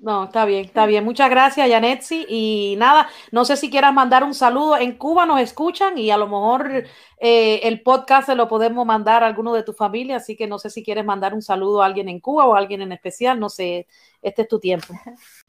No, 0.00 0.24
está 0.24 0.44
bien, 0.44 0.64
está 0.64 0.86
bien. 0.86 1.04
Muchas 1.04 1.28
gracias, 1.28 1.68
Yanetsi. 1.68 2.24
Y 2.28 2.76
nada, 2.78 3.08
no 3.32 3.44
sé 3.44 3.56
si 3.56 3.68
quieras 3.68 3.92
mandar 3.92 4.22
un 4.22 4.32
saludo. 4.32 4.76
En 4.76 4.96
Cuba 4.96 5.26
nos 5.26 5.40
escuchan 5.40 5.98
y 5.98 6.10
a 6.10 6.16
lo 6.16 6.26
mejor 6.26 6.84
eh, 7.18 7.60
el 7.64 7.82
podcast 7.82 8.26
se 8.26 8.36
lo 8.36 8.46
podemos 8.46 8.86
mandar 8.86 9.24
a 9.24 9.26
alguno 9.26 9.52
de 9.54 9.64
tu 9.64 9.72
familia, 9.72 10.16
así 10.16 10.36
que 10.36 10.46
no 10.46 10.60
sé 10.60 10.70
si 10.70 10.84
quieres 10.84 11.04
mandar 11.04 11.34
un 11.34 11.42
saludo 11.42 11.82
a 11.82 11.86
alguien 11.86 12.08
en 12.08 12.20
Cuba 12.20 12.46
o 12.46 12.54
a 12.54 12.58
alguien 12.58 12.80
en 12.82 12.92
especial. 12.92 13.40
No 13.40 13.48
sé, 13.48 13.88
este 14.22 14.42
es 14.42 14.48
tu 14.48 14.60
tiempo. 14.60 14.94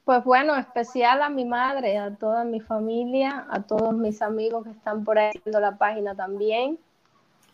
Pues 0.03 0.23
bueno, 0.23 0.55
especial 0.55 1.21
a 1.21 1.29
mi 1.29 1.45
madre, 1.45 1.99
a 1.99 2.15
toda 2.15 2.43
mi 2.43 2.61
familia, 2.61 3.45
a 3.51 3.61
todos 3.61 3.93
mis 3.93 4.23
amigos 4.23 4.63
que 4.63 4.71
están 4.71 5.03
por 5.03 5.19
ahí 5.19 5.29
viendo 5.45 5.59
la 5.59 5.77
página 5.77 6.15
también, 6.15 6.79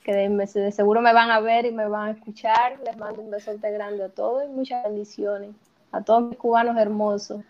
que 0.05 0.13
de 0.13 0.71
seguro 0.71 1.01
me 1.01 1.13
van 1.13 1.31
a 1.31 1.39
ver 1.39 1.65
y 1.65 1.71
me 1.71 1.87
van 1.87 2.09
a 2.09 2.11
escuchar. 2.11 2.79
Les 2.85 2.95
mando 2.95 3.21
un 3.21 3.31
besote 3.31 3.71
grande 3.71 4.03
a 4.03 4.09
todos 4.09 4.43
y 4.45 4.47
muchas 4.47 4.83
bendiciones 4.83 5.49
a 5.91 6.01
todos 6.01 6.29
mis 6.29 6.37
cubanos 6.37 6.77
hermosos. 6.77 7.41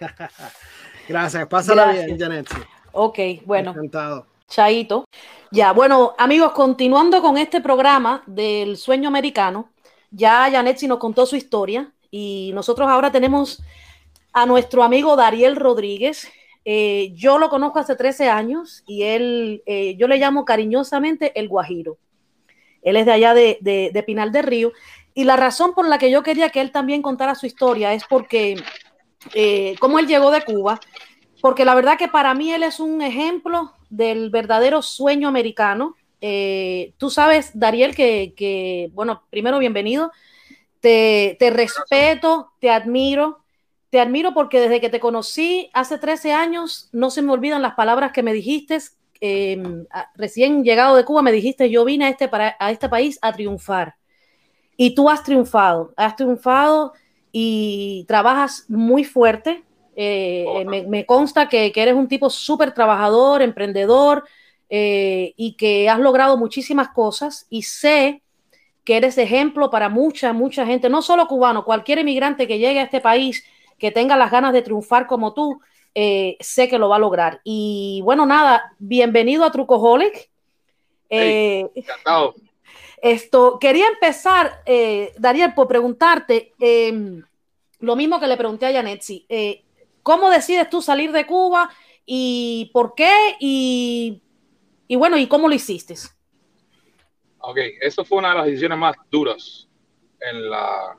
Gracias, 1.08 1.46
pásala 1.46 1.92
bien, 1.92 2.18
Janet. 2.18 2.48
Ok, 2.92 3.18
bueno. 3.44 3.70
Encantado. 3.70 4.26
Chaito. 4.48 5.04
Ya, 5.52 5.72
bueno, 5.72 6.14
amigos, 6.18 6.52
continuando 6.52 7.22
con 7.22 7.38
este 7.38 7.60
programa 7.60 8.22
del 8.26 8.76
sueño 8.76 9.08
americano, 9.08 9.70
ya 10.10 10.50
Janet 10.50 10.82
nos 10.82 10.98
contó 10.98 11.24
su 11.24 11.36
historia 11.36 11.92
y 12.10 12.50
nosotros 12.52 12.88
ahora 12.88 13.12
tenemos 13.12 13.62
a 14.32 14.44
nuestro 14.44 14.82
amigo 14.82 15.14
Dariel 15.14 15.54
Rodríguez. 15.54 16.28
Eh, 16.68 17.12
yo 17.14 17.38
lo 17.38 17.48
conozco 17.48 17.78
hace 17.78 17.94
13 17.94 18.28
años 18.28 18.82
y 18.86 19.04
él, 19.04 19.62
eh, 19.66 19.96
yo 19.96 20.08
le 20.08 20.18
llamo 20.18 20.44
cariñosamente 20.44 21.32
el 21.38 21.48
Guajiro. 21.48 21.96
Él 22.82 22.96
es 22.96 23.06
de 23.06 23.12
allá 23.12 23.34
de, 23.34 23.58
de, 23.60 23.90
de 23.94 24.02
Pinal 24.02 24.32
del 24.32 24.44
Río 24.44 24.72
y 25.16 25.24
la 25.24 25.36
razón 25.36 25.72
por 25.72 25.88
la 25.88 25.96
que 25.96 26.10
yo 26.10 26.22
quería 26.22 26.50
que 26.50 26.60
él 26.60 26.70
también 26.70 27.00
contara 27.00 27.34
su 27.34 27.46
historia 27.46 27.94
es 27.94 28.04
porque, 28.04 28.62
eh, 29.34 29.74
cómo 29.80 29.98
él 29.98 30.06
llegó 30.06 30.30
de 30.30 30.42
Cuba, 30.42 30.78
porque 31.40 31.64
la 31.64 31.74
verdad 31.74 31.96
que 31.96 32.06
para 32.06 32.34
mí 32.34 32.52
él 32.52 32.62
es 32.62 32.80
un 32.80 33.00
ejemplo 33.00 33.72
del 33.88 34.28
verdadero 34.28 34.82
sueño 34.82 35.26
americano. 35.26 35.96
Eh, 36.20 36.92
tú 36.98 37.08
sabes, 37.08 37.58
Dariel, 37.58 37.96
que, 37.96 38.90
bueno, 38.92 39.22
primero 39.30 39.58
bienvenido, 39.58 40.12
te, 40.80 41.38
respeto, 41.50 42.52
te 42.60 42.68
admiro, 42.68 43.38
te 43.96 44.02
admiro 44.02 44.34
porque 44.34 44.60
desde 44.60 44.78
que 44.78 44.90
te 44.90 45.00
conocí 45.00 45.70
hace 45.72 45.96
13 45.96 46.34
años, 46.34 46.90
no 46.92 47.08
se 47.08 47.22
me 47.22 47.32
olvidan 47.32 47.62
las 47.62 47.76
palabras 47.76 48.12
que 48.12 48.22
me 48.22 48.34
dijiste. 48.34 48.76
Em, 49.22 49.86
recién 50.16 50.64
llegado 50.64 50.96
de 50.96 51.06
Cuba, 51.06 51.22
me 51.22 51.32
dijiste, 51.32 51.70
yo 51.70 51.82
vine 51.82 52.04
a 52.04 52.08
este, 52.10 52.28
a 52.30 52.70
este 52.70 52.90
país 52.90 53.18
a 53.22 53.32
triunfar. 53.32 53.94
Y 54.76 54.94
tú 54.94 55.08
has 55.08 55.22
triunfado, 55.22 55.94
has 55.96 56.14
triunfado 56.14 56.92
y 57.32 58.04
trabajas 58.06 58.66
muy 58.68 59.02
fuerte. 59.02 59.64
Eh, 59.94 60.44
me, 60.66 61.06
consta 61.06 61.48
que, 61.48 61.72
eres 61.74 61.94
un 61.94 62.06
tipo 62.06 62.28
súper 62.28 62.74
trabajador, 62.74 63.40
emprendedor 63.40 64.24
eh, 64.68 65.32
y 65.38 65.54
que 65.56 65.88
has 65.88 66.00
logrado 66.00 66.36
muchísimas 66.36 66.90
cosas 66.90 67.46
y 67.48 67.62
sé 67.62 68.20
que 68.84 68.98
eres 68.98 69.16
ejemplo 69.16 69.70
para 69.70 69.88
mucha, 69.88 70.34
mucha 70.34 70.66
gente, 70.66 70.90
no 70.90 71.00
solo 71.00 71.26
cubano, 71.26 71.64
cualquier 71.64 72.00
inmigrante 72.00 72.46
que 72.46 72.58
llegue 72.58 72.80
a 72.80 72.84
este 72.84 73.00
país, 73.00 73.42
que 73.78 73.90
tenga 73.90 74.16
las 74.16 74.30
ganas 74.30 74.52
de 74.52 74.62
triunfar 74.62 75.06
como 75.06 75.34
tú, 75.34 75.60
eh, 75.94 76.36
sé 76.40 76.68
que 76.68 76.78
lo 76.78 76.88
va 76.88 76.96
a 76.96 77.00
lograr. 77.00 77.40
Y 77.44 78.00
bueno, 78.04 78.26
nada, 78.26 78.74
bienvenido 78.78 79.44
a 79.44 79.50
Trucoholic. 79.52 80.30
encantado. 81.08 82.34
Esto, 83.02 83.58
quería 83.58 83.86
empezar, 83.88 84.62
eh, 84.66 85.12
Daniel, 85.18 85.52
por 85.54 85.68
preguntarte, 85.68 86.54
em, 86.58 87.22
lo 87.80 87.94
mismo 87.94 88.18
que 88.18 88.26
le 88.26 88.36
pregunté 88.36 88.66
a 88.66 88.72
Janetsi, 88.72 89.26
eh, 89.28 89.62
¿cómo 90.02 90.30
decides 90.30 90.68
tú 90.70 90.80
salir 90.80 91.12
de 91.12 91.26
Cuba 91.26 91.70
y 92.04 92.70
por 92.72 92.94
qué? 92.94 93.36
Y, 93.38 94.22
y 94.88 94.96
bueno, 94.96 95.18
¿y 95.18 95.26
cómo 95.26 95.48
lo 95.48 95.54
hiciste? 95.54 95.94
Ok, 97.38 97.58
eso 97.80 98.04
fue 98.04 98.18
una 98.18 98.30
de 98.30 98.34
las 98.36 98.46
decisiones 98.46 98.78
más 98.78 98.96
duras 99.10 99.68
en 100.20 100.50
la 100.50 100.96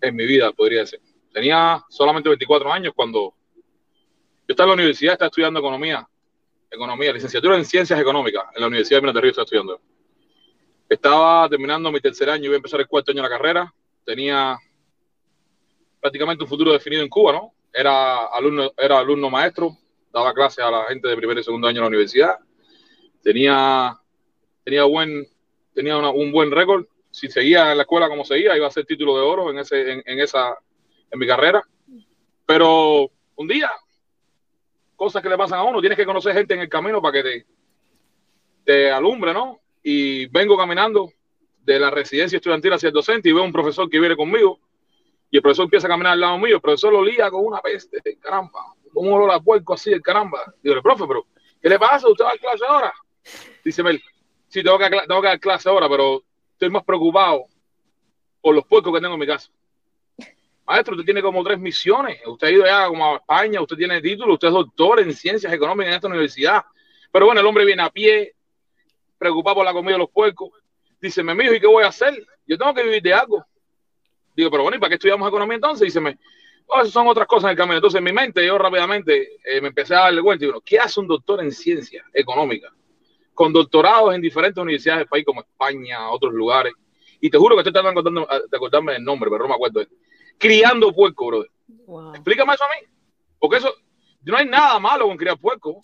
en 0.00 0.16
mi 0.16 0.26
vida, 0.26 0.52
podría 0.52 0.80
decir. 0.80 1.00
Tenía 1.38 1.84
solamente 1.88 2.28
24 2.28 2.72
años 2.72 2.92
cuando 2.96 3.32
yo 3.54 3.62
estaba 4.48 4.64
en 4.64 4.70
la 4.70 4.74
universidad, 4.82 5.12
estaba 5.12 5.28
estudiando 5.28 5.60
economía, 5.60 6.04
economía, 6.68 7.12
licenciatura 7.12 7.56
en 7.56 7.64
ciencias 7.64 8.00
económicas 8.00 8.42
en 8.56 8.60
la 8.60 8.66
Universidad 8.66 8.96
de 8.96 9.02
Minas 9.02 9.14
de 9.14 9.20
Río, 9.20 9.30
estaba 9.30 9.44
estudiando. 9.44 9.80
Estaba 10.88 11.48
terminando 11.48 11.92
mi 11.92 12.00
tercer 12.00 12.28
año, 12.28 12.46
iba 12.46 12.54
a 12.54 12.56
empezar 12.56 12.80
el 12.80 12.88
cuarto 12.88 13.12
año 13.12 13.22
de 13.22 13.28
la 13.28 13.36
carrera. 13.36 13.72
Tenía 14.04 14.58
prácticamente 16.00 16.42
un 16.42 16.50
futuro 16.50 16.72
definido 16.72 17.04
en 17.04 17.08
Cuba, 17.08 17.34
¿no? 17.34 17.52
Era 17.72 18.26
alumno, 18.34 18.72
era 18.76 18.98
alumno 18.98 19.30
maestro, 19.30 19.78
daba 20.12 20.34
clases 20.34 20.64
a 20.64 20.72
la 20.72 20.86
gente 20.86 21.06
de 21.06 21.16
primer 21.16 21.38
y 21.38 21.44
segundo 21.44 21.68
año 21.68 21.76
en 21.76 21.82
la 21.82 21.88
universidad. 21.88 22.36
Tenía, 23.22 23.96
tenía, 24.64 24.82
buen, 24.82 25.24
tenía 25.72 25.98
un 25.98 26.32
buen 26.32 26.50
récord. 26.50 26.86
Si 27.12 27.28
seguía 27.28 27.70
en 27.70 27.76
la 27.76 27.84
escuela 27.84 28.08
como 28.08 28.24
seguía, 28.24 28.56
iba 28.56 28.66
a 28.66 28.72
ser 28.72 28.86
título 28.86 29.14
de 29.14 29.22
oro 29.22 29.50
en, 29.52 29.60
ese, 29.60 29.92
en, 29.92 30.02
en 30.04 30.18
esa, 30.18 30.58
en 31.10 31.18
mi 31.18 31.26
carrera. 31.26 31.62
Pero 32.46 33.10
un 33.36 33.48
día, 33.48 33.70
cosas 34.96 35.22
que 35.22 35.28
le 35.28 35.36
pasan 35.36 35.58
a 35.58 35.64
uno, 35.64 35.80
tienes 35.80 35.98
que 35.98 36.06
conocer 36.06 36.34
gente 36.34 36.54
en 36.54 36.60
el 36.60 36.68
camino 36.68 37.00
para 37.02 37.12
que 37.12 37.22
te, 37.22 37.46
te 38.64 38.90
alumbre, 38.90 39.32
¿no? 39.32 39.60
y 39.90 40.26
vengo 40.26 40.56
caminando 40.56 41.10
de 41.62 41.78
la 41.78 41.90
residencia 41.90 42.36
estudiantil 42.36 42.74
hacia 42.74 42.88
el 42.88 42.92
docente 42.92 43.28
y 43.28 43.32
veo 43.32 43.42
un 43.42 43.52
profesor 43.52 43.88
que 43.88 44.00
viene 44.00 44.16
conmigo 44.16 44.60
y 45.30 45.36
el 45.36 45.42
profesor 45.42 45.64
empieza 45.64 45.86
a 45.86 45.90
caminar 45.90 46.12
al 46.12 46.20
lado 46.20 46.38
mío, 46.38 46.56
el 46.56 46.60
profesor 46.60 46.92
lo 46.92 47.02
lía 47.02 47.30
con 47.30 47.44
una 47.44 47.60
peste, 47.60 48.00
caramba, 48.18 48.74
un 48.94 49.12
olor 49.12 49.30
a 49.30 49.40
puerco 49.40 49.74
así, 49.74 49.90
el 49.90 50.00
caramba. 50.00 50.54
Digo, 50.62 50.76
el 50.76 50.82
profe, 50.82 51.04
pero 51.06 51.26
¿qué 51.60 51.68
le 51.68 51.78
pasa? 51.78 52.08
¿Usted 52.08 52.24
va 52.24 52.32
a 52.32 52.38
clase 52.38 52.64
ahora? 52.66 52.92
Dice 53.64 53.82
Mel, 53.82 54.02
sí, 54.48 54.62
tengo 54.62 54.78
que, 54.78 54.88
tengo 54.88 55.20
que 55.20 55.28
dar 55.28 55.40
clase 55.40 55.68
ahora, 55.68 55.88
pero 55.88 56.22
estoy 56.52 56.70
más 56.70 56.84
preocupado 56.84 57.44
por 58.40 58.54
los 58.54 58.66
puercos 58.66 58.92
que 58.94 59.00
tengo 59.00 59.14
en 59.14 59.20
mi 59.20 59.26
casa. 59.26 59.50
Maestro, 60.68 60.94
usted 60.94 61.06
tiene 61.06 61.22
como 61.22 61.42
tres 61.42 61.58
misiones. 61.58 62.20
Usted 62.26 62.46
ha 62.46 62.50
ido 62.50 62.66
ya 62.66 62.86
como 62.88 63.14
a 63.14 63.16
España, 63.16 63.62
usted 63.62 63.76
tiene 63.76 64.02
título, 64.02 64.34
usted 64.34 64.48
es 64.48 64.54
doctor 64.54 65.00
en 65.00 65.14
ciencias 65.14 65.50
económicas 65.50 65.88
en 65.88 65.94
esta 65.94 66.08
universidad. 66.08 66.62
Pero 67.10 67.24
bueno, 67.24 67.40
el 67.40 67.46
hombre 67.46 67.64
viene 67.64 67.82
a 67.82 67.88
pie, 67.88 68.34
preocupado 69.16 69.56
por 69.56 69.64
la 69.64 69.72
comida 69.72 69.92
de 69.92 70.00
los 70.00 70.10
puercos. 70.10 70.50
Dice, 71.00 71.22
me 71.22 71.34
mijo, 71.34 71.54
¿y 71.54 71.60
qué 71.60 71.66
voy 71.66 71.84
a 71.84 71.88
hacer? 71.88 72.22
Yo 72.46 72.58
tengo 72.58 72.74
que 72.74 72.82
vivir 72.82 73.02
de 73.02 73.14
algo. 73.14 73.42
Digo, 74.36 74.50
pero 74.50 74.64
bueno, 74.64 74.76
¿y 74.76 74.78
para 74.78 74.90
qué 74.90 74.94
estudiamos 74.96 75.26
economía 75.26 75.54
entonces? 75.54 75.86
Dice, 75.86 76.00
me, 76.00 76.18
oh, 76.66 76.84
son 76.84 77.08
otras 77.08 77.26
cosas 77.26 77.44
en 77.44 77.50
el 77.52 77.56
camino. 77.56 77.76
Entonces, 77.76 77.98
en 77.98 78.04
mi 78.04 78.12
mente, 78.12 78.44
yo 78.44 78.58
rápidamente 78.58 79.38
eh, 79.44 79.62
me 79.62 79.68
empecé 79.68 79.94
a 79.94 80.00
darle 80.00 80.20
cuenta. 80.20 80.44
Digo, 80.44 80.60
¿qué 80.60 80.78
hace 80.78 81.00
un 81.00 81.08
doctor 81.08 81.42
en 81.42 81.50
ciencia 81.50 82.04
económica? 82.12 82.70
Con 83.32 83.54
doctorados 83.54 84.14
en 84.14 84.20
diferentes 84.20 84.60
universidades 84.60 85.00
del 85.00 85.08
país, 85.08 85.24
como 85.24 85.40
España, 85.40 86.10
otros 86.10 86.34
lugares. 86.34 86.74
Y 87.22 87.30
te 87.30 87.38
juro 87.38 87.56
que 87.56 87.60
estoy 87.62 87.72
tratando 87.72 88.02
de 88.02 88.56
acordarme 88.56 88.92
del 88.92 89.04
nombre, 89.04 89.30
pero 89.30 89.44
no 89.44 89.48
me 89.48 89.54
acuerdo. 89.54 89.80
Criando 90.38 90.92
puerco, 90.92 91.26
brother. 91.26 91.50
Explícame 92.14 92.54
eso 92.54 92.64
a 92.64 92.68
mí. 92.68 92.86
Porque 93.38 93.56
eso, 93.56 93.74
no 94.22 94.36
hay 94.36 94.46
nada 94.46 94.78
malo 94.78 95.06
con 95.06 95.16
criar 95.16 95.38
puerco. 95.38 95.80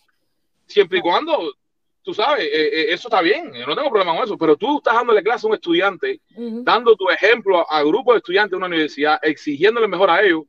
Siempre 0.66 0.98
y 0.98 1.02
cuando 1.02 1.54
tú 2.04 2.12
sabes, 2.12 2.44
eh, 2.44 2.50
eh, 2.52 2.86
eso 2.90 3.08
está 3.08 3.22
bien, 3.22 3.50
yo 3.54 3.66
no 3.66 3.74
tengo 3.74 3.88
problema 3.88 4.14
con 4.14 4.24
eso, 4.24 4.36
pero 4.36 4.56
tú 4.56 4.76
estás 4.76 4.94
dándole 4.94 5.22
clase 5.22 5.46
a 5.46 5.48
un 5.48 5.54
estudiante, 5.54 6.20
dando 6.36 6.94
tu 6.96 7.08
ejemplo 7.08 7.66
a, 7.68 7.82
grupos 7.82 8.14
de 8.14 8.18
estudiantes 8.18 8.50
de 8.50 8.56
una 8.58 8.66
universidad, 8.66 9.18
exigiéndole 9.22 9.88
mejor 9.88 10.10
a 10.10 10.22
ellos, 10.22 10.42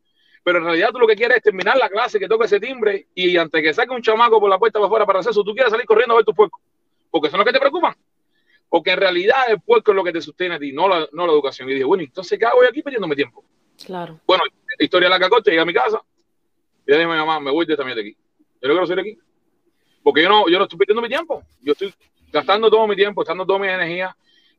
pero 0.43 0.59
en 0.59 0.65
realidad 0.65 0.89
tú 0.91 0.99
lo 0.99 1.07
que 1.07 1.15
quieres 1.15 1.37
es 1.37 1.43
terminar 1.43 1.77
la 1.77 1.89
clase, 1.89 2.19
que 2.19 2.27
toque 2.27 2.45
ese 2.45 2.59
timbre 2.59 3.07
y 3.15 3.37
antes 3.37 3.63
que 3.63 3.73
saque 3.73 3.93
un 3.93 4.01
chamaco 4.01 4.39
por 4.39 4.49
la 4.49 4.59
puerta 4.59 4.79
para 4.79 4.87
afuera 4.87 5.05
para 5.05 5.19
hacer 5.19 5.31
eso, 5.31 5.43
tú 5.43 5.53
quieres 5.53 5.71
salir 5.71 5.85
corriendo 5.85 6.13
a 6.13 6.17
ver 6.17 6.25
tu 6.25 6.35
puerco, 6.35 6.59
porque 7.09 7.29
eso 7.29 7.37
es 7.37 7.39
lo 7.39 7.45
que 7.45 7.53
te 7.53 7.59
preocupa. 7.59 7.97
Porque 8.67 8.91
en 8.91 8.97
realidad 8.97 9.43
el 9.47 9.61
puerco 9.61 9.91
es 9.91 9.95
lo 9.95 10.03
que 10.03 10.11
te 10.11 10.21
sostiene 10.21 10.55
a 10.55 10.59
ti, 10.59 10.73
no 10.73 10.89
la, 10.89 11.07
no 11.13 11.25
la 11.25 11.31
educación. 11.31 11.69
Y 11.69 11.73
dije, 11.73 11.85
bueno, 11.85 12.03
entonces, 12.03 12.37
¿qué 12.37 12.45
hago 12.45 12.61
aquí 12.67 12.81
perdiéndome 12.81 13.15
tiempo? 13.15 13.45
Claro. 13.83 14.19
Bueno, 14.25 14.43
historia 14.79 15.07
de 15.07 15.15
la 15.15 15.19
cacote, 15.19 15.51
llegué 15.51 15.61
a 15.61 15.65
mi 15.65 15.73
casa 15.73 16.01
y 16.85 16.91
le 16.91 16.97
dije 16.97 17.09
a 17.09 17.13
mi 17.13 17.17
mamá, 17.17 17.39
me 17.39 17.51
voy 17.51 17.65
de 17.65 17.73
esta 17.73 17.83
mierda 17.83 18.01
aquí. 18.01 18.15
Yo 18.61 18.67
no 18.67 18.73
quiero 18.73 18.87
ser 18.87 18.99
aquí. 18.99 19.17
Porque 20.03 20.21
yo 20.21 20.29
no, 20.29 20.47
yo 20.47 20.59
no 20.59 20.65
estoy 20.65 20.77
perdiendo 20.77 21.01
mi 21.01 21.09
tiempo. 21.09 21.43
Yo 21.61 21.71
estoy 21.71 21.93
gastando 22.31 22.69
todo 22.69 22.87
mi 22.87 22.95
tiempo, 22.95 23.21
gastando 23.21 23.45
toda 23.45 23.59
mi 23.59 23.67
energía. 23.67 24.15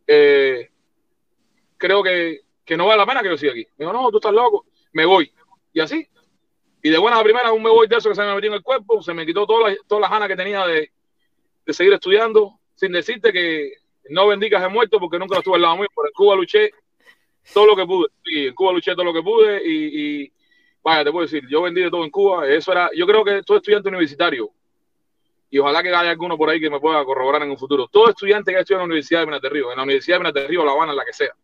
Eh, 0.06 0.70
creo 1.76 2.02
que, 2.02 2.40
que, 2.64 2.76
no 2.76 2.86
vale 2.86 2.98
la 2.98 3.06
pena 3.06 3.22
que 3.22 3.28
yo 3.28 3.36
siga 3.36 3.52
aquí. 3.52 3.64
Me 3.76 3.84
dijo, 3.84 3.92
no, 3.92 4.10
tú 4.10 4.16
estás 4.16 4.32
loco. 4.32 4.66
Me 4.92 5.04
voy. 5.04 5.32
Y 5.72 5.80
así. 5.80 6.06
Y 6.82 6.90
de 6.90 6.98
buena 6.98 7.18
a 7.18 7.22
primera, 7.22 7.52
un 7.52 7.62
me 7.62 7.70
voy 7.70 7.86
de 7.86 7.96
eso 7.96 8.08
que 8.08 8.14
se 8.16 8.22
me 8.22 8.34
metió 8.34 8.50
en 8.50 8.54
el 8.54 8.62
cuerpo. 8.62 9.00
Se 9.02 9.14
me 9.14 9.24
quitó 9.24 9.46
todas 9.46 9.72
las, 9.72 9.86
todas 9.86 10.02
las 10.02 10.10
ganas 10.10 10.28
que 10.28 10.36
tenía 10.36 10.66
de, 10.66 10.90
de 11.64 11.72
seguir 11.72 11.92
estudiando. 11.92 12.58
Sin 12.74 12.92
decirte 12.92 13.32
que 13.32 13.72
no 14.10 14.26
bendigas 14.26 14.62
he 14.64 14.68
muerto 14.68 14.98
porque 14.98 15.18
nunca 15.18 15.38
estuve 15.38 15.56
al 15.56 15.62
lado 15.62 15.76
mío. 15.76 15.88
Por 15.94 16.08
el 16.08 16.12
Cuba 16.12 16.34
luché 16.34 16.72
todo 17.52 17.66
lo 17.66 17.76
que 17.76 17.86
pude. 17.86 18.08
Sí, 18.24 18.46
en 18.48 18.54
Cuba 18.54 18.72
luché 18.72 18.92
todo 18.92 19.04
lo 19.04 19.12
que 19.12 19.22
pude 19.22 19.62
y, 19.64 20.32
vaya, 20.82 21.04
te 21.04 21.12
puedo 21.12 21.26
decir, 21.26 21.44
yo 21.48 21.62
vendí 21.62 21.82
de 21.82 21.90
todo 21.90 22.04
en 22.04 22.10
Cuba. 22.10 22.48
Eso 22.48 22.72
era, 22.72 22.90
yo 22.94 23.06
creo 23.06 23.24
que 23.24 23.42
todo 23.42 23.58
estudiante 23.58 23.88
universitario 23.88 24.50
y 25.48 25.58
ojalá 25.58 25.82
que 25.82 25.94
haya 25.94 26.10
alguno 26.10 26.36
por 26.36 26.50
ahí 26.50 26.60
que 26.60 26.70
me 26.70 26.80
pueda 26.80 27.04
corroborar 27.04 27.42
en 27.42 27.50
un 27.50 27.58
futuro. 27.58 27.88
Todo 27.88 28.10
estudiante 28.10 28.50
que 28.50 28.58
ha 28.58 28.60
estudiado 28.60 28.82
en 28.82 28.88
la 28.88 28.92
Universidad 28.92 29.20
de 29.20 29.26
Minas 29.26 29.42
Río, 29.42 29.70
en 29.70 29.76
la 29.76 29.84
Universidad 29.84 30.18
de 30.18 30.24
Minas 30.24 30.48
Río, 30.48 30.64
La 30.64 30.72
Habana, 30.72 30.92
la 30.92 31.04
que 31.04 31.12
sea, 31.12 31.34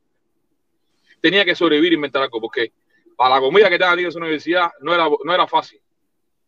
tenía 1.20 1.44
que 1.44 1.54
sobrevivir 1.54 1.92
y 1.92 1.94
inventar 1.94 2.22
algo, 2.22 2.40
porque 2.40 2.72
para 3.16 3.36
la 3.36 3.40
comida 3.40 3.70
que 3.70 3.78
te 3.78 3.84
dan 3.84 3.98
en 3.98 4.06
esa 4.06 4.18
universidad 4.18 4.70
no 4.80 4.92
era, 4.92 5.08
no 5.24 5.32
era 5.32 5.46
fácil 5.46 5.80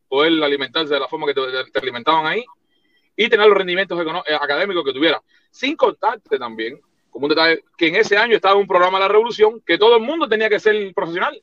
poder 0.08 0.32
alimentarse 0.42 0.94
de 0.94 1.00
la 1.00 1.08
forma 1.08 1.26
que 1.26 1.34
te, 1.34 1.78
alimentaban 1.78 2.26
ahí 2.26 2.44
y 3.16 3.28
tener 3.28 3.46
los 3.46 3.56
rendimientos 3.56 3.98
eh, 4.26 4.34
académicos 4.34 4.84
que 4.84 4.92
tuviera. 4.92 5.22
Sin 5.50 5.76
contarte 5.76 6.38
también, 6.38 6.80
como 7.14 7.26
un 7.26 7.30
detalle, 7.30 7.62
que 7.78 7.86
en 7.86 7.94
ese 7.94 8.16
año 8.16 8.34
estaba 8.34 8.56
un 8.56 8.66
programa 8.66 8.98
de 8.98 9.04
la 9.04 9.08
revolución 9.08 9.62
que 9.64 9.78
todo 9.78 9.96
el 9.96 10.02
mundo 10.02 10.28
tenía 10.28 10.48
que 10.48 10.58
ser 10.58 10.92
profesional. 10.92 11.40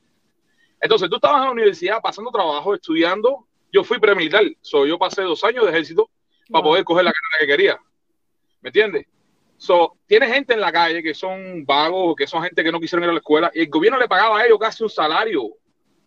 Entonces 0.78 1.08
tú 1.08 1.16
estabas 1.16 1.38
en 1.38 1.46
la 1.46 1.50
universidad 1.50 2.02
pasando 2.02 2.30
trabajo, 2.30 2.74
estudiando 2.74 3.46
yo 3.72 3.82
fui 3.82 3.98
premilitar, 3.98 4.44
so, 4.60 4.84
yo 4.84 4.98
pasé 4.98 5.22
dos 5.22 5.42
años 5.44 5.64
de 5.64 5.70
ejército 5.70 6.10
para 6.50 6.62
poder 6.62 6.84
coger 6.84 7.06
la 7.06 7.12
carrera 7.12 7.40
que 7.40 7.46
quería. 7.46 7.80
¿Me 8.60 8.68
entiendes? 8.68 9.06
So, 9.56 9.96
tiene 10.06 10.26
gente 10.26 10.52
en 10.52 10.60
la 10.60 10.70
calle 10.70 11.02
que 11.02 11.14
son 11.14 11.64
vagos, 11.64 12.16
que 12.16 12.26
son 12.26 12.42
gente 12.42 12.62
que 12.62 12.70
no 12.70 12.78
quisieron 12.78 13.04
ir 13.04 13.08
a 13.08 13.14
la 13.14 13.20
escuela, 13.20 13.50
y 13.54 13.60
el 13.60 13.70
gobierno 13.70 13.98
le 13.98 14.08
pagaba 14.08 14.40
a 14.40 14.44
ellos 14.44 14.58
casi 14.58 14.82
un 14.82 14.90
salario 14.90 15.54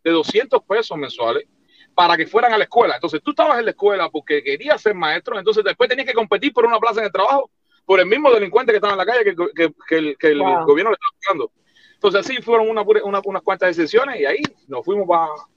de 0.03 0.11
200 0.11 0.61
pesos 0.61 0.95
mensuales 0.95 1.47
para 1.95 2.15
que 2.15 2.27
fueran 2.27 2.53
a 2.53 2.57
la 2.59 2.65
escuela. 2.65 2.93
Entonces, 2.93 3.19
tú 3.23 3.31
estabas 3.31 3.57
en 3.57 3.65
la 3.65 3.71
escuela 3.71 4.11
porque 4.11 4.43
querías 4.43 4.79
ser 4.79 4.93
maestro, 4.93 5.39
entonces 5.39 5.63
después 5.63 5.89
tenías 5.89 6.07
que 6.07 6.13
competir 6.13 6.53
por 6.53 6.67
una 6.67 6.79
plaza 6.79 6.99
en 6.99 7.07
el 7.07 7.11
trabajo 7.11 7.49
por 7.85 7.99
el 7.99 8.05
mismo 8.05 8.31
delincuente 8.31 8.71
que 8.71 8.77
estaba 8.77 8.93
en 8.93 8.99
la 8.99 9.05
calle 9.05 9.23
que, 9.23 9.35
que, 9.35 10.15
que, 10.17 10.27
el, 10.27 10.39
gobierno 10.39 10.91
le 10.91 10.95
estaba 10.95 11.15
pagando. 11.23 11.51
Entonces, 11.93 12.21
así 12.21 12.41
fueron 12.41 12.69
una, 12.69 12.81
unas 12.81 13.41
cuantas 13.41 13.75
decisiones 13.75 14.19
y 14.19 14.25
ahí 14.25 14.41
nos 14.67 14.83
fuimos 14.83 15.07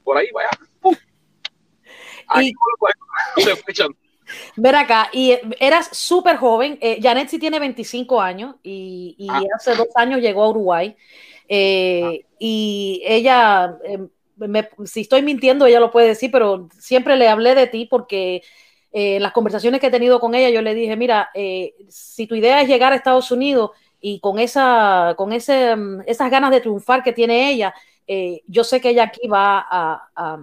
por 0.04 0.16
ahí, 0.16 0.30
para 0.32 0.48
allá. 0.48 0.58
y, 2.42 2.52
ver 4.56 4.76
acá, 4.76 5.08
y 5.12 5.38
eras 5.58 5.88
súper 5.92 6.36
joven. 6.36 6.78
Eh, 6.80 7.00
Janet 7.02 7.28
sí 7.28 7.38
tiene 7.38 7.58
25 7.58 8.20
años 8.20 8.56
y, 8.62 9.26
ah. 9.30 9.42
hace 9.56 9.74
dos 9.74 9.88
años 9.94 10.20
llegó 10.20 10.44
a 10.44 10.50
Uruguay. 10.50 10.96
Eh, 11.48 12.02
ah. 12.04 12.26
Y 12.38 13.02
ella, 13.04 13.78
em, 13.84 14.08
si 14.84 15.00
estoy 15.00 15.22
mintiendo, 15.22 15.66
ella 15.66 15.80
lo 15.80 15.90
puede 15.90 16.08
decir, 16.08 16.30
pero 16.30 16.68
siempre 16.78 17.16
le 17.16 17.28
hablé 17.28 17.54
de 17.54 17.66
ti 17.66 17.86
porque 17.90 18.42
eh, 18.92 19.16
en 19.16 19.22
las 19.22 19.32
conversaciones 19.32 19.80
que 19.80 19.88
he 19.88 19.90
tenido 19.90 20.20
con 20.20 20.34
ella, 20.34 20.50
yo 20.50 20.62
le 20.62 20.74
dije, 20.74 20.96
mira, 20.96 21.30
si 21.88 22.26
tu 22.26 22.34
idea 22.34 22.62
es 22.62 22.68
llegar 22.68 22.92
a 22.92 22.96
Estados 22.96 23.30
Unidos 23.30 23.70
y 24.00 24.20
con, 24.20 24.38
esa, 24.38 25.14
con 25.16 25.32
ese, 25.32 25.70
em, 25.70 26.00
esas 26.06 26.30
ganas 26.30 26.50
de 26.50 26.60
triunfar 26.60 27.02
que 27.02 27.12
tiene 27.12 27.50
ella, 27.50 27.74
yo 28.46 28.64
sé 28.64 28.80
que 28.80 28.90
ella 28.90 29.04
aquí 29.04 29.28
va 29.28 29.66
a 29.68 30.38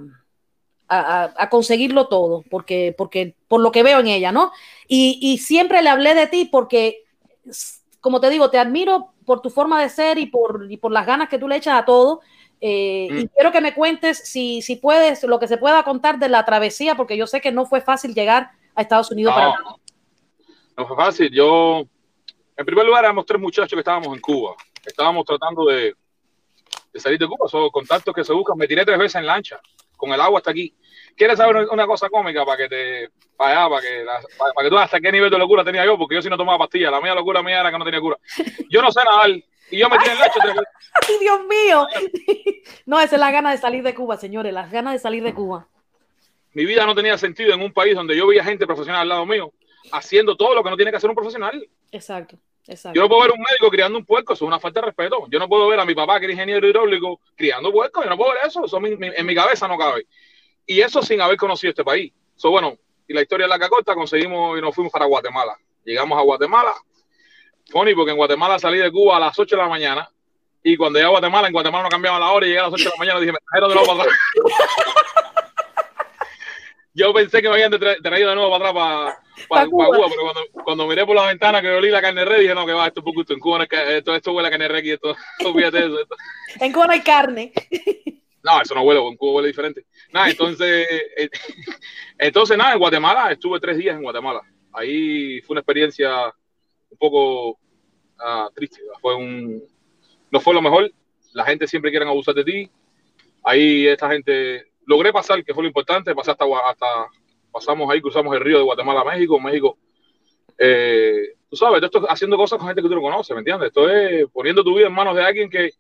a, 0.88 1.50
conseguirlo 1.50 2.08
todo, 2.08 2.44
porque, 2.50 2.94
porque 2.98 3.36
por 3.48 3.62
lo 3.62 3.72
que 3.72 3.84
veo 3.84 4.00
en 4.00 4.08
ella, 4.08 4.32
¿no? 4.32 4.52
Y, 4.88 5.38
siempre 5.40 5.82
le 5.82 5.90
hablé 5.90 6.16
de 6.16 6.28
ti 6.28 6.46
porque, 6.46 7.04
como 8.00 8.20
te 8.20 8.30
digo, 8.30 8.50
te 8.50 8.60
admiro 8.60 9.14
por 9.26 9.42
tu 9.42 9.50
forma 9.50 9.82
de 9.82 9.90
ser 9.90 10.18
y 10.20 10.28
por, 10.28 10.68
por 10.80 10.92
las 10.92 11.06
ganas 11.06 11.30
que 11.30 11.40
tú 11.40 11.48
le 11.48 11.56
echas 11.58 11.82
a 11.82 11.86
todo. 11.86 12.22
Eh, 12.68 13.08
y 13.12 13.26
mm. 13.26 13.28
quiero 13.28 13.52
que 13.52 13.62
me 13.62 13.76
cuentes, 13.76 14.18
si, 14.18 14.64
si 14.64 14.78
puedes, 14.78 15.22
lo 15.22 15.40
que 15.40 15.48
se 15.48 15.58
pueda 15.58 15.84
contar 15.84 16.18
de 16.18 16.30
la 16.30 16.44
travesía, 16.46 16.96
porque 16.96 17.16
yo 17.16 17.28
sé 17.28 17.40
que 17.40 17.52
no 17.52 17.68
fue 17.68 17.80
fácil 17.80 18.16
llegar 18.16 18.50
a 18.74 18.82
Estados 18.82 19.12
Unidos 19.12 19.36
no, 19.36 19.40
para... 19.40 19.56
No 20.76 20.88
fue 20.88 20.98
fácil. 20.98 21.30
Yo, 21.32 21.84
en 22.58 22.66
primer 22.66 22.84
lugar, 22.84 23.04
éramos 23.04 23.28
tres 23.28 23.40
muchachos 23.40 23.70
que 23.70 23.82
estábamos 23.82 24.16
en 24.16 24.20
Cuba. 24.20 24.56
Estábamos 24.84 25.26
tratando 25.26 25.66
de, 25.66 25.94
de 26.92 27.00
salir 27.00 27.20
de 27.20 27.28
Cuba, 27.28 27.48
son 27.48 27.70
contactos 27.70 28.16
que 28.16 28.24
se 28.24 28.34
buscan. 28.34 28.58
Me 28.58 28.68
tiré 28.68 28.84
tres 28.84 28.98
veces 28.98 29.14
en 29.14 29.28
lancha 29.28 29.60
con 29.96 30.12
el 30.12 30.20
agua 30.20 30.40
hasta 30.40 30.50
aquí. 30.50 30.74
¿Quieres 31.16 31.38
saber 31.38 31.68
una 31.70 31.86
cosa 31.86 32.10
cómica 32.10 32.44
para 32.44 32.58
que 32.58 32.68
te 32.68 33.10
para 33.38 33.66
allá, 33.66 33.70
para 33.70 33.82
que, 33.84 34.06
para, 34.38 34.64
que 34.64 34.70
tú 34.72 34.78
hasta 34.80 35.00
qué 35.00 35.12
nivel 35.12 35.30
de 35.30 35.38
locura 35.38 35.64
tenía 35.64 35.86
yo? 35.86 36.00
Porque 36.00 36.16
yo 36.16 36.22
sí 36.24 36.30
no 36.30 36.38
tomaba 36.38 36.58
pastillas. 36.58 36.92
La 36.92 37.00
mía 37.00 37.14
locura 37.14 37.44
mía 37.44 37.60
era 37.60 37.70
que 37.70 37.78
no 37.78 37.86
tenía 37.86 38.02
cura. 38.02 38.18
Yo 38.72 38.82
no 38.82 38.92
sé 38.92 39.02
nadar 39.06 39.30
y 39.72 39.80
yo 39.80 39.90
me 39.90 39.98
tiré 39.98 40.14
el 40.14 40.20
lecho. 40.20 40.40
¡Ay, 41.08 41.18
Dios 41.20 41.40
mío! 41.46 41.88
No, 42.88 43.00
esa 43.00 43.16
es 43.16 43.20
la 43.20 43.32
gana 43.32 43.52
de 43.52 43.58
salir 43.58 43.84
de 43.84 43.96
Cuba, 43.96 44.18
señores, 44.18 44.54
las 44.54 44.72
ganas 44.72 44.94
de 44.94 45.00
salir 45.00 45.24
de 45.24 45.34
Cuba. 45.34 45.68
Mi 46.54 46.66
vida 46.66 46.86
no 46.86 46.94
tenía 46.94 47.18
sentido 47.18 47.54
en 47.54 47.62
un 47.62 47.74
país 47.74 47.96
donde 47.96 48.16
yo 48.16 48.28
veía 48.28 48.44
gente 48.44 48.66
profesional 48.66 49.02
al 49.02 49.10
lado 49.10 49.26
mío 49.26 49.52
haciendo 49.92 50.36
todo 50.36 50.56
lo 50.56 50.64
que 50.64 50.70
no 50.70 50.76
tiene 50.76 50.92
que 50.92 50.98
hacer 50.98 51.10
un 51.10 51.16
profesional. 51.16 51.68
Exacto. 51.92 52.38
Yo 52.94 53.02
no 53.02 53.08
puedo 53.08 53.22
ver 53.22 53.32
un 53.32 53.40
médico 53.40 53.70
criando 53.70 54.00
un 54.00 54.06
puerco, 54.06 54.34
eso 54.34 54.46
es 54.46 54.48
una 54.48 54.60
falta 54.60 54.82
de 54.82 54.88
respeto. 54.88 55.28
Yo 55.30 55.38
no 55.38 55.48
puedo 55.48 55.68
ver 55.68 55.80
a 55.80 55.86
mi 55.86 55.94
papá, 55.94 56.20
que 56.20 56.26
era 56.26 56.34
ingeniero 56.34 56.68
hidráulico, 56.68 57.20
criando 57.36 57.72
puerco, 57.72 58.04
yo 58.04 58.10
no 58.10 58.18
puedo 58.18 58.34
ver 58.34 58.42
eso, 58.48 58.66
eso 58.66 58.80
en 58.84 59.26
mi 59.26 59.36
cabeza 59.36 59.68
no 59.68 59.78
cabe. 59.78 60.08
Y 60.66 60.82
eso 60.82 61.04
sin 61.04 61.22
haber 61.22 61.38
conocido 61.38 61.70
este 61.70 61.84
país. 61.84 62.12
So, 62.36 62.50
bueno, 62.50 62.76
y 63.08 63.14
la 63.14 63.22
historia 63.22 63.46
de 63.46 63.50
la 63.50 63.60
cacota, 63.60 63.94
conseguimos 63.94 64.58
y 64.58 64.62
nos 64.62 64.74
fuimos 64.74 64.92
para 64.92 65.06
Guatemala. 65.06 65.56
Llegamos 65.84 66.18
a 66.18 66.22
Guatemala. 66.24 66.74
Funny, 67.70 67.96
porque 67.96 68.12
en 68.12 68.18
Guatemala 68.18 68.60
salí 68.60 68.78
de 68.78 68.92
Cuba 68.92 69.18
a 69.18 69.20
las 69.20 69.38
8 69.38 69.56
de 69.56 69.62
la 69.62 69.70
mañana. 69.70 70.10
Y 70.64 70.78
cuando 70.78 70.98
llegué 70.98 71.08
a 71.08 71.12
Guatemala, 71.12 71.48
en 71.48 71.54
Guatemala 71.54 71.84
no 71.84 71.90
cambiaban 71.90 72.20
la 72.20 72.32
hora 72.32 72.46
y 72.46 72.50
llegué 72.50 72.60
a 72.60 72.64
las 72.64 72.74
8 72.74 72.84
de 72.84 72.90
la 72.90 72.98
mañana, 72.98 73.20
dije, 73.20 73.32
me 73.32 73.40
trajeron 73.40 73.70
de 73.70 73.76
nuevo 73.76 73.98
para 73.98 74.04
atrás. 74.04 74.20
Yo 76.96 77.14
pensé 77.14 77.42
que 77.42 77.50
me 77.50 77.56
habían 77.56 77.72
traído 78.02 78.30
de 78.30 78.36
nuevo 78.36 78.58
para 78.58 78.70
atrás 78.70 79.16
para, 79.50 79.68
Cuba. 79.68 79.88
pero 79.92 80.08
cuando, 80.22 80.64
cuando, 80.64 80.88
miré 80.88 81.06
por 81.06 81.16
la 81.16 81.28
ventana 81.28 81.62
que 81.62 81.70
olí 81.70 81.90
la 81.90 82.02
carne 82.02 82.24
red, 82.24 82.40
dije, 82.40 82.56
no, 82.56 82.66
que 82.66 82.72
va, 82.72 82.88
esto 82.88 83.02
es 83.02 83.04
poco 83.04 83.22
En 83.28 83.40
Cuba 83.40 83.60
no 83.60 83.64
esto, 83.66 84.16
esto 84.16 84.32
huele 84.32 84.48
a 84.48 84.52
carne 84.52 84.68
red 84.70 84.84
y 84.84 84.92
esto, 84.92 85.16
fíjate 85.56 85.80
eso. 85.80 85.98
En 86.60 86.72
Cuba 86.72 86.88
no 86.88 86.94
hay 86.94 87.02
carne. 87.02 87.52
No, 88.42 88.62
eso 88.62 88.74
no 88.76 88.84
huele, 88.84 89.06
en 89.06 89.18
Cuba 89.18 89.34
huele 89.34 89.50
diferente. 89.50 89.86
Nada, 90.14 90.30
entonces, 90.30 90.88
eh, 91.18 91.30
entonces 92.18 92.58
nada, 92.58 92.74
en 92.74 92.80
Guatemala, 92.80 93.32
estuve 93.32 93.60
tres 93.60 93.78
días 93.78 93.98
en 93.98 94.04
Guatemala. 94.04 94.42
Ahí 94.72 95.42
fue 95.42 95.56
una 95.56 95.62
experiencia 95.62 96.34
un 96.90 96.98
poco 96.98 97.60
ah, 98.20 98.50
triste. 98.54 98.82
Fue 99.02 99.16
un, 99.16 99.64
no 100.32 100.40
fue 100.40 100.54
lo 100.54 100.62
mejor. 100.62 100.92
La 101.34 101.46
gente 101.46 101.68
siempre 101.68 101.92
quiere 101.92 102.06
abusar 102.08 102.36
de 102.36 102.44
ti. 102.44 102.70
Ahí 103.44 103.88
esta 103.88 104.10
gente, 104.10 104.72
logré 104.86 105.12
pasar, 105.12 105.44
que 105.44 105.54
fue 105.54 105.64
lo 105.64 105.68
importante, 105.68 106.16
pasar 106.16 106.38
hasta, 106.40 106.46
hasta 106.70 107.08
pasamos 107.52 107.90
ahí, 107.90 108.02
cruzamos 108.02 108.36
el 108.36 108.42
río 108.42 108.58
de 108.58 108.64
Guatemala 108.64 109.02
a 109.02 109.06
México. 109.06 109.40
México, 109.40 109.78
eh, 110.58 111.36
tú 111.50 111.56
sabes, 111.56 111.82
esto 111.84 112.06
haciendo 112.10 112.38
cosas 112.38 112.58
con 112.60 112.68
gente 112.68 112.82
que 112.82 112.88
tú 112.88 112.96
no 112.96 113.02
conoces, 113.02 113.34
¿me 113.34 113.40
entiendes? 113.40 113.68
Esto 113.68 113.90
es 113.90 114.26
poniendo 114.32 114.64
tu 114.64 114.76
vida 114.76 114.88
en 114.88 114.94
manos 114.94 115.16
de 115.16 115.24
alguien 115.24 115.50
que 115.50 115.72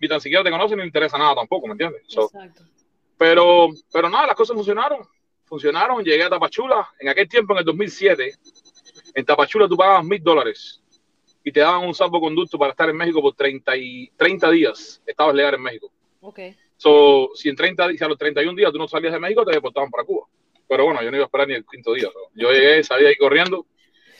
ni 0.00 0.08
tan 0.08 0.20
siquiera 0.20 0.42
te 0.42 0.50
conoce 0.50 0.74
ni 0.74 0.82
le 0.82 0.86
interesa 0.86 1.18
nada 1.18 1.34
tampoco, 1.34 1.66
¿me 1.66 1.72
entiendes? 1.72 2.02
Exacto. 2.02 2.64
Pero, 3.18 3.68
pero 3.92 4.08
nada, 4.08 4.28
las 4.28 4.36
cosas 4.36 4.56
funcionaron. 4.56 5.00
Funcionaron, 5.44 6.02
llegué 6.02 6.22
a 6.22 6.30
Tapachula. 6.30 6.88
En 6.98 7.08
aquel 7.10 7.28
tiempo, 7.28 7.52
en 7.52 7.58
el 7.58 7.64
2007, 7.66 8.34
en 9.14 9.24
Tapachula 9.24 9.68
tú 9.68 9.76
pagabas 9.76 10.04
mil 10.04 10.22
dólares 10.22 10.82
y 11.42 11.52
te 11.52 11.60
daban 11.60 11.86
un 11.86 11.94
salvoconducto 11.94 12.58
para 12.58 12.72
estar 12.72 12.88
en 12.90 12.96
México 12.96 13.22
por 13.22 13.34
30, 13.34 13.76
y, 13.76 14.10
30 14.16 14.50
días. 14.50 15.02
Estabas 15.06 15.34
legal 15.34 15.54
en 15.54 15.62
México. 15.62 15.90
Ok. 16.20 16.38
So, 16.76 17.30
si 17.34 17.48
en 17.48 17.56
30 17.56 17.92
si 17.92 18.04
a 18.04 18.08
los 18.08 18.18
31 18.18 18.56
días 18.56 18.72
tú 18.72 18.78
no 18.78 18.88
salías 18.88 19.12
de 19.12 19.18
México, 19.18 19.44
te 19.44 19.52
deportaban 19.52 19.90
para 19.90 20.04
Cuba. 20.04 20.26
Pero 20.68 20.84
bueno, 20.84 21.02
yo 21.02 21.10
no 21.10 21.16
iba 21.16 21.24
a 21.24 21.26
esperar 21.26 21.48
ni 21.48 21.54
el 21.54 21.64
quinto 21.66 21.92
día. 21.94 22.08
Yo 22.34 22.50
llegué, 22.50 22.84
salí 22.84 23.06
ahí 23.06 23.16
corriendo. 23.16 23.66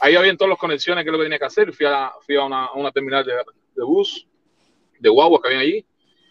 Ahí 0.01 0.17
había 0.17 0.35
todas 0.37 0.51
las 0.51 0.59
conexiones 0.59 1.05
que 1.05 1.11
es 1.11 1.13
lo 1.13 1.19
que 1.19 1.25
tenía 1.25 1.39
que 1.39 1.45
hacer. 1.45 1.73
Fui 1.73 1.87
a, 1.87 2.13
fui 2.25 2.37
a 2.37 2.45
una, 2.45 2.73
una 2.73 2.91
terminal 2.91 3.25
de, 3.25 3.33
de 3.33 3.85
bus 3.85 4.27
de 5.01 5.09
guaguas 5.09 5.43
que 5.43 5.49
había 5.49 5.61
allí. 5.61 5.87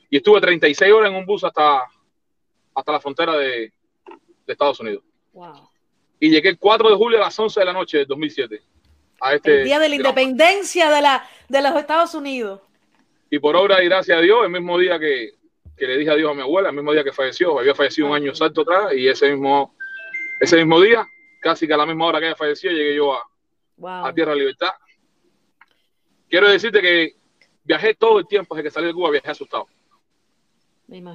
Y 0.09 0.17
estuve 0.17 0.39
36 0.39 0.91
horas 0.91 1.11
en 1.11 1.17
un 1.17 1.25
bus 1.25 1.43
hasta, 1.43 1.83
hasta 2.73 2.91
la 2.91 2.99
frontera 2.99 3.35
de, 3.35 3.73
Estados 4.47 4.79
Unidos. 4.79 5.03
Y 6.19 6.29
llegué 6.29 6.49
el 6.49 6.57
4 6.57 6.89
de 6.89 6.95
julio 6.95 7.17
a 7.17 7.21
las 7.21 7.39
11 7.39 7.59
de 7.59 7.65
la 7.65 7.73
noche 7.73 7.99
del 7.99 8.07
2007. 8.07 8.61
A 9.21 9.33
este 9.35 9.59
el 9.59 9.65
día 9.65 9.79
de 9.79 9.89
la 9.89 9.95
independencia 9.95 10.89
de, 10.89 11.01
la, 11.01 11.27
de 11.47 11.61
los 11.61 11.75
Estados 11.75 12.13
Unidos. 12.13 12.61
Y 13.29 13.39
por 13.39 13.55
obra 13.55 13.83
y 13.83 13.85
gracias 13.85 14.17
a 14.17 14.21
Dios, 14.21 14.43
el 14.43 14.49
mismo 14.49 14.77
día 14.77 14.99
que, 14.99 15.33
que 15.77 15.87
le 15.87 15.97
dije 15.97 16.11
adiós 16.11 16.31
a 16.31 16.33
mi 16.33 16.41
abuela, 16.41 16.69
el 16.69 16.75
mismo 16.75 16.91
día 16.93 17.03
que 17.03 17.11
falleció, 17.11 17.59
había 17.59 17.75
fallecido 17.75 18.07
un 18.07 18.15
año 18.15 18.29
exacto 18.29 18.61
atrás, 18.61 18.93
y 18.95 19.07
ese 19.07 19.29
mismo, 19.31 19.75
ese 20.39 20.57
mismo 20.57 20.81
día, 20.81 21.05
casi 21.41 21.67
que 21.67 21.73
a 21.73 21.77
la 21.77 21.85
misma 21.85 22.07
hora 22.07 22.19
que 22.19 22.27
ella 22.27 22.35
falleció, 22.35 22.71
llegué 22.71 22.95
yo 22.95 23.13
a, 23.13 24.07
a 24.07 24.13
Tierra 24.13 24.35
Libertad. 24.35 24.71
Quiero 26.29 26.49
decirte 26.49 26.81
que 26.81 27.15
viajé 27.63 27.93
todo 27.95 28.19
el 28.19 28.27
tiempo 28.27 28.55
desde 28.55 28.67
que 28.69 28.73
salí 28.73 28.87
de 28.87 28.93
Cuba, 28.93 29.11
viajé 29.11 29.31
asustado. 29.31 29.67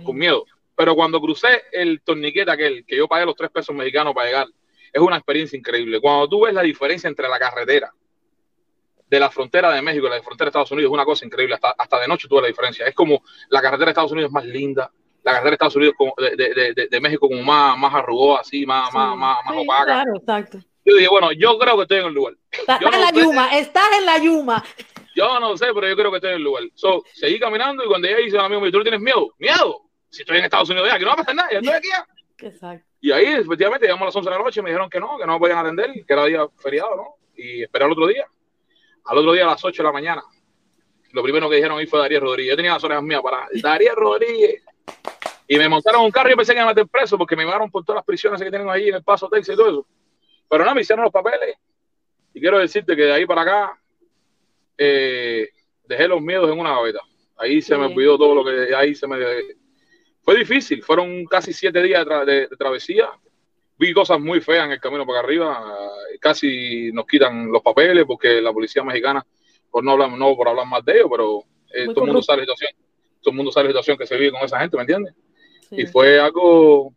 Con 0.05 0.17
miedo. 0.17 0.45
Pero 0.77 0.95
cuando 0.95 1.21
crucé 1.21 1.63
el 1.73 2.01
torniquete 2.03 2.51
aquel, 2.51 2.85
que 2.87 2.97
yo 2.97 3.09
pagué 3.09 3.27
los 3.27 3.37
tres 3.37 3.51
pesos 3.51 3.75
mexicanos 3.75 4.15
para 4.15 4.27
llegar, 4.27 4.47
es 4.95 5.03
una 5.03 5.17
experiencia 5.17 5.59
increíble. 5.59 6.01
Cuando 6.01 6.29
tú 6.29 6.45
ves 6.45 6.55
la 6.55 6.63
diferencia 6.63 7.09
entre 7.09 7.29
la 7.29 7.39
carretera 7.39 7.93
de 9.09 9.21
la 9.21 9.29
frontera 9.29 9.73
de 9.73 9.83
México 9.83 10.07
y 10.07 10.11
la 10.11 10.23
frontera 10.23 10.47
de 10.47 10.51
Estados 10.51 10.71
Unidos, 10.71 10.91
es 10.91 10.95
una 10.95 11.05
cosa 11.05 11.27
increíble. 11.27 11.57
Hasta, 11.57 11.75
hasta 11.77 12.01
de 12.01 12.07
noche 12.07 12.29
tú 12.29 12.37
ves 12.37 12.43
la 12.43 12.49
diferencia. 12.49 12.87
Es 12.87 12.95
como 12.95 13.21
la 13.51 13.61
carretera 13.61 13.87
de 13.87 13.91
Estados 13.91 14.13
Unidos 14.13 14.29
es 14.29 14.33
más 14.33 14.45
linda, 14.45 14.93
la 15.25 15.33
carretera 15.33 15.51
de 15.51 15.55
Estados 15.55 15.77
Unidos 15.77 15.95
de, 16.91 17.01
México 17.01 17.29
como 17.29 17.43
más, 17.43 17.77
más 17.77 17.93
arrugosa, 17.93 18.43
así, 18.43 18.65
más, 18.65 18.93
más, 18.95 19.17
más, 19.17 19.39
más 19.45 19.55
opaca. 19.57 19.85
Claro, 19.85 20.17
exacto. 20.17 20.59
Yo 20.85 20.95
dije, 20.95 21.09
bueno, 21.09 21.33
yo 21.33 21.59
creo 21.59 21.77
que 21.77 21.83
estoy 21.83 21.99
en 21.99 22.07
el 22.07 22.15
lugar. 22.15 22.35
Estás 22.53 22.81
en 22.81 23.01
la 23.01 23.11
yuma, 23.11 23.59
estás 23.59 23.89
en 23.99 24.07
la 24.07 24.19
yuma. 24.19 24.65
Yo 25.17 25.41
no 25.41 25.57
sé, 25.57 25.67
pero 25.75 25.89
yo 25.89 25.97
creo 25.97 26.11
que 26.11 26.19
estoy 26.19 26.31
en 26.31 26.37
el 26.37 26.43
lugar. 26.43 26.63
So, 26.75 27.03
seguí 27.15 27.41
caminando 27.41 27.85
y 27.85 27.89
cuando 27.89 28.07
ella 28.07 28.19
dice 28.19 28.39
a 28.39 28.45
amigo 28.45 28.71
¿tú 28.71 28.83
tienes 28.83 29.01
miedo? 29.01 29.35
¿Miedo? 29.39 29.83
Si 30.11 30.23
estoy 30.23 30.39
en 30.39 30.45
Estados 30.45 30.71
Unidos 30.71 30.89
ya, 30.89 30.99
que 30.99 31.05
no 31.05 31.09
va 31.09 31.15
a 31.15 31.17
pasar 31.17 31.35
nada, 31.35 31.49
ya 31.51 31.59
estoy 31.59 31.75
aquí 31.75 31.89
ya. 31.89 32.07
Exacto. 32.47 32.94
Y 33.05 33.13
ahí, 33.13 33.27
efectivamente, 33.27 33.85
llegamos 33.85 34.01
a 34.01 34.07
las 34.07 34.17
11 34.17 34.31
de 34.31 34.37
la 34.39 34.43
noche 34.43 34.61
y 34.61 34.63
me 34.63 34.71
dijeron 34.71 34.89
que 34.89 34.99
no, 34.99 35.19
que 35.19 35.27
no 35.27 35.35
me 35.35 35.39
podían 35.39 35.59
atender, 35.59 35.93
que 35.93 36.11
era 36.11 36.25
día 36.25 36.49
feriado, 36.57 36.97
¿no? 36.97 37.17
Y 37.37 37.63
esperé 37.63 37.85
al 37.85 37.93
otro 37.93 38.07
día. 38.07 38.27
Al 39.05 39.19
otro 39.19 39.33
día 39.35 39.43
a 39.45 39.49
las 39.49 39.63
8 39.63 39.83
de 39.83 39.87
la 39.87 39.93
mañana. 39.93 40.23
Lo 41.13 41.23
primero 41.23 41.51
que 41.51 41.57
dijeron 41.57 41.79
ahí 41.79 41.87
fue 41.87 42.01
Darío 42.01 42.21
Rodríguez. 42.21 42.53
Yo 42.53 42.57
tenía 42.57 42.73
las 42.73 42.83
orejas 42.83 43.05
mías 43.05 43.21
para 43.21 43.47
Darío 43.63 43.95
Rodríguez. 43.95 44.65
Y 45.47 45.59
me 45.59 45.69
montaron 45.69 46.03
un 46.03 46.11
carro 46.11 46.31
y 46.31 46.33
yo 46.33 46.37
pensé 46.39 46.53
que 46.53 46.57
me 46.57 46.63
iban 46.63 46.71
a 46.71 46.75
meter 46.75 46.89
preso 46.89 47.19
porque 47.19 47.37
me 47.37 47.45
llevaron 47.45 47.71
por 47.71 47.85
todas 47.85 47.99
las 47.99 48.07
prisiones 48.07 48.41
que 48.41 48.49
tienen 48.49 48.71
ahí 48.71 48.89
en 48.89 48.95
el 48.95 49.05
Paso 49.05 49.29
Texas 49.29 49.55
y 49.55 49.59
todo 49.59 49.69
eso. 49.69 49.87
Pero 50.49 50.65
no, 50.65 50.75
me 50.75 50.81
hicieron 50.81 51.05
los 51.05 51.13
papeles. 51.13 51.59
Y 52.33 52.41
quiero 52.41 52.59
decirte 52.59 52.97
que 52.97 53.03
de 53.03 53.13
ahí 53.13 53.27
para 53.27 53.43
acá, 53.43 53.79
eh, 54.79 55.51
dejé 55.87 56.09
los 56.09 56.23
miedos 56.23 56.51
en 56.51 56.59
una 56.59 56.71
gaveta. 56.71 57.01
Ahí 57.37 57.61
se 57.61 57.77
me 57.77 57.85
olvidó 57.85 58.17
todo 58.17 58.35
lo 58.35 58.43
que 58.43 58.75
ahí 58.75 58.95
se 58.95 59.07
me 59.07 59.19
fue 60.25 60.37
difícil, 60.37 60.83
fueron 60.83 61.25
casi 61.27 61.53
siete 61.53 61.83
días 61.83 62.07
de, 62.27 62.49
travesía. 62.59 63.09
Vi 63.77 63.93
cosas 63.93 64.21
muy 64.21 64.41
feas 64.41 64.67
en 64.67 64.73
el 64.73 64.81
camino 64.81 65.05
para 65.05 65.21
arriba, 65.21 65.79
casi 66.21 66.91
nos 66.93 67.07
quitan 67.07 67.51
los 67.51 67.61
papeles 67.61 68.05
porque 68.07 68.41
la 68.41 68.53
policía 68.53 68.85
mexicana, 68.85 69.27
por 69.71 69.83
no 69.83 69.93
hablar, 69.93 70.11
no 70.11 70.37
por 70.37 70.49
hablar 70.49 70.67
más 70.67 70.85
de 70.85 70.93
ellos, 70.93 71.09
pero 71.11 71.45
eh, 71.73 71.87
todo 71.87 72.05
el 72.05 72.07
mundo 72.07 72.23
sabe 72.23 72.39
la 72.39 72.45
situación, 72.45 72.71
todo 73.21 73.31
el 73.33 73.37
mundo 73.37 73.53
sabe 73.53 73.65
la 73.65 73.71
situación 73.73 73.99
que 73.99 74.07
se 74.07 74.17
vive 74.17 74.31
con 74.31 74.43
esa 74.43 74.61
gente, 74.61 74.77
¿me 74.77 74.83
entiendes? 74.83 75.15
Y 75.73 75.87
fue 75.87 76.21
algo, 76.21 76.95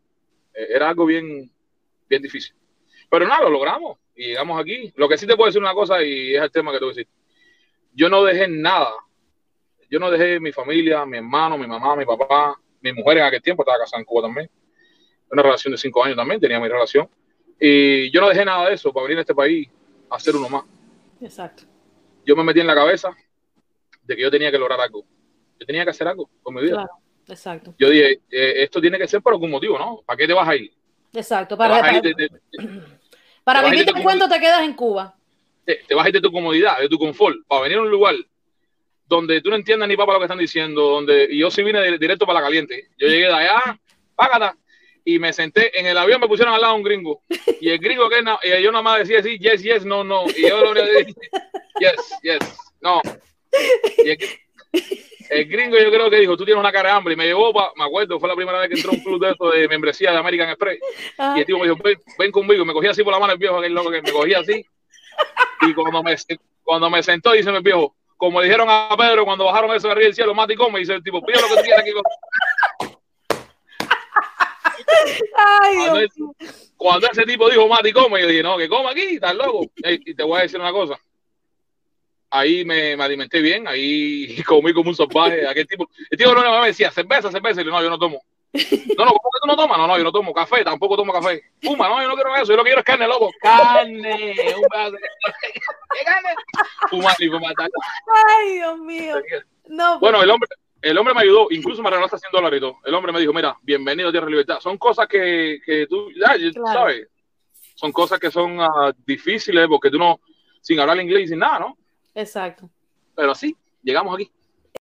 eh, 0.54 0.68
era 0.70 0.90
algo 0.90 1.06
bien, 1.06 1.50
bien 2.08 2.22
difícil. 2.22 2.56
Pero 3.10 3.28
nada, 3.28 3.46
lo 3.46 3.50
logramos 3.50 3.98
y 4.16 4.28
llegamos 4.28 4.62
aquí. 4.62 4.94
Lo 4.96 5.10
que 5.10 5.18
sí 5.18 5.26
te 5.26 5.36
puedo 5.36 5.48
decir 5.48 5.62
una 5.62 5.74
cosa 5.74 6.04
y 6.04 6.36
es 6.36 6.42
el 6.42 6.52
tema 6.52 6.72
que 6.72 6.78
te 6.78 6.86
voy 6.86 6.94
a 6.94 6.96
decir 6.96 7.08
yo 7.98 8.10
no 8.10 8.24
dejé 8.24 8.48
nada. 8.48 8.94
Yo 9.90 10.00
no 10.00 10.12
dejé 10.12 10.40
mi 10.40 10.52
familia, 10.52 11.04
mi 11.06 11.18
hermano, 11.18 11.58
mi 11.58 11.66
mamá, 11.66 11.96
mi 11.96 12.06
papá, 12.06 12.56
mi 12.92 13.02
mujer 13.02 13.20
en 13.20 13.24
aquel 13.26 13.42
tiempo, 13.42 13.64
estaba 13.64 13.80
casada 13.80 14.00
en 14.00 14.06
Cuba 14.06 14.24
también. 14.24 14.50
Una 15.32 15.44
relación 15.44 15.72
de 15.72 15.78
cinco 15.78 16.04
años 16.04 16.18
también, 16.18 16.40
tenía 16.40 16.60
mi 16.60 16.68
relación. 16.68 17.10
Y 17.60 18.12
yo 18.12 18.22
no 18.22 18.30
dejé 18.30 18.46
nada 18.46 18.70
de 18.70 18.76
eso 18.76 18.94
para 18.94 19.06
venir 19.06 19.18
a 19.18 19.22
este 19.22 19.36
país 19.36 19.68
a 20.10 20.16
hacer 20.16 20.36
uno 20.36 20.50
más. 20.50 20.64
Exacto. 21.22 21.64
Yo 22.26 22.36
me 22.36 22.44
metí 22.44 22.60
en 22.60 22.68
la 22.68 22.76
cabeza 22.76 23.16
de 24.04 24.16
que 24.16 24.22
yo 24.22 24.32
tenía 24.32 24.52
que 24.52 24.58
lograr 24.58 24.80
algo. 24.80 25.04
Yo 25.60 25.66
tenía 25.66 25.84
que 25.84 25.92
hacer 25.92 26.08
algo 26.08 26.30
con 26.44 26.56
mi 26.56 26.62
vida. 26.62 26.74
Claro, 26.76 26.92
exacto. 27.28 27.76
Yo 27.78 27.90
dije, 27.90 28.22
eh, 28.30 28.64
esto 28.64 28.80
tiene 28.80 28.98
que 28.98 29.08
ser 29.08 29.22
por 29.22 29.34
algún 29.34 29.50
motivo, 29.50 29.78
¿no? 29.78 30.02
¿Para 30.06 30.18
qué 30.18 30.28
te 30.28 30.34
vas 30.34 30.48
a 30.48 30.56
ir? 30.56 30.72
Exacto, 31.14 31.58
para, 31.58 31.80
para, 31.80 32.02
para 33.44 33.70
vivir 33.70 33.86
tu 33.86 34.02
cuento 34.04 34.28
te 34.28 34.40
quedas 34.40 34.62
en 34.62 34.74
Cuba 34.74 35.18
te, 35.88 35.96
vas 35.96 36.06
a 36.06 36.10
ir 36.10 36.16
de 36.16 36.22
tu 36.22 36.32
comodidad, 36.32 36.80
de 36.80 36.88
tu 36.88 36.98
confort, 36.98 37.36
para 37.48 37.64
venir 37.64 37.78
a 37.78 37.82
un 37.82 37.92
lugar 37.92 38.16
donde 39.08 39.42
tú 39.42 39.50
no 39.50 39.56
entiendas 39.56 39.88
ni 39.88 39.96
papá 39.96 40.14
lo 40.14 40.20
que 40.20 40.26
están 40.26 40.38
diciendo, 40.38 40.82
donde 40.82 41.28
y 41.30 41.40
yo 41.40 41.50
sí 41.50 41.64
vine 41.64 41.98
directo 41.98 42.26
para 42.26 42.40
la 42.40 42.46
caliente. 42.46 42.90
Yo 42.98 43.08
llegué 43.10 43.28
de 43.28 43.34
allá, 43.34 43.80
págata, 44.16 44.56
y 45.08 45.20
me 45.20 45.32
senté 45.32 45.80
en 45.80 45.86
el 45.86 45.98
avión, 45.98 46.20
me 46.20 46.28
pusieron 46.28 46.54
al 46.54 46.60
lado 46.60 46.76
un 46.76 46.84
gringo. 46.84 47.24
Y 47.62 47.70
el 47.70 47.80
gringo 47.80 48.10
que 48.10 48.20
y 48.44 48.62
yo 48.62 48.72
nada 48.74 48.82
más 48.82 49.00
decía 49.00 49.20
así, 49.20 49.40
yes, 49.40 49.64
yes, 49.64 49.86
no, 49.86 50.04
no. 50.04 50.26
Y 50.36 50.50
yo 50.50 50.74
lo 50.74 50.74
dije, 50.74 51.14
yes, 51.80 52.20
yes, 52.22 52.40
no. 52.82 53.02
Y 54.04 54.10
el, 55.30 55.46
gringo 55.48 55.78
yo 55.78 55.90
creo 55.92 56.10
que 56.10 56.20
dijo, 56.20 56.36
tú 56.36 56.44
tienes 56.44 56.60
una 56.60 56.74
cara 56.74 56.90
de 56.90 56.96
hambre. 56.98 57.14
Y 57.14 57.18
me 57.18 57.26
llevó, 57.26 57.54
me 57.78 57.86
acuerdo, 57.86 58.20
fue 58.20 58.28
la 58.28 58.36
primera 58.36 58.60
vez 58.60 58.68
que 58.68 58.76
entró 58.76 58.92
un 58.92 59.00
club 59.00 59.24
de 59.24 59.32
esto 59.32 59.50
de 59.50 59.68
membresía 59.70 60.12
de 60.12 60.18
American 60.18 60.50
Express. 60.50 60.80
Y 61.38 61.40
el 61.40 61.46
tío 61.46 61.58
me 61.58 61.70
dijo, 61.70 61.78
ven, 61.82 61.98
ven 62.20 62.32
conmigo. 62.32 62.66
Me 62.66 62.74
cogía 62.74 62.92
así 62.92 63.02
por 63.02 63.14
la 63.14 63.20
mano 63.20 63.32
el 63.32 63.40
viejo, 63.40 63.58
aquel 63.60 63.74
loco 63.74 63.90
que 63.90 64.02
me 64.02 64.12
cogía 64.12 64.40
así. 64.40 64.66
Y 65.62 65.74
cuando 65.74 66.04
me, 66.04 66.16
cuando 66.64 66.90
me 66.90 67.02
sentó, 67.02 67.32
dice 67.32 67.50
mi 67.50 67.60
viejo, 67.62 67.96
como 68.18 68.42
dijeron 68.42 68.68
a 68.70 68.96
Pedro 68.98 69.24
cuando 69.26 69.46
bajaron 69.46 69.76
eso 69.76 69.88
de 69.88 69.94
arriba 69.94 70.06
del 70.08 70.16
cielo, 70.16 70.34
mate 70.34 70.54
y 70.54 70.56
come, 70.58 70.80
dice 70.80 70.94
el 70.94 71.04
tipo, 71.04 71.26
pide 71.26 71.40
lo 71.42 71.48
que 71.48 71.56
tú 71.56 71.62
quieras 71.62 71.82
aquí. 71.82 71.92
Ay, 75.36 76.08
cuando, 76.76 77.08
ese 77.08 77.24
tipo 77.24 77.50
dijo, 77.50 77.68
Mati, 77.68 77.92
come, 77.92 78.22
yo 78.22 78.28
dije, 78.28 78.44
no, 78.44 78.58
que 78.58 78.70
coma 78.70 78.92
aquí, 78.92 79.16
estás 79.16 79.36
loco. 79.36 79.72
y 79.84 80.14
te 80.14 80.24
voy 80.24 80.40
a 80.40 80.44
decir 80.44 80.60
una 80.60 80.72
cosa. 80.72 81.00
Ahí 82.30 82.66
me, 82.66 82.96
me 82.96 83.04
alimenté 83.04 83.42
bien, 83.42 83.68
ahí 83.68 84.42
comí 84.48 84.74
como 84.74 84.90
un 84.90 84.96
salvaje. 84.96 85.48
Aquel 85.48 85.68
tipo, 85.68 85.90
el 86.10 86.18
tipo 86.18 86.34
no 86.34 86.62
me 86.62 86.68
decía, 86.68 86.92
cerveza, 86.92 87.32
cerveza. 87.32 87.62
Y 87.62 87.66
yo, 87.66 87.72
no, 87.72 87.82
yo 87.82 87.90
no 87.90 87.98
tomo. 87.98 88.22
No, 88.54 89.06
no, 89.06 89.12
¿cómo 89.12 89.30
que 89.34 89.40
tú 89.42 89.48
no 89.48 89.56
tomas? 89.56 89.78
No, 89.78 89.88
no, 89.88 89.98
yo 89.98 90.04
no 90.04 90.12
tomo 90.12 90.34
café, 90.34 90.64
tampoco 90.64 90.96
tomo 90.96 91.14
café. 91.14 91.44
Puma, 91.62 91.90
no, 91.90 92.02
yo 92.02 92.08
no 92.08 92.16
quiero 92.16 92.36
eso, 92.36 92.46
yo 92.46 92.56
lo 92.56 92.64
que 92.64 92.70
quiero 92.70 92.80
es 92.80 92.86
carne, 92.86 93.08
loco. 93.08 93.30
Carne, 93.42 94.36
un 94.56 94.70
pedazo 94.70 94.98
¿Qué 94.98 96.06
carne? 96.06 96.30
Fumar 96.90 97.16
y 97.20 97.30
fumar. 97.30 97.54
Ay, 98.30 98.54
Dios 98.54 98.80
mío. 98.80 99.16
No, 99.68 100.00
bueno, 100.00 100.24
el 100.24 100.30
hombre, 100.32 100.50
el 100.82 100.98
hombre 100.98 101.14
me 101.14 101.22
ayudó, 101.22 101.48
incluso 101.52 101.84
me 101.84 101.90
regaló 101.90 102.06
hasta 102.06 102.18
100 102.18 102.32
dólares. 102.32 102.62
El 102.86 102.94
hombre 102.94 103.12
me 103.12 103.20
dijo, 103.20 103.34
mira, 103.34 103.58
bienvenido 103.62 104.10
a 104.10 104.12
Tierra 104.12 104.26
de 104.26 104.32
Libertad. 104.32 104.60
Son 104.60 104.78
cosas 104.78 105.08
que, 105.08 105.60
que 105.66 105.88
tú, 105.88 106.10
ya, 106.14 106.36
sabes, 106.72 107.08
son 107.76 107.92
cosas 107.92 108.20
que 108.20 108.32
son 108.32 108.60
uh, 108.60 108.94
difíciles 109.06 109.68
porque 109.68 109.92
tú 109.92 109.98
no, 110.00 110.20
sin 110.62 110.80
hablar 110.80 111.00
inglés 111.00 111.26
y 111.26 111.28
sin 111.30 111.40
nada, 111.40 111.60
¿no? 111.60 111.78
Exacto. 112.16 112.70
Pero 113.16 113.36
sí, 113.36 113.56
llegamos 113.84 114.16
aquí. 114.16 114.32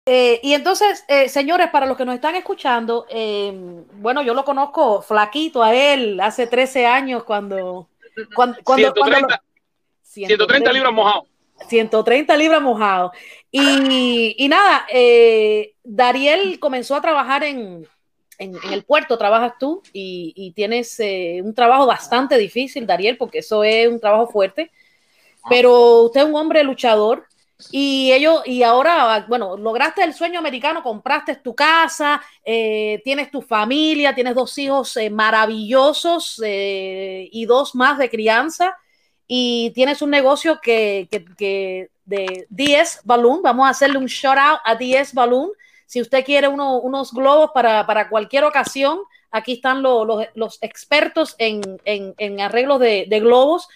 Eh, 0.09 0.39
y 0.41 0.53
entonces, 0.53 1.03
eh, 1.09 1.27
señores, 1.27 1.69
para 1.69 1.85
los 1.85 1.97
que 1.97 2.05
nos 2.05 2.15
están 2.15 2.33
escuchando, 2.35 3.05
eh, 3.09 3.51
bueno, 3.95 4.21
yo 4.21 4.33
lo 4.33 4.45
conozco 4.45 5.01
flaquito 5.01 5.61
a 5.61 5.75
él 5.75 6.17
hace 6.21 6.47
13 6.47 6.85
años 6.85 7.25
cuando... 7.25 7.89
cuando, 8.33 8.55
130, 8.63 9.43
130, 10.01 10.71
libras 10.71 10.93
mojado. 10.93 11.27
130 11.67 12.37
libras 12.37 12.61
mojado. 12.61 13.11
Y, 13.51 14.33
y 14.37 14.47
nada, 14.47 14.87
Dariel 15.83 16.57
comenzó 16.61 16.95
a 16.95 17.01
trabajar 17.01 17.43
en, 17.43 17.85
en, 18.37 18.55
el 18.71 18.83
puerto, 18.85 19.17
trabajas 19.17 19.55
tú 19.59 19.83
y, 19.91 20.31
y 20.37 20.51
tienes 20.53 21.01
un 21.43 21.53
trabajo 21.53 21.85
bastante 21.85 22.37
difícil, 22.37 22.87
Dariel, 22.87 23.17
porque 23.17 23.39
eso 23.39 23.61
es 23.65 23.89
un 23.89 23.99
trabajo 23.99 24.27
fuerte. 24.27 24.71
Pero 25.49 26.03
usted 26.03 26.21
es 26.21 26.27
un 26.27 26.35
hombre 26.35 26.63
luchador 26.63 27.27
y 27.71 28.11
ellos, 28.11 28.43
y 28.45 28.61
ahora, 28.61 29.25
bueno, 29.27 29.57
lograste 29.57 30.03
el 30.03 30.13
sueño 30.13 30.39
americano, 30.39 30.83
compraste 30.83 31.35
tu 31.37 31.55
casa, 31.55 32.21
eh, 32.45 33.01
tienes 33.03 33.31
tu 33.31 33.41
familia, 33.41 34.13
tienes 34.13 34.35
dos 34.35 34.55
hijos 34.59 34.95
eh, 34.97 35.09
maravillosos 35.09 36.39
eh, 36.45 37.27
y 37.31 37.45
dos 37.45 37.73
más 37.73 37.97
de 37.97 38.09
crianza, 38.09 38.77
y 39.27 39.71
tienes 39.71 40.01
un 40.03 40.11
negocio 40.11 40.59
que, 40.61 41.09
que, 41.09 41.89
de 42.05 42.45
10 42.49 43.01
Balloon, 43.03 43.41
vamos 43.41 43.67
a 43.67 43.71
hacerle 43.71 43.97
un 43.97 44.05
shout 44.05 44.37
out 44.37 44.59
a 44.63 44.75
10 44.75 45.13
Balloon. 45.13 45.51
Si 45.85 45.99
usted 45.99 46.23
quiere 46.23 46.47
unos 46.47 47.11
globos 47.11 47.51
para, 47.53 47.85
para, 47.85 48.07
cualquier 48.07 48.43
ocasión, 48.43 48.99
aquí 49.31 49.53
están 49.53 49.81
los, 49.81 50.07
los 50.35 50.59
expertos 50.61 51.35
en, 51.39 51.61
en, 51.85 52.13
en 52.17 52.39
arreglos 52.39 52.79
de, 52.79 53.07
de 53.09 53.19
globos. 53.19 53.67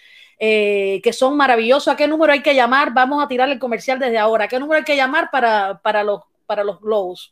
Eh, 0.43 1.01
que 1.03 1.13
son 1.13 1.37
maravillosos. 1.37 1.93
¿A 1.93 1.95
qué 1.95 2.07
número 2.07 2.33
hay 2.33 2.41
que 2.41 2.55
llamar? 2.55 2.95
Vamos 2.95 3.23
a 3.23 3.27
tirar 3.27 3.47
el 3.49 3.59
comercial 3.59 3.99
desde 3.99 4.17
ahora. 4.17 4.45
¿A 4.45 4.47
qué 4.47 4.59
número 4.59 4.79
hay 4.79 4.83
que 4.83 4.95
llamar 4.95 5.29
para, 5.31 5.79
para, 5.83 6.03
los, 6.03 6.21
para 6.47 6.63
los 6.63 6.81
globos? 6.81 7.31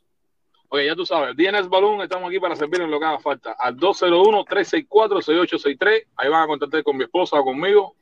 Oye, 0.68 0.86
ya 0.86 0.95
tú 0.95 1.07
sabes, 1.07 1.36
DNS 1.36 1.68
Balloon, 1.68 2.03
estamos 2.03 2.30
aquí 2.30 2.39
para 2.39 2.55
servir 2.55 2.82
en 2.82 2.91
lo 2.91 2.99
que 2.99 3.07
haga 3.07 3.18
falta. 3.18 3.55
Al 3.57 3.76
201-364-6863, 3.78 6.05
ahí 6.18 6.30
van 6.30 6.43
a 6.43 6.47
contactar 6.47 6.84
con 6.84 6.97
mi 6.97 7.05
esposa 7.05 7.39
o 7.39 7.43
conmigo, 7.43 7.95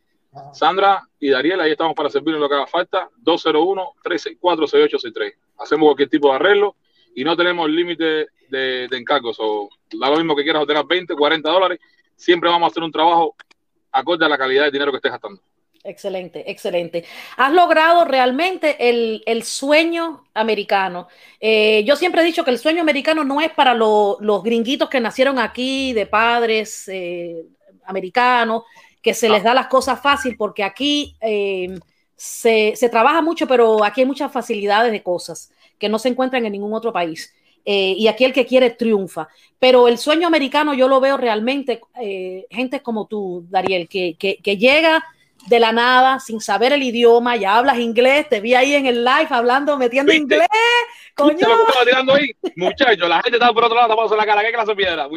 Sandra 0.52 1.02
y 1.22 1.30
Dariela, 1.30 1.64
ahí 1.64 1.72
estamos 1.72 1.96
para 1.96 2.10
servir 2.10 2.36
en 2.36 2.42
lo 2.42 2.50
que 2.50 2.56
haga 2.56 2.68
falta. 2.68 3.08
201-364-6863. 3.24 5.36
Hacemos 5.60 5.88
cualquier 5.88 6.10
tipo 6.10 6.32
de 6.32 6.36
arreglo 6.36 6.76
y 7.16 7.24
no 7.24 7.38
tenemos 7.38 7.70
límite 7.70 8.28
de, 8.50 8.90
de 8.90 8.98
encargos. 8.98 9.38
O 9.40 9.70
da 9.98 10.10
lo 10.10 10.18
mismo 10.18 10.36
que 10.36 10.44
quieras 10.44 10.64
obtener 10.64 10.86
20, 10.86 11.16
40 11.16 11.50
dólares. 11.50 11.80
Siempre 12.18 12.50
vamos 12.50 12.68
a 12.68 12.72
hacer 12.72 12.84
un 12.84 12.92
trabajo 12.92 13.38
acorde 13.92 14.26
a 14.26 14.30
la 14.30 14.38
calidad 14.38 14.66
de 14.66 14.72
dinero 14.72 14.92
que 14.92 14.98
estés 14.98 15.12
gastando. 15.12 15.42
Excelente, 15.84 16.50
excelente. 16.52 17.06
Has 17.38 17.54
logrado 17.54 18.04
realmente 18.04 18.90
el, 18.90 19.44
sueño 19.44 20.26
americano. 20.34 21.08
Eh, 21.40 21.84
yo 21.86 21.96
siempre 21.96 22.22
he 22.22 22.26
dicho 22.26 22.44
que 22.44 22.52
el 22.52 22.60
sueño 22.60 22.82
americano 22.82 23.24
no 23.24 23.40
es 23.40 23.52
para 23.52 23.74
los 23.74 24.44
gringuitos 24.44 24.90
que 24.90 25.00
nacieron 25.00 25.40
aquí 25.40 25.94
de 25.94 26.06
padres 26.06 26.90
eh, 26.90 27.46
americanos, 27.86 28.64
que 29.02 29.14
se 29.14 29.30
les 29.30 29.44
da 29.44 29.54
las 29.54 29.68
cosas 29.68 30.02
fácil, 30.02 30.36
porque 30.36 30.64
aquí 30.64 31.16
eh, 31.22 31.80
se, 32.18 32.74
se, 32.76 32.90
trabaja 32.90 33.22
mucho, 33.22 33.48
pero 33.48 33.82
aquí 33.84 34.02
hay 34.02 34.08
muchas 34.08 34.30
facilidades 34.30 34.92
de 34.92 35.02
cosas 35.02 35.54
que 35.80 35.88
no 35.88 36.00
se 36.00 36.10
encuentran 36.10 36.46
en 36.46 36.52
ningún 36.52 36.74
otro 36.74 36.92
país. 36.92 37.34
Eh, 37.70 37.96
y 37.98 38.08
aquí 38.08 38.24
el 38.24 38.32
que 38.32 38.46
quiere 38.46 38.70
triunfa. 38.70 39.28
Pero 39.60 39.90
el 39.90 39.98
sueño 39.98 40.26
americano 40.26 40.74
yo 40.74 40.88
lo 40.88 41.02
veo 41.02 41.18
realmente, 41.18 41.82
eh, 42.02 42.48
gente 42.50 42.82
como 42.82 43.08
tú, 43.08 43.46
Dariel, 43.50 43.90
que, 43.90 44.16
llega 44.42 45.04
de 45.48 45.60
la 45.60 45.74
nada 45.74 46.22
sin 46.22 46.40
saber 46.40 46.72
el 46.72 46.82
idioma, 46.82 47.36
ya 47.36 47.58
hablas 47.58 47.80
inglés, 47.80 48.30
te 48.30 48.40
vi 48.40 48.56
ahí 48.56 48.74
en 48.74 48.86
el 48.86 49.04
live 49.04 49.28
hablando, 49.32 49.78
metiendo 49.78 50.14
inglés, 50.14 50.48
coño. 51.14 51.46
Muchachos, 52.56 53.10
la 53.10 53.22
gente 53.22 53.38
está 53.38 53.52
por 53.52 53.66
otro 53.66 53.76
lado 53.76 53.90
tapándose 53.90 54.16
la 54.16 54.26
cara, 54.26 54.44
¿qué 54.44 54.54
clase 54.54 54.72
de 54.72 54.76
piedra? 54.78 55.08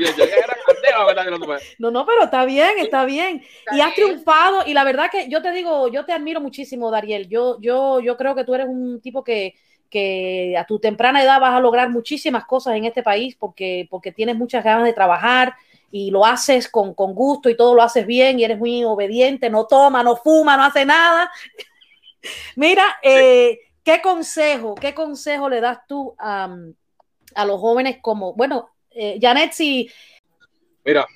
No, 1.78 1.92
no, 1.92 2.05
pero 2.05 2.24
está 2.24 2.44
bien, 2.44 2.78
está 2.78 3.05
bien. 3.05 3.44
y 3.70 3.80
has 3.80 3.94
triunfado, 3.94 4.64
y 4.66 4.74
la 4.74 4.82
verdad 4.82 5.09
que 5.09 5.28
yo 5.28 5.40
te 5.40 5.53
digo, 5.53 5.86
yo 5.86 6.05
te 6.05 6.12
admiro 6.12 6.40
muchísimo, 6.40 6.90
Dariel. 6.90 7.28
Yo, 7.28 7.59
yo, 7.61 8.01
yo 8.01 8.16
creo 8.16 8.34
que 8.34 8.42
tú 8.42 8.57
eres 8.57 8.66
un 8.66 9.01
tipo 9.01 9.22
que, 9.22 9.55
que 9.91 10.57
a 10.57 10.64
tu 10.64 10.78
temprana 10.78 11.22
edad 11.22 11.41
vas 11.41 11.55
a 11.55 11.61
lograr 11.61 11.91
muchísimas 11.91 12.47
cosas 12.47 12.76
en 12.76 12.84
este 12.84 13.03
país 13.03 13.36
porque, 13.38 13.86
porque 13.91 14.12
tienes 14.12 14.36
muchas 14.36 14.64
ganas 14.64 14.84
de 14.84 14.93
trabajar 14.93 15.55
y 15.91 16.11
lo 16.11 16.24
haces 16.24 16.68
con, 16.68 16.95
gusto 16.95 17.51
y 17.51 17.57
todo 17.57 17.74
lo 17.74 17.82
haces 17.82 18.07
bien 18.07 18.38
y 18.38 18.45
eres 18.45 18.59
muy 18.59 18.84
obediente, 18.84 19.51
no 19.51 19.66
toma, 19.66 20.03
no 20.03 20.16
fuma, 20.16 20.57
no 20.57 20.64
hace 20.64 20.84
nada. 20.84 21.30
Mira, 22.57 22.99
eh, 23.03 23.59
¿qué 23.82 24.01
consejo, 24.01 24.74
qué 24.76 24.95
consejo 24.95 25.49
le 25.49 25.61
das 25.61 25.80
tú 25.86 26.14
a, 26.18 26.49
los 27.45 27.61
jóvenes 27.61 27.99
como, 28.01 28.34
bueno, 28.34 28.70
eh, 28.91 29.18
Janet, 29.20 29.53
si... 29.53 29.91
Mira, 30.84 31.07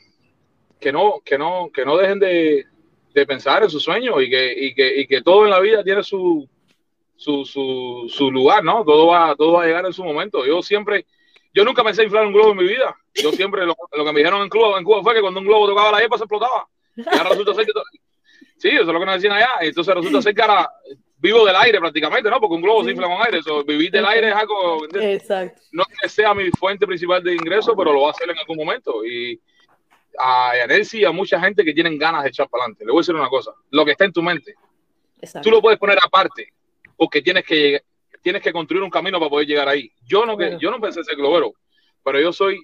que 0.80 0.92
no, 0.92 1.20
que 1.24 1.38
no, 1.38 1.70
que 1.72 1.84
no 1.84 1.96
dejen 1.96 2.18
de, 2.18 2.66
pensar 3.26 3.62
en 3.62 3.70
sus 3.70 3.82
sueños 3.82 4.16
y 4.20 4.28
que, 4.28 4.52
y 4.52 4.74
que, 4.74 5.00
y 5.00 5.06
que 5.06 5.22
todo 5.22 5.44
en 5.44 5.50
la 5.50 5.60
vida 5.60 5.84
tiene 5.84 6.02
su, 6.02 6.48
su, 7.16 7.44
su, 7.44 8.06
su, 8.08 8.30
lugar, 8.30 8.64
¿no? 8.64 8.84
Todo 8.84 9.06
va, 9.06 9.34
todo 9.36 9.52
va 9.52 9.64
a 9.64 9.66
llegar 9.66 9.86
en 9.86 9.92
su 9.92 10.04
momento. 10.04 10.44
Yo 10.44 10.62
siempre, 10.62 11.06
yo 11.52 11.64
nunca 11.64 11.84
pensé 11.84 12.04
inflar 12.04 12.26
un 12.26 12.32
globo 12.32 12.50
en 12.52 12.58
mi 12.58 12.64
vida. 12.64 12.96
Yo 13.14 13.32
siempre, 13.32 13.64
lo, 13.64 13.74
que 13.74 14.12
me 14.12 14.18
dijeron 14.18 14.42
en 14.42 14.48
Cuba, 14.48 14.78
en 14.78 14.84
Cuba 14.84 15.02
fue 15.02 15.14
que 15.14 15.20
cuando 15.20 15.40
un 15.40 15.46
globo 15.46 15.68
tocaba 15.68 15.92
la 15.92 16.00
yepa 16.00 16.18
se 16.18 16.24
explotaba. 16.24 16.66
Y 16.96 17.02
ahora 17.08 17.30
resulta 17.30 17.54
ser 17.54 17.66
que, 17.66 17.72
sí, 18.56 18.68
eso 18.68 18.82
es 18.82 18.86
lo 18.86 18.98
que 18.98 19.06
nos 19.06 19.14
decían 19.14 19.32
allá. 19.32 19.50
Entonces 19.60 19.94
resulta 19.94 20.22
ser 20.22 20.34
que 20.34 20.42
ahora 20.42 20.70
vivo 21.18 21.46
del 21.46 21.56
aire 21.56 21.80
prácticamente, 21.80 22.28
¿no? 22.28 22.40
Porque 22.40 22.56
un 22.56 22.62
globo 22.62 22.84
se 22.84 22.90
infla 22.90 23.06
con 23.06 23.24
aire. 23.24 23.38
Eso, 23.38 23.64
vivir 23.64 23.90
del 23.90 24.04
aire 24.04 24.28
es 24.28 24.34
algo, 24.34 24.84
Exacto. 24.94 25.62
no 25.72 25.84
que 25.84 26.08
sea 26.08 26.34
mi 26.34 26.50
fuente 26.50 26.86
principal 26.86 27.22
de 27.22 27.34
ingreso, 27.34 27.74
pero 27.76 27.92
lo 27.92 28.02
va 28.02 28.08
a 28.08 28.10
hacer 28.10 28.28
en 28.28 28.38
algún 28.38 28.56
momento. 28.56 29.04
Y 29.04 29.40
a 30.18 30.52
Yanelsi 30.56 31.00
y 31.00 31.04
a 31.04 31.12
mucha 31.12 31.40
gente 31.40 31.64
que 31.64 31.72
tienen 31.72 31.98
ganas 31.98 32.24
de 32.24 32.28
echar 32.28 32.48
para 32.48 32.64
adelante. 32.64 32.84
Le 32.84 32.92
voy 32.92 32.98
a 32.98 33.02
decir 33.02 33.14
una 33.14 33.28
cosa, 33.28 33.52
lo 33.70 33.84
que 33.84 33.92
está 33.92 34.04
en 34.04 34.12
tu 34.12 34.22
mente, 34.22 34.54
tú 35.42 35.50
lo 35.50 35.60
puedes 35.60 35.78
poner 35.78 35.98
aparte 36.04 36.52
porque 36.96 37.22
tienes 37.22 37.44
que, 37.44 37.82
tienes 38.22 38.42
que 38.42 38.52
construir 38.52 38.82
un 38.82 38.90
camino 38.90 39.18
para 39.18 39.30
poder 39.30 39.46
llegar 39.46 39.68
ahí. 39.68 39.90
Yo 40.06 40.24
no, 40.24 40.36
yo 40.58 40.70
no 40.70 40.80
pensé 40.80 41.04
ser 41.04 41.16
globero, 41.16 41.52
pero 42.02 42.20
yo 42.20 42.32
soy, 42.32 42.62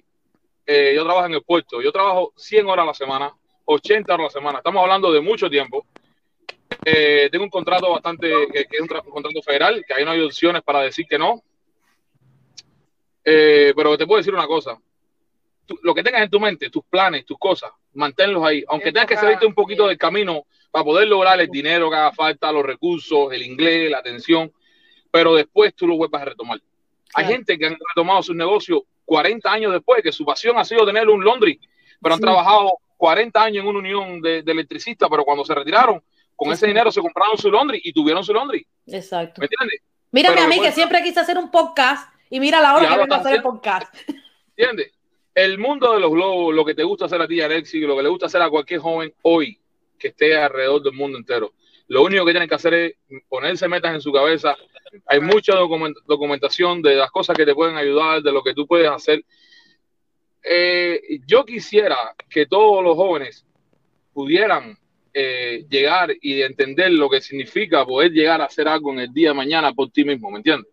eh, 0.65 0.93
yo 0.95 1.03
trabajo 1.03 1.27
en 1.27 1.33
el 1.33 1.43
puerto, 1.43 1.81
yo 1.81 1.91
trabajo 1.91 2.33
100 2.35 2.67
horas 2.67 2.83
a 2.83 2.87
la 2.87 2.93
semana, 2.93 3.33
80 3.65 4.13
horas 4.13 4.23
a 4.23 4.27
la 4.27 4.41
semana, 4.41 4.57
estamos 4.59 4.81
hablando 4.81 5.11
de 5.11 5.21
mucho 5.21 5.49
tiempo. 5.49 5.85
Eh, 6.83 7.29
tengo 7.31 7.43
un 7.43 7.49
contrato 7.49 7.91
bastante, 7.91 8.27
que, 8.51 8.67
es 8.71 8.81
un, 8.81 8.87
contrato 8.87 9.41
federal, 9.43 9.83
que 9.85 9.93
ahí 9.93 10.05
no 10.05 10.11
hay 10.11 10.21
opciones 10.21 10.63
para 10.63 10.81
decir 10.81 11.05
que 11.07 11.17
no. 11.17 11.43
Eh, 13.23 13.73
pero 13.75 13.97
te 13.97 14.07
puedo 14.07 14.17
decir 14.17 14.33
una 14.33 14.47
cosa, 14.47 14.79
lo 15.83 15.93
que 15.93 16.03
tengas 16.03 16.23
en 16.23 16.29
tu 16.29 16.39
mente, 16.39 16.69
tus 16.69 16.83
planes, 16.85 17.25
tus 17.25 17.37
cosas, 17.37 17.71
manténlos 17.93 18.43
ahí. 18.43 18.63
Aunque 18.67 18.91
tengas 18.91 19.07
que 19.07 19.17
salirte 19.17 19.45
un 19.45 19.53
poquito 19.53 19.87
del 19.87 19.97
camino 19.97 20.45
para 20.69 20.85
poder 20.85 21.07
lograr 21.07 21.39
el 21.39 21.47
dinero 21.47 21.89
que 21.89 21.95
haga 21.95 22.11
falta, 22.11 22.51
los 22.51 22.65
recursos, 22.65 23.31
el 23.31 23.43
inglés, 23.43 23.89
la 23.91 23.99
atención, 23.99 24.51
pero 25.11 25.35
después 25.35 25.73
tú 25.75 25.87
lo 25.87 25.97
vuelvas 25.97 26.21
a 26.21 26.25
retomar. 26.25 26.59
Hay 27.13 27.25
gente 27.25 27.57
que 27.57 27.67
han 27.67 27.77
retomado 27.89 28.23
su 28.23 28.33
negocio 28.33 28.85
40 29.05 29.51
años 29.51 29.73
después, 29.73 30.01
que 30.01 30.11
su 30.11 30.25
pasión 30.25 30.57
ha 30.57 30.63
sido 30.63 30.85
tener 30.85 31.09
un 31.09 31.23
laundry, 31.23 31.59
pero 32.01 32.15
han 32.15 32.21
trabajado 32.21 32.71
40 32.95 33.43
años 33.43 33.63
en 33.63 33.69
una 33.69 33.79
unión 33.79 34.21
de, 34.21 34.39
electricistas, 34.39 35.09
pero 35.09 35.25
cuando 35.25 35.43
se 35.43 35.53
retiraron, 35.53 36.01
con 36.35 36.51
ese 36.51 36.67
dinero 36.67 36.91
se 36.91 37.01
compraron 37.01 37.37
su 37.37 37.51
laundry 37.51 37.81
y 37.83 37.91
tuvieron 37.91 38.23
su 38.23 38.33
laundry. 38.33 38.65
Exacto. 38.87 39.41
¿Me 39.41 39.47
entiendes? 39.47 39.81
Mírame 40.11 40.41
a 40.41 40.47
mí 40.47 40.59
que 40.59 40.71
siempre 40.71 41.01
quise 41.03 41.19
hacer 41.19 41.37
un 41.37 41.51
podcast 41.51 42.13
y 42.29 42.39
mira 42.39 42.61
la 42.61 42.75
hora 42.75 42.89
que 42.89 42.97
vengo 42.97 43.13
a 43.13 43.17
hacer 43.17 43.35
el 43.35 43.41
podcast. 43.41 43.93
¿Entiendes? 44.55 44.93
El 45.33 45.57
mundo 45.57 45.93
de 45.93 45.99
los 45.99 46.11
globos, 46.11 46.53
lo 46.53 46.65
que 46.65 46.75
te 46.75 46.83
gusta 46.83 47.05
hacer 47.05 47.21
a 47.21 47.27
ti, 47.27 47.39
Alexi, 47.41 47.79
lo 47.81 47.95
que 47.95 48.03
le 48.03 48.09
gusta 48.09 48.25
hacer 48.25 48.41
a 48.41 48.49
cualquier 48.49 48.79
joven 48.81 49.13
hoy, 49.21 49.57
que 49.97 50.09
esté 50.09 50.35
alrededor 50.35 50.83
del 50.83 50.93
mundo 50.93 51.17
entero. 51.17 51.53
Lo 51.87 52.03
único 52.03 52.25
que 52.25 52.31
tienen 52.31 52.49
que 52.49 52.55
hacer 52.55 52.73
es 52.73 52.93
ponerse 53.29 53.67
metas 53.67 53.93
en 53.93 54.01
su 54.01 54.11
cabeza. 54.11 54.55
Hay 55.05 55.19
mucha 55.19 55.53
documentación 55.53 56.81
de 56.81 56.95
las 56.95 57.11
cosas 57.11 57.35
que 57.37 57.45
te 57.45 57.55
pueden 57.55 57.77
ayudar, 57.77 58.21
de 58.21 58.31
lo 58.31 58.43
que 58.43 58.53
tú 58.53 58.67
puedes 58.67 58.89
hacer. 58.89 59.23
eh, 60.43 61.19
yo 61.27 61.45
quisiera 61.45 61.97
que 62.29 62.47
todos 62.47 62.83
los 62.83 62.95
jóvenes 62.95 63.45
pudieran 64.13 64.77
eh, 65.13 65.65
llegar 65.69 66.13
y 66.21 66.41
entender 66.41 66.91
lo 66.91 67.09
que 67.09 67.21
significa 67.21 67.85
poder 67.85 68.11
llegar 68.11 68.41
a 68.41 68.45
hacer 68.45 68.67
algo 68.67 68.93
en 68.93 68.99
el 68.99 69.13
día 69.13 69.29
de 69.29 69.35
mañana 69.35 69.73
por 69.73 69.91
ti 69.91 70.05
mismo, 70.05 70.31
¿me 70.31 70.37
entiendes? 70.37 70.71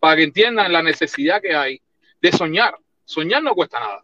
Para 0.00 0.16
que 0.16 0.22
entiendan 0.24 0.72
la 0.72 0.82
necesidad 0.82 1.42
que 1.42 1.54
hay 1.54 1.80
de 2.20 2.32
soñar. 2.32 2.74
Soñar 3.04 3.42
no 3.42 3.54
cuesta 3.54 3.80
nada, 3.80 4.02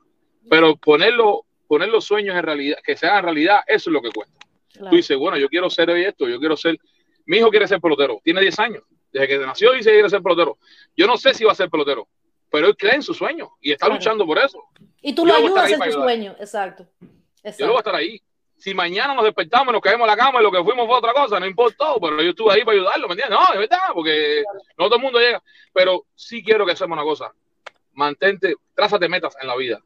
pero 0.48 0.76
ponerlo, 0.76 1.46
poner 1.66 1.88
los 1.88 2.04
sueños 2.04 2.36
en 2.36 2.42
realidad, 2.42 2.78
que 2.84 2.96
se 2.96 3.06
hagan 3.06 3.24
realidad, 3.24 3.60
eso 3.66 3.90
es 3.90 3.94
lo 3.94 4.02
que 4.02 4.10
cuesta. 4.10 4.38
Tú 4.72 4.96
dices, 4.96 5.16
bueno, 5.16 5.36
yo 5.36 5.48
quiero 5.48 5.68
ser 5.68 5.90
esto, 5.90 6.28
yo 6.28 6.38
quiero 6.38 6.56
ser, 6.56 6.78
mi 7.26 7.38
hijo 7.38 7.50
quiere 7.50 7.66
ser 7.68 7.80
pelotero, 7.80 8.20
tiene 8.22 8.40
10 8.40 8.58
años, 8.58 8.82
desde 9.12 9.28
que 9.28 9.38
nació 9.38 9.72
dice 9.72 9.90
que 9.90 9.96
quiere 9.96 10.10
ser 10.10 10.22
pelotero. 10.22 10.58
Yo 10.96 11.06
no 11.06 11.16
sé 11.16 11.34
si 11.34 11.44
va 11.44 11.52
a 11.52 11.54
ser 11.54 11.68
pelotero, 11.70 12.08
pero 12.50 12.66
él 12.68 12.76
cree 12.76 12.94
en 12.94 13.02
su 13.02 13.14
sueño 13.14 13.52
y 13.60 13.72
está 13.72 13.88
luchando 13.88 14.26
por 14.26 14.38
eso. 14.38 14.62
Y 15.02 15.14
tú 15.14 15.26
lo 15.26 15.34
ayudas 15.34 15.70
en 15.70 15.82
su 15.82 15.92
sueño, 15.92 16.36
exacto. 16.38 16.86
Yo 17.58 17.66
lo 17.66 17.72
voy 17.72 17.76
a 17.76 17.80
estar 17.80 17.94
ahí. 17.94 18.20
Si 18.56 18.74
mañana 18.74 19.14
nos 19.14 19.24
despertamos, 19.24 19.72
nos 19.72 19.80
caemos 19.80 20.06
a 20.06 20.10
la 20.10 20.16
cama 20.18 20.40
y 20.40 20.42
lo 20.42 20.52
que 20.52 20.62
fuimos 20.62 20.86
fue 20.86 20.94
otra 20.94 21.14
cosa, 21.14 21.40
no 21.40 21.46
importa, 21.46 21.94
pero 21.98 22.20
yo 22.20 22.30
estuve 22.30 22.52
ahí 22.52 22.62
para 22.62 22.76
ayudarlo, 22.76 23.08
¿me 23.08 23.14
entiendes? 23.14 23.38
No, 23.38 23.54
es 23.54 23.58
verdad, 23.58 23.88
porque 23.94 24.44
no 24.76 24.84
todo 24.84 24.96
el 24.96 25.02
mundo 25.02 25.18
llega. 25.18 25.42
Pero 25.72 26.04
sí 26.14 26.44
quiero 26.44 26.66
que 26.66 26.72
hacemos 26.72 26.94
una 26.94 27.04
cosa. 27.04 27.32
Mantente, 28.00 28.54
trázate 28.74 29.10
metas 29.10 29.36
en 29.42 29.46
la 29.46 29.54
vida. 29.56 29.78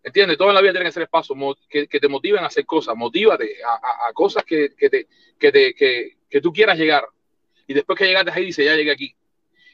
¿Entiendes? 0.00 0.38
Todo 0.38 0.50
en 0.50 0.54
la 0.54 0.60
vida 0.60 0.70
tiene 0.70 0.86
que 0.86 0.92
ser 0.92 1.02
espacio 1.02 1.34
que, 1.68 1.88
te 1.88 2.08
motiven 2.08 2.44
a 2.44 2.46
hacer 2.46 2.64
cosas. 2.64 2.94
Motívate 2.94 3.56
a, 3.64 4.12
cosas 4.12 4.44
que, 4.44 4.70
que, 4.76 4.88
te, 4.88 5.08
que, 5.40 5.50
te, 5.50 5.74
que, 5.74 6.18
que 6.30 6.40
tú 6.40 6.52
quieras 6.52 6.78
llegar. 6.78 7.04
Y 7.66 7.74
después 7.74 7.98
que 7.98 8.06
llegaste 8.06 8.30
ahí, 8.30 8.44
dice, 8.44 8.64
ya 8.64 8.76
llegué 8.76 8.92
aquí. 8.92 9.12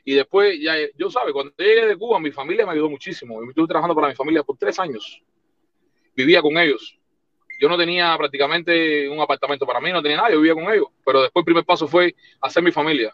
Y 0.02 0.14
después, 0.14 0.58
ya, 0.58 0.76
yo 0.96 1.10
sabes, 1.10 1.34
cuando 1.34 1.52
llegué 1.58 1.86
de 1.86 1.96
Cuba, 1.98 2.18
mi 2.18 2.30
familia 2.30 2.64
me 2.64 2.72
ayudó 2.72 2.88
muchísimo. 2.88 3.42
Yo 3.44 3.50
estuve 3.50 3.68
trabajando 3.68 3.94
para 3.94 4.08
mi 4.08 4.14
familia 4.14 4.42
por 4.42 4.56
tres 4.56 4.78
años. 4.78 5.22
Vivía 6.16 6.40
con 6.40 6.56
ellos. 6.56 6.98
Yo 7.60 7.68
no 7.68 7.76
tenía 7.76 8.16
prácticamente 8.16 9.10
un 9.10 9.20
apartamento 9.20 9.66
para 9.66 9.78
mí, 9.78 9.92
no 9.92 10.00
tenía 10.00 10.16
nada, 10.16 10.30
yo 10.30 10.40
vivía 10.40 10.54
con 10.54 10.72
ellos. 10.72 10.88
Pero 11.04 11.20
después 11.20 11.42
el 11.42 11.44
primer 11.44 11.64
paso 11.66 11.86
fue 11.86 12.14
hacer 12.40 12.62
mi 12.62 12.72
familia. 12.72 13.12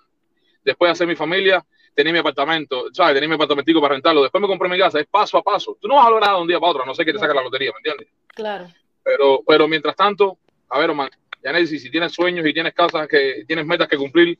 Después 0.62 0.88
de 0.88 0.92
hacer 0.92 1.08
mi 1.08 1.16
familia, 1.16 1.66
tenía 1.94 2.12
mi 2.12 2.18
apartamento, 2.18 2.86
¿sabes? 2.92 3.14
Tenía 3.14 3.28
mi 3.28 3.34
apartamentico 3.36 3.80
para 3.80 3.94
rentarlo. 3.94 4.22
Después 4.22 4.42
me 4.42 4.48
compré 4.48 4.68
mi 4.68 4.78
casa, 4.78 5.00
es 5.00 5.06
paso 5.06 5.38
a 5.38 5.42
paso. 5.42 5.76
Tú 5.80 5.88
no 5.88 5.96
vas 5.96 6.06
a 6.06 6.10
lograr 6.10 6.34
de 6.34 6.40
un 6.42 6.48
día 6.48 6.58
para 6.58 6.70
otro, 6.70 6.86
no 6.86 6.94
sé 6.94 7.04
qué 7.04 7.12
te 7.12 7.18
saca 7.18 7.34
la 7.34 7.42
lotería, 7.42 7.70
¿me 7.72 7.78
entiendes? 7.78 8.08
Claro. 8.28 8.66
Pero, 9.02 9.42
pero 9.46 9.68
mientras 9.68 9.94
tanto, 9.94 10.38
a 10.68 10.78
ver, 10.78 10.90
Omar, 10.90 11.10
ya 11.42 11.66
si 11.66 11.90
tienes 11.90 12.12
sueños 12.12 12.46
y 12.46 12.54
tienes 12.54 12.72
casas, 12.72 13.06
que 13.06 13.44
tienes 13.46 13.66
metas 13.66 13.86
que 13.86 13.98
cumplir, 13.98 14.38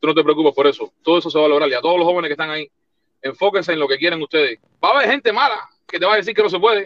tú 0.00 0.06
no 0.06 0.14
te 0.14 0.22
preocupes 0.22 0.54
por 0.54 0.66
eso. 0.66 0.92
Todo 1.02 1.18
eso 1.18 1.28
se 1.28 1.38
va 1.38 1.46
a 1.46 1.48
lograr. 1.48 1.68
Y 1.68 1.74
a 1.74 1.80
todos 1.80 1.98
los 1.98 2.06
jóvenes 2.06 2.28
que 2.28 2.34
están 2.34 2.50
ahí, 2.50 2.70
enfóquense 3.20 3.72
en 3.72 3.80
lo 3.80 3.88
que 3.88 3.98
quieren 3.98 4.22
ustedes. 4.22 4.60
Va 4.82 4.90
a 4.90 4.92
haber 4.92 5.10
gente 5.10 5.32
mala 5.32 5.68
que 5.86 5.98
te 5.98 6.06
va 6.06 6.14
a 6.14 6.16
decir 6.16 6.34
que 6.34 6.42
no 6.42 6.48
se 6.48 6.60
puede. 6.60 6.84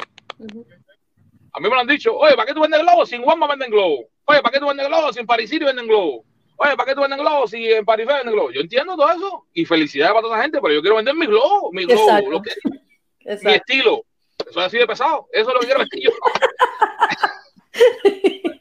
A 1.52 1.61
mí 1.61 1.68
me 1.68 1.74
lo 1.74 1.80
han 1.80 1.86
dicho, 1.86 2.16
oye, 2.16 2.34
¿para 2.34 2.46
qué 2.46 2.54
tú 2.54 2.62
vendes 2.62 2.80
globos? 2.80 3.08
Sin 3.08 3.22
Juanma 3.22 3.46
venden 3.48 3.70
globos. 3.70 4.06
Oye, 4.24 4.40
¿para 4.40 4.52
qué 4.52 4.61
tú 4.61 4.66
vendes 4.66 4.88
globos? 4.88 5.14
Sin 5.14 5.26
Paris 5.26 5.50
City 5.50 5.64
venden 5.64 5.86
globos. 5.86 6.24
Oye, 6.62 6.76
¿para 6.76 6.90
qué 6.90 6.94
tú 6.94 7.00
vendes 7.00 7.18
globos 7.18 7.50
si 7.50 7.72
en 7.72 7.86
Paris 7.86 8.06
venden 8.06 8.34
globos? 8.34 8.52
Yo 8.52 8.61
entiendo 8.61 8.94
todo 8.94 9.11
eso. 9.11 9.46
Y 9.54 9.64
felicidades 9.64 10.12
para 10.12 10.20
toda 10.20 10.36
esa 10.36 10.42
gente, 10.42 10.61
pero 10.61 10.74
yo 10.74 10.82
quiero 10.82 10.96
vender 10.96 11.14
mis 11.14 11.28
globos, 11.28 11.72
mis 11.72 11.86
globos, 11.86 12.22
mi 13.42 13.52
estilo. 13.52 14.04
Eso 14.38 14.61
es 14.61 14.66
así 14.66 14.76
de 14.76 14.86
pesado. 14.86 15.26
Eso 15.32 15.48
es 15.48 15.54
lo 15.54 15.61
que 15.61 15.66
quiero 15.66 15.80
vestir 15.80 16.02
yo. 16.02 16.11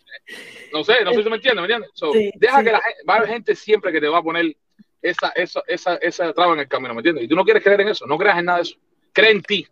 no 0.72 0.82
sé, 0.86 1.04
no 1.04 1.12
sé 1.12 1.24
si 1.24 1.30
me 1.30 1.36
entiendes, 1.36 1.68
¿me 1.68 1.74
entiendes? 1.74 1.92
deja 2.36 2.64
que 2.64 2.72
la 2.72 2.80
gente, 2.80 3.04
va 3.08 3.16
a 3.16 3.18
haber 3.18 3.30
gente 3.30 3.54
siempre 3.54 3.92
que 3.92 4.00
te 4.00 4.08
va 4.08 4.20
a 4.20 4.24
poner 4.24 4.56
esa, 5.02 5.34
esa, 5.36 5.62
esa, 5.68 5.96
esa 5.96 6.32
traba 6.32 6.54
en 6.54 6.60
el 6.60 6.70
camino, 6.70 6.94
¿me 6.94 7.00
entiendes? 7.00 7.26
Y 7.26 7.28
tú 7.28 7.36
no 7.36 7.44
quieres 7.44 7.62
creer 7.62 7.82
en 7.82 7.90
eso, 7.90 8.08
no 8.08 8.18
creas 8.18 8.40
en 8.40 8.46
nada 8.46 8.60
de 8.60 8.64
eso. 8.64 8.78
Cree 9.12 9.32
en 9.32 9.44
ti. 9.44 9.68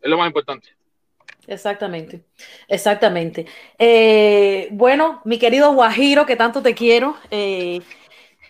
Es 0.00 0.08
lo 0.08 0.16
más 0.16 0.26
importante. 0.26 0.70
Exactamente, 1.46 2.22
exactamente. 2.68 3.46
Eh, 3.78 4.68
bueno, 4.72 5.20
mi 5.24 5.38
querido 5.38 5.72
Guajiro, 5.72 6.26
que 6.26 6.36
tanto 6.36 6.62
te 6.62 6.74
quiero, 6.74 7.16
eh, 7.30 7.80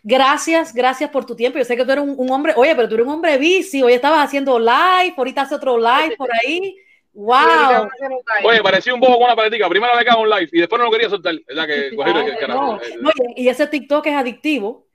gracias, 0.02 0.72
gracias 0.72 1.10
por 1.10 1.26
tu 1.26 1.36
tiempo. 1.36 1.58
Yo 1.58 1.64
sé 1.64 1.76
que 1.76 1.84
tú 1.84 1.92
eres 1.92 2.04
un, 2.06 2.30
hombre, 2.30 2.54
oye, 2.56 2.74
pero 2.74 2.88
tú 2.88 2.94
eres 2.94 3.06
un 3.06 3.12
hombre 3.12 3.36
bici, 3.38 3.82
hoy 3.82 3.92
estabas 3.92 4.24
haciendo 4.24 4.58
live, 4.58 5.14
ahorita 5.16 5.42
hace 5.42 5.54
otro 5.54 5.76
live 5.76 6.16
por 6.16 6.28
ahí. 6.32 6.76
¡Wow! 7.12 7.88
Oye, 8.44 8.62
parecía 8.62 8.92
un 8.92 9.00
poco 9.00 9.14
con 9.14 9.24
una 9.24 9.36
paletica. 9.36 9.68
Primero 9.70 9.96
me 9.96 10.04
cago 10.04 10.20
un 10.20 10.28
live 10.28 10.48
y 10.52 10.60
después 10.60 10.78
no 10.78 10.84
lo 10.84 10.90
quería 10.90 11.08
soltar. 11.08 11.34
¿Verdad 11.46 11.66
que, 11.66 11.90
no, 12.46 12.78
y 13.34 13.48
ese 13.48 13.66
TikTok 13.66 14.06
es 14.06 14.14
adictivo. 14.14 14.86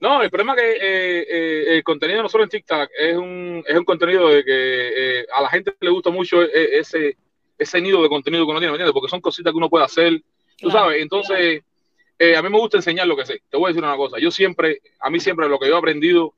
No, 0.00 0.22
el 0.22 0.30
problema 0.30 0.54
es 0.54 0.60
que 0.60 0.70
eh, 0.72 1.26
eh, 1.28 1.76
el 1.76 1.82
contenido 1.82 2.22
no 2.22 2.28
solo 2.28 2.44
en 2.44 2.50
TikTok 2.50 2.88
es 2.96 3.16
un, 3.16 3.64
es 3.66 3.76
un 3.76 3.84
contenido 3.84 4.28
de 4.28 4.44
que 4.44 4.50
eh, 5.20 5.26
a 5.34 5.42
la 5.42 5.48
gente 5.48 5.74
le 5.80 5.90
gusta 5.90 6.10
mucho 6.10 6.40
ese, 6.42 7.16
ese 7.58 7.80
nido 7.80 8.02
de 8.02 8.08
contenido 8.08 8.44
que 8.44 8.50
uno 8.50 8.60
tiene, 8.60 8.70
¿me 8.70 8.76
entiendes? 8.76 8.92
Porque 8.92 9.10
son 9.10 9.20
cositas 9.20 9.52
que 9.52 9.56
uno 9.56 9.68
puede 9.68 9.84
hacer, 9.84 10.22
tú 10.56 10.70
sabes. 10.70 11.02
Entonces, 11.02 11.62
a 12.36 12.42
mí 12.42 12.48
me 12.48 12.58
gusta 12.58 12.76
enseñar 12.76 13.08
lo 13.08 13.16
que 13.16 13.26
sé. 13.26 13.42
Te 13.50 13.56
voy 13.56 13.66
a 13.66 13.68
decir 13.68 13.82
una 13.82 13.96
cosa. 13.96 14.18
Yo 14.20 14.30
siempre, 14.30 14.80
a 15.00 15.10
mí 15.10 15.18
siempre 15.18 15.48
lo 15.48 15.58
que 15.58 15.68
yo 15.68 15.74
he 15.74 15.78
aprendido, 15.78 16.32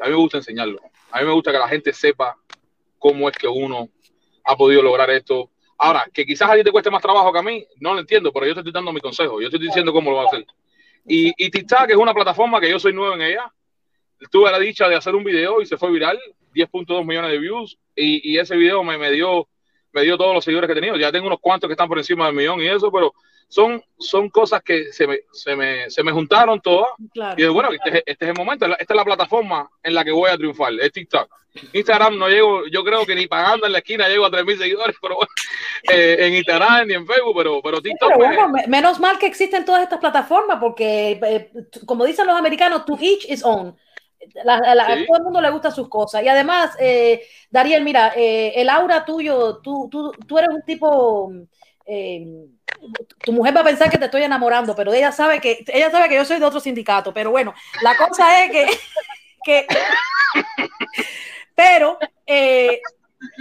a 0.00 0.06
mí 0.06 0.10
me 0.10 0.16
gusta 0.16 0.38
enseñarlo. 0.38 0.80
A 1.12 1.20
mí 1.20 1.26
me 1.26 1.32
gusta 1.32 1.52
que 1.52 1.58
la 1.58 1.68
gente 1.68 1.92
sepa 1.92 2.36
cómo 2.98 3.28
es 3.28 3.36
que 3.36 3.46
uno 3.46 3.88
ha 4.42 4.56
podido 4.56 4.82
lograr 4.82 5.10
esto. 5.10 5.48
Ahora, 5.78 6.06
que 6.12 6.26
quizás 6.26 6.50
a 6.50 6.54
ti 6.54 6.64
te 6.64 6.72
cueste 6.72 6.90
más 6.90 7.02
trabajo 7.02 7.32
que 7.32 7.38
a 7.38 7.42
mí, 7.42 7.64
no 7.78 7.94
lo 7.94 8.00
entiendo, 8.00 8.32
pero 8.32 8.46
yo 8.46 8.54
te 8.54 8.60
estoy 8.60 8.72
dando 8.72 8.92
mi 8.92 9.00
consejo. 9.00 9.40
Yo 9.40 9.48
te 9.48 9.56
estoy 9.56 9.68
diciendo 9.68 9.92
cómo 9.92 10.10
lo 10.10 10.16
va 10.16 10.22
a 10.24 10.26
hacer. 10.26 10.44
Y, 11.06 11.32
y 11.36 11.50
TikTok 11.50 11.90
es 11.90 11.96
una 11.96 12.14
plataforma 12.14 12.60
que 12.60 12.70
yo 12.70 12.78
soy 12.78 12.92
nuevo 12.92 13.14
en 13.14 13.22
ella. 13.22 13.52
Tuve 14.30 14.50
la 14.50 14.58
dicha 14.58 14.88
de 14.88 14.96
hacer 14.96 15.14
un 15.14 15.24
video 15.24 15.60
y 15.60 15.66
se 15.66 15.76
fue 15.76 15.90
viral, 15.90 16.18
10.2 16.54 17.04
millones 17.04 17.30
de 17.30 17.38
views. 17.38 17.78
Y, 17.94 18.32
y 18.32 18.38
ese 18.38 18.56
video 18.56 18.82
me, 18.82 18.96
me, 18.96 19.10
dio, 19.10 19.48
me 19.92 20.02
dio 20.02 20.16
todos 20.16 20.34
los 20.34 20.44
seguidores 20.44 20.68
que 20.68 20.72
he 20.72 20.80
tenido. 20.80 20.96
Ya 20.96 21.12
tengo 21.12 21.26
unos 21.26 21.40
cuantos 21.40 21.68
que 21.68 21.72
están 21.72 21.88
por 21.88 21.98
encima 21.98 22.26
del 22.26 22.34
millón 22.34 22.60
y 22.60 22.68
eso, 22.68 22.90
pero 22.90 23.12
son, 23.48 23.82
son 23.98 24.28
cosas 24.30 24.62
que 24.62 24.92
se 24.92 25.06
me, 25.06 25.20
se 25.32 25.54
me, 25.56 25.90
se 25.90 26.02
me 26.02 26.12
juntaron 26.12 26.60
todas. 26.60 26.90
Y 27.36 27.44
bueno, 27.46 27.70
este, 27.72 28.02
este, 28.04 28.24
es 28.24 28.30
el 28.30 28.34
momento, 28.36 28.66
esta 28.66 28.94
es 28.94 28.96
la 28.96 29.04
plataforma 29.04 29.68
en 29.82 29.94
la 29.94 30.04
que 30.04 30.12
voy 30.12 30.30
a 30.30 30.36
triunfar, 30.36 30.72
es 30.80 30.92
TikTok. 30.92 31.28
Instagram 31.72 32.18
no 32.18 32.28
llego, 32.28 32.66
yo 32.66 32.82
creo 32.82 33.06
que 33.06 33.14
ni 33.14 33.28
pagando 33.28 33.66
en 33.66 33.72
la 33.72 33.78
esquina 33.78 34.08
llego 34.08 34.26
a 34.26 34.30
3.000 34.30 34.58
seguidores, 34.58 34.96
pero 35.00 35.18
eh, 35.92 36.16
en 36.18 36.34
Instagram 36.34 36.88
ni 36.88 36.94
en 36.94 37.06
Facebook, 37.06 37.34
pero, 37.36 37.60
pero 37.62 37.80
TikTok. 37.80 38.12
menos 38.66 38.98
mal 38.98 39.18
que 39.18 39.26
existen 39.26 39.64
todas 39.64 39.82
estas 39.82 40.00
plataformas, 40.00 40.58
porque 40.60 41.20
eh, 41.22 41.50
como 41.86 42.04
dicen 42.04 42.26
los 42.26 42.36
americanos, 42.36 42.84
to 42.84 42.98
each 43.00 43.24
is 43.28 43.44
own. 43.44 43.76
A 44.46 44.86
todo 45.06 45.16
el 45.18 45.22
mundo 45.22 45.40
le 45.40 45.50
gustan 45.50 45.72
sus 45.72 45.88
cosas. 45.88 46.22
Y 46.22 46.28
además, 46.28 46.74
eh, 46.80 47.26
Dariel, 47.50 47.84
mira, 47.84 48.12
eh, 48.16 48.52
el 48.56 48.68
aura 48.68 49.04
tuyo, 49.04 49.58
tú, 49.58 49.88
tú, 49.90 50.12
tú 50.26 50.38
eres 50.38 50.50
un 50.50 50.62
tipo 50.62 51.30
eh, 51.86 52.46
tu 53.24 53.32
mujer 53.32 53.56
va 53.56 53.60
a 53.60 53.64
pensar 53.64 53.90
que 53.90 53.98
te 53.98 54.06
estoy 54.06 54.22
enamorando, 54.22 54.74
pero 54.74 54.92
ella 54.92 55.12
sabe 55.12 55.40
que 55.40 55.64
ella 55.68 55.90
sabe 55.90 56.08
que 56.08 56.16
yo 56.16 56.24
soy 56.24 56.38
de 56.38 56.44
otro 56.44 56.60
sindicato. 56.60 57.12
Pero 57.12 57.30
bueno, 57.30 57.54
la 57.82 57.96
cosa 57.96 58.44
es 58.44 58.50
que, 59.44 59.66
pero 61.54 61.98
eh, 62.26 62.80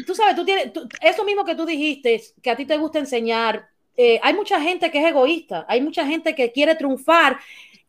tú 0.05 0.15
sabes, 0.15 0.35
tú 0.35 0.45
tienes 0.45 0.71
eso 1.01 1.23
mismo 1.23 1.45
que 1.45 1.55
tú 1.55 1.65
dijiste, 1.65 2.21
que 2.41 2.51
a 2.51 2.55
ti 2.55 2.65
te 2.65 2.77
gusta 2.77 2.99
enseñar. 2.99 3.67
Eh, 3.95 4.19
hay 4.23 4.33
mucha 4.33 4.59
gente 4.59 4.89
que 4.89 4.99
es 4.99 5.05
egoísta, 5.05 5.65
hay 5.67 5.79
mucha 5.79 6.03
gente 6.05 6.33
que 6.33 6.51
quiere 6.51 6.73
triunfar 6.73 7.39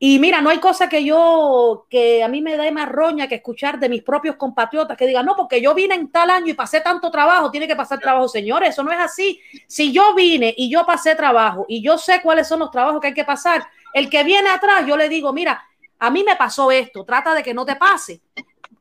y 0.07 0.19
mira, 0.19 0.43
no 0.43 0.51
hay 0.51 0.59
cosa 0.59 0.87
que 0.87 1.03
yo, 1.03 1.87
que 1.89 2.23
a 2.23 2.29
mí 2.29 2.43
me 2.43 2.59
dé 2.59 2.71
más 2.71 2.91
roña 2.91 3.27
que 3.27 3.37
escuchar 3.37 3.79
de 3.79 3.89
mis 3.89 4.03
propios 4.03 4.37
compatriotas 4.37 4.99
que 4.99 5.07
digan, 5.07 5.25
no, 5.25 5.35
porque 5.35 5.63
yo 5.63 5.73
vine 5.73 5.95
en 5.95 6.13
tal 6.13 6.29
año 6.29 6.49
y 6.49 6.53
pasé 6.53 6.83
tanto 6.83 7.11
trabajo, 7.11 7.51
tiene 7.51 7.67
que 7.67 7.75
pasar 7.75 8.01
trabajo. 8.01 8.29
Señores, 8.29 8.69
eso 8.69 8.83
no 8.83 8.93
es 8.93 8.99
así. 9.01 9.41
Si 9.67 9.93
yo 9.93 10.15
vine 10.15 10.53
y 10.59 10.69
yo 10.69 10.85
pasé 10.85 11.15
trabajo 11.15 11.65
y 11.71 11.83
yo 11.83 11.97
sé 11.97 12.21
cuáles 12.23 12.47
son 12.47 12.59
los 12.59 12.71
trabajos 12.71 13.01
que 13.01 13.07
hay 13.07 13.15
que 13.15 13.25
pasar, 13.25 13.67
el 13.95 14.11
que 14.11 14.25
viene 14.25 14.51
atrás, 14.51 14.87
yo 14.87 14.95
le 14.99 15.09
digo, 15.09 15.33
mira, 15.33 15.65
a 15.99 16.11
mí 16.11 16.23
me 16.23 16.37
pasó 16.37 16.71
esto, 16.71 17.07
trata 17.07 17.35
de 17.35 17.43
que 17.43 17.55
no 17.55 17.65
te 17.65 17.77
pase. 17.77 18.21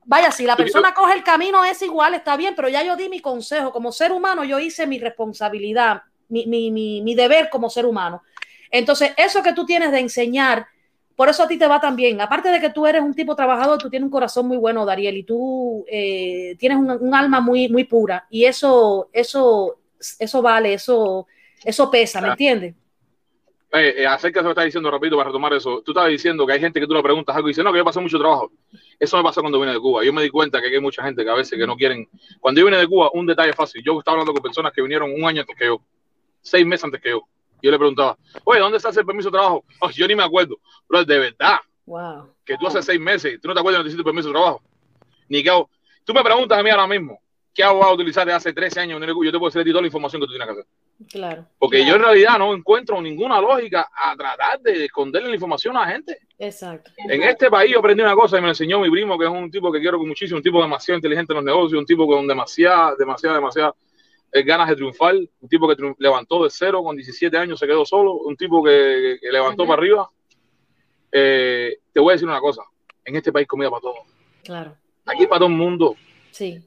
Vaya, 0.04 0.30
si 0.30 0.44
la 0.44 0.58
persona 0.58 0.94
coge 0.94 1.14
el 1.14 1.24
camino 1.24 1.64
es 1.64 1.82
igual, 1.84 2.16
está 2.16 2.36
bien, 2.36 2.54
pero 2.54 2.68
ya 2.68 2.84
yo 2.84 2.98
di 2.98 3.08
mi 3.08 3.22
consejo. 3.22 3.72
Como 3.72 3.94
ser 3.94 4.12
humano, 4.12 4.44
yo 4.44 4.60
hice 4.60 4.86
mi 4.88 5.00
responsabilidad, 5.00 6.02
mi, 6.28 6.48
mi, 6.48 6.70
mi, 6.70 7.02
mi 7.02 7.16
deber 7.16 7.50
como 7.50 7.70
ser 7.70 7.86
humano. 7.86 8.24
Entonces, 8.70 9.14
eso 9.16 9.42
que 9.42 9.54
tú 9.54 9.66
tienes 9.66 9.92
de 9.92 10.00
enseñar, 10.00 10.68
por 11.16 11.30
eso 11.30 11.44
a 11.44 11.48
ti 11.48 11.58
te 11.58 11.68
va 11.68 11.80
tan 11.80 11.96
bien. 11.96 12.20
Aparte 12.22 12.50
de 12.50 12.60
que 12.60 12.72
tú 12.72 12.88
eres 12.88 13.02
un 13.02 13.14
tipo 13.14 13.36
trabajador, 13.36 13.78
tú 13.78 13.90
tienes 13.90 14.06
un 14.06 14.12
corazón 14.12 14.48
muy 14.48 14.58
bueno, 14.58 14.86
Dariel, 14.86 15.18
y 15.18 15.24
tú 15.24 15.86
eh, 15.88 16.56
tienes 16.58 16.78
un, 16.78 17.14
alma 17.14 17.40
muy, 17.40 17.70
muy 17.70 17.84
pura. 17.84 18.26
Y 18.30 18.46
eso, 18.46 19.10
eso, 19.14 19.80
eso 20.20 20.42
vale, 20.42 20.74
eso, 20.74 21.28
eso 21.64 21.92
pesa, 21.92 22.20
¿me 22.20 22.30
entiendes? 22.30 22.76
Eh, 23.76 24.04
eh, 24.04 24.08
acerca 24.08 24.40
de 24.40 24.44
lo 24.44 24.50
que 24.50 24.52
estás 24.52 24.66
diciendo, 24.66 24.90
rapidito, 24.90 25.18
para 25.18 25.30
retomar 25.30 25.54
eso. 25.54 25.82
Tú 25.82 25.92
estabas 25.92 26.10
diciendo 26.10 26.46
que 26.46 26.54
hay 26.54 26.60
gente 26.60 26.80
que 26.80 26.88
tú 26.88 26.94
le 26.94 27.02
preguntas 27.02 27.36
algo 27.36 27.48
y 27.48 27.52
dice, 27.52 27.64
no, 27.64 27.72
que 27.72 27.80
yo 27.80 27.86
pasé 27.86 28.00
mucho 28.00 28.20
trabajo. 28.20 28.52
Eso 29.00 29.18
me 29.18 29.24
pasó 29.24 29.42
cuando 29.42 29.60
vine 29.60 29.74
de 29.74 29.80
Cuba. 29.80 30.04
Yo 30.04 30.14
me 30.14 30.22
di 30.22 30.30
cuenta 30.30 30.62
que 30.62 30.68
hay 30.68 30.80
mucha 30.80 31.04
gente 31.04 31.24
que 31.24 31.30
a 31.30 31.36
veces 31.36 31.58
que 31.58 31.66
no 31.66 31.76
quieren. 31.76 32.08
Cuando 32.40 32.60
yo 32.60 32.66
vine 32.66 32.78
de 32.78 32.88
Cuba, 32.88 33.10
un 33.14 33.26
detalle 33.26 33.54
fácil. 33.54 33.82
Yo 33.84 33.98
estaba 33.98 34.16
hablando 34.16 34.34
con 34.34 34.44
personas 34.44 34.74
que 34.74 34.82
vinieron 34.82 35.12
un 35.12 35.26
año 35.26 35.42
antes 35.42 35.56
que 35.58 35.66
yo, 35.66 35.82
seis 36.42 36.66
meses 36.66 36.84
antes 36.84 37.02
que 37.02 37.10
yo 37.10 37.28
yo 37.64 37.72
le 37.72 37.78
preguntaba, 37.78 38.18
oye, 38.44 38.60
¿dónde 38.60 38.78
está 38.78 38.90
ese 38.90 39.06
permiso 39.06 39.30
de 39.30 39.38
trabajo? 39.38 39.64
Oh, 39.80 39.90
yo 39.90 40.06
ni 40.06 40.16
me 40.16 40.24
acuerdo. 40.24 40.60
Pero 40.88 41.06
de 41.06 41.18
verdad, 41.18 41.58
wow. 41.86 42.30
que 42.44 42.58
tú 42.58 42.68
hace 42.68 42.84
seis 42.84 43.00
meses, 43.00 43.40
tú 43.42 43.48
no 43.48 43.54
te 43.54 43.62
acuerdas 43.62 43.80
de 43.80 43.84
necesito 43.86 44.04
permiso 44.04 44.28
de 44.28 44.34
trabajo. 44.34 44.62
Ni 45.30 45.42
que 45.42 45.50
tú 46.04 46.14
me 46.14 46.22
preguntas 46.22 46.60
a 46.60 46.62
mí 46.62 46.70
ahora 46.70 46.88
mismo, 46.88 47.22
¿qué 47.54 47.64
abogado 47.64 47.94
utilizar 47.94 48.28
de 48.28 48.34
hace 48.34 48.52
13 48.52 48.82
años? 48.82 49.00
Yo 49.00 49.32
te 49.32 49.40
puedo 49.40 49.50
decir 49.50 49.72
toda 49.72 49.82
la 49.82 49.88
información 49.88 50.22
que 50.22 50.28
tú 50.28 50.34
tienes 50.34 50.46
que 50.46 50.52
hacer. 50.52 50.66
Claro. 51.10 51.48
Porque 51.58 51.86
yo 51.86 51.96
en 51.96 52.02
realidad 52.02 52.38
no 52.38 52.54
encuentro 52.54 53.02
ninguna 53.02 53.40
lógica 53.40 53.90
a 53.96 54.14
tratar 54.16 54.60
de 54.60 54.86
esconderle 54.86 55.30
la 55.30 55.36
información 55.36 55.78
a 55.78 55.86
la 55.86 55.92
gente. 55.94 56.18
Exacto. 56.38 56.92
En 56.98 57.24
este 57.24 57.50
país 57.50 57.72
yo 57.72 57.80
aprendí 57.80 58.04
una 58.04 58.14
cosa 58.14 58.40
y 58.40 58.42
me 58.42 58.50
enseñó 58.50 58.82
mi 58.82 58.90
primo, 58.90 59.18
que 59.18 59.24
es 59.24 59.32
un 59.32 59.50
tipo 59.50 59.72
que 59.72 59.80
quiero 59.80 60.00
muchísimo, 60.00 60.38
un 60.38 60.44
tipo 60.44 60.62
demasiado 60.62 60.98
inteligente 60.98 61.32
en 61.32 61.38
los 61.38 61.46
negocios, 61.46 61.80
un 61.80 61.86
tipo 61.86 62.06
con 62.06 62.28
demasiada, 62.28 62.96
demasiada, 62.98 63.36
demasiada 63.36 63.74
ganas 64.42 64.68
de 64.70 64.76
triunfar, 64.76 65.16
un 65.16 65.50
tipo 65.50 65.68
que 65.68 65.76
levantó 66.00 66.44
de 66.44 66.50
cero 66.50 66.84
con 66.84 66.96
17 66.96 67.38
años, 67.38 67.60
se 67.60 67.68
quedó 67.68 67.86
solo, 67.86 68.14
un 68.14 68.36
tipo 68.36 68.64
que, 68.64 69.20
levantó 69.32 69.68
para 69.68 69.80
arriba. 69.80 70.10
Eh, 71.12 71.78
te 71.92 72.00
voy 72.00 72.12
a 72.12 72.14
decir 72.14 72.28
una 72.28 72.40
cosa, 72.40 72.64
en 73.06 73.16
este 73.16 73.32
país 73.32 73.48
comida 73.48 73.70
para 73.70 73.82
todos. 73.82 74.00
Claro. 74.44 74.76
Aquí 75.06 75.28
para 75.28 75.40
todo 75.40 75.50
el 75.50 75.56
mundo. 75.56 75.96
Sí. 76.32 76.60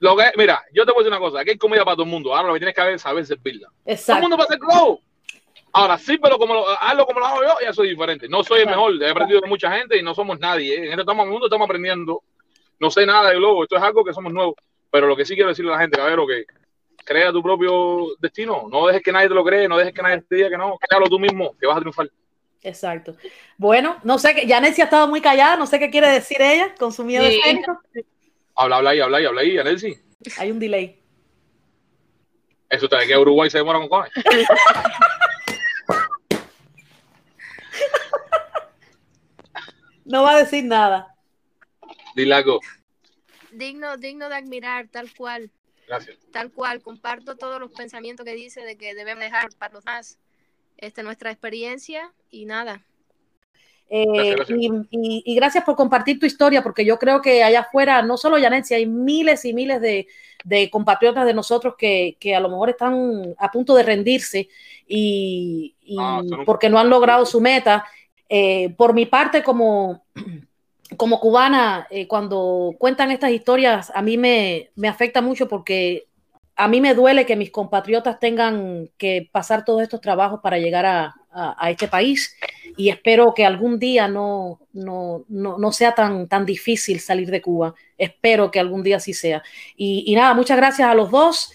Lo 0.00 0.16
que, 0.16 0.24
mira, 0.36 0.62
yo 0.72 0.84
te 0.84 0.92
voy 0.92 1.00
a 1.00 1.04
decir 1.04 1.12
una 1.16 1.20
cosa, 1.20 1.40
aquí 1.40 1.50
hay 1.50 1.58
comida 1.58 1.84
para 1.84 1.94
todo 1.94 2.04
el 2.04 2.10
mundo. 2.10 2.34
Ahora 2.34 2.48
lo 2.48 2.54
que 2.54 2.60
tienes 2.60 2.74
que 2.74 2.80
saber 2.80 2.94
es 2.94 3.02
saber 3.02 3.26
servirla. 3.26 3.68
Exacto. 3.84 4.06
Todo 4.06 4.16
el 4.16 4.22
mundo 4.22 4.36
va 4.36 4.42
a 4.42 4.46
hacer 4.46 4.58
globo. 4.58 5.00
Ahora 5.72 5.98
sí, 5.98 6.18
pero 6.18 6.38
como 6.38 6.54
lo, 6.54 6.68
hazlo 6.68 7.06
como 7.06 7.20
lo 7.20 7.26
hago 7.26 7.42
yo, 7.42 7.54
ya 7.62 7.72
soy 7.72 7.90
diferente. 7.90 8.28
No 8.28 8.42
soy 8.42 8.60
el 8.60 8.66
mejor, 8.66 8.94
he 9.02 9.10
aprendido 9.10 9.40
de 9.40 9.48
mucha 9.48 9.70
gente 9.70 9.98
y 9.98 10.02
no 10.02 10.14
somos 10.14 10.38
nadie. 10.38 10.74
¿eh? 10.74 10.78
En 10.78 10.90
este 10.90 11.02
estamos, 11.02 11.26
mundo 11.26 11.46
estamos 11.46 11.66
aprendiendo. 11.66 12.22
No 12.80 12.90
sé 12.90 13.04
nada 13.06 13.30
de 13.30 13.36
globo, 13.36 13.62
esto 13.62 13.76
es 13.76 13.82
algo 13.82 14.04
que 14.04 14.12
somos 14.12 14.32
nuevos. 14.32 14.54
Pero 14.96 15.08
lo 15.08 15.14
que 15.14 15.26
sí 15.26 15.34
quiero 15.34 15.50
decirle 15.50 15.72
a 15.72 15.74
la 15.74 15.82
gente, 15.82 15.98
cabrero, 15.98 16.26
que 16.26 16.46
crea 17.04 17.30
tu 17.30 17.42
propio 17.42 18.16
destino. 18.18 18.66
No 18.70 18.86
dejes 18.86 19.02
que 19.02 19.12
nadie 19.12 19.28
te 19.28 19.34
lo 19.34 19.44
cree, 19.44 19.68
no 19.68 19.76
dejes 19.76 19.92
que 19.92 20.00
nadie 20.00 20.22
te 20.22 20.36
diga 20.36 20.48
que 20.48 20.56
no. 20.56 20.78
Créalo 20.78 21.06
tú 21.06 21.18
mismo, 21.18 21.54
que 21.60 21.66
vas 21.66 21.76
a 21.76 21.80
triunfar. 21.80 22.10
Exacto. 22.62 23.14
Bueno, 23.58 23.98
no 24.04 24.18
sé, 24.18 24.34
que 24.34 24.48
Janet 24.48 24.78
ha 24.78 24.84
estado 24.84 25.06
muy 25.06 25.20
callada, 25.20 25.58
no 25.58 25.66
sé 25.66 25.78
qué 25.78 25.90
quiere 25.90 26.08
decir 26.08 26.40
ella 26.40 26.74
con 26.78 26.94
su 26.94 27.04
miedo 27.04 27.26
escénico. 27.26 27.78
Habla, 28.54 28.76
habla 28.76 28.88
ahí, 28.88 29.00
habla 29.00 29.18
ahí, 29.18 29.26
habla 29.26 29.42
ahí, 29.42 29.54
Janet. 29.54 29.82
Hay 30.38 30.50
un 30.50 30.58
delay. 30.58 30.98
Eso 32.70 32.86
está 32.86 33.00
de 33.00 33.06
que 33.06 33.18
Uruguay 33.18 33.50
se 33.50 33.58
demora 33.58 33.80
con 33.80 33.90
cojones. 33.90 34.12
no 40.06 40.22
va 40.22 40.36
a 40.36 40.38
decir 40.38 40.64
nada. 40.64 41.14
Dile 42.14 42.34
algo. 42.34 42.60
Digno, 43.56 43.96
digno 43.96 44.28
de 44.28 44.36
admirar, 44.36 44.88
tal 44.88 45.12
cual. 45.14 45.50
Gracias. 45.86 46.18
Tal 46.32 46.50
cual, 46.50 46.82
comparto 46.82 47.36
todos 47.36 47.60
los 47.60 47.72
pensamientos 47.72 48.24
que 48.26 48.34
dice 48.34 48.62
de 48.62 48.76
que 48.76 48.94
debemos 48.94 49.22
dejar 49.22 49.48
para 49.58 49.74
los 49.74 49.84
más 49.84 50.18
este, 50.76 51.02
nuestra 51.02 51.30
experiencia 51.30 52.12
y 52.30 52.44
nada. 52.44 52.82
Eh, 53.88 54.34
y, 54.90 55.34
gracias 55.36 55.62
por 55.64 55.76
compartir 55.76 56.18
tu 56.18 56.26
historia, 56.26 56.62
porque 56.62 56.84
yo 56.84 56.98
creo 56.98 57.22
que 57.22 57.44
allá 57.44 57.60
afuera, 57.60 58.02
no 58.02 58.16
solo 58.16 58.36
Janet, 58.40 58.64
hay 58.72 58.86
miles 58.86 59.44
y 59.44 59.54
miles 59.54 59.80
de, 59.80 60.70
compatriotas 60.70 61.24
de 61.24 61.34
nosotros 61.34 61.74
que, 61.78 62.16
a 62.34 62.40
lo 62.40 62.48
mejor 62.48 62.70
están 62.70 63.34
a 63.38 63.50
punto 63.50 63.74
de 63.74 63.84
rendirse 63.84 64.48
y, 64.88 65.74
ah, 65.98 66.22
porque 66.44 66.68
no 66.68 66.78
han 66.78 66.90
logrado 66.90 67.24
su 67.24 67.40
meta. 67.40 67.86
Eh, 68.28 68.74
por 68.76 68.92
mi 68.92 69.06
parte, 69.06 69.44
como, 69.44 70.04
como 70.96 71.20
cubana, 71.20 71.86
eh, 71.90 72.06
cuando 72.06 72.74
cuentan 72.78 73.10
estas 73.10 73.32
historias, 73.32 73.90
a 73.94 74.02
mí 74.02 74.16
me, 74.16 74.70
me 74.76 74.88
afecta 74.88 75.20
mucho 75.20 75.48
porque 75.48 76.06
a 76.56 76.68
mí 76.68 76.80
me 76.80 76.94
duele 76.94 77.26
que 77.26 77.36
mis 77.36 77.50
compatriotas 77.50 78.18
tengan 78.18 78.88
que 78.96 79.28
pasar 79.30 79.64
todos 79.64 79.82
estos 79.82 80.00
trabajos 80.00 80.40
para 80.42 80.58
llegar 80.58 80.86
a, 80.86 81.14
este 81.68 81.86
país 81.86 82.34
y 82.78 82.88
espero 82.88 83.34
que 83.34 83.44
algún 83.44 83.78
día 83.78 84.08
no, 84.08 84.58
no, 84.72 85.72
sea 85.72 85.94
tan, 85.94 86.28
tan 86.28 86.46
difícil 86.46 86.98
salir 86.98 87.30
de 87.30 87.42
Cuba. 87.42 87.74
Espero 87.98 88.50
que 88.50 88.58
algún 88.58 88.82
día 88.82 89.00
sí 89.00 89.12
sea. 89.12 89.42
Y, 89.76 90.14
nada, 90.14 90.32
muchas 90.32 90.56
gracias 90.56 90.88
a 90.88 90.94
los 90.94 91.10
dos. 91.10 91.52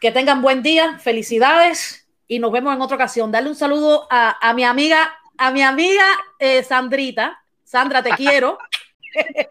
Que 0.00 0.10
tengan 0.10 0.42
buen 0.42 0.64
día, 0.64 0.98
felicidades 0.98 2.08
y 2.26 2.40
nos 2.40 2.50
vemos 2.50 2.74
en 2.74 2.82
otra 2.82 2.96
ocasión. 2.96 3.30
Dale 3.30 3.48
un 3.48 3.54
saludo 3.54 4.08
a, 4.10 4.52
mi 4.52 4.64
amiga, 4.64 5.14
a 5.38 5.52
mi 5.52 5.62
amiga 5.62 6.06
eh, 6.40 6.64
Sandrita. 6.64 7.43
Sandra, 7.64 8.02
te 8.02 8.10
quiero. 8.10 8.58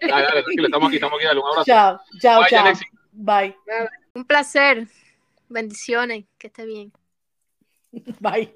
Dale, 0.01 0.25
dale, 0.25 0.43
estamos 0.57 0.87
aquí, 0.89 0.95
estamos 0.97 1.17
aquí, 1.17 1.25
dale 1.25 1.39
un 1.39 1.47
abrazo. 1.47 1.63
Chao, 1.63 2.01
chao, 2.19 2.43
chao. 2.49 2.73
Bye. 3.13 3.55
Un 4.13 4.25
placer. 4.25 4.87
Bendiciones. 5.47 6.25
Que 6.37 6.47
esté 6.47 6.65
bien. 6.65 6.91
Bye. 8.19 8.51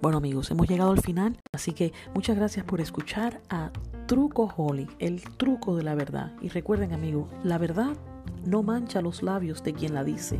Bueno 0.00 0.18
amigos, 0.18 0.52
hemos 0.52 0.68
llegado 0.68 0.92
al 0.92 1.00
final, 1.00 1.36
así 1.52 1.72
que 1.72 1.92
muchas 2.14 2.36
gracias 2.36 2.64
por 2.64 2.80
escuchar 2.80 3.40
a 3.48 3.72
Truco 4.06 4.44
Holly, 4.56 4.86
el 5.00 5.20
truco 5.36 5.74
de 5.74 5.82
la 5.82 5.96
verdad. 5.96 6.32
Y 6.40 6.48
recuerden 6.48 6.92
amigos, 6.92 7.28
la 7.42 7.58
verdad 7.58 7.96
no 8.44 8.62
mancha 8.62 9.00
los 9.00 9.24
labios 9.24 9.64
de 9.64 9.74
quien 9.74 9.94
la 9.94 10.04
dice, 10.04 10.38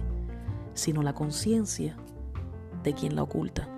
sino 0.76 1.02
la 1.02 1.14
conciencia 1.14 1.96
de 2.84 2.94
quien 2.94 3.16
la 3.16 3.24
oculta. 3.24 3.68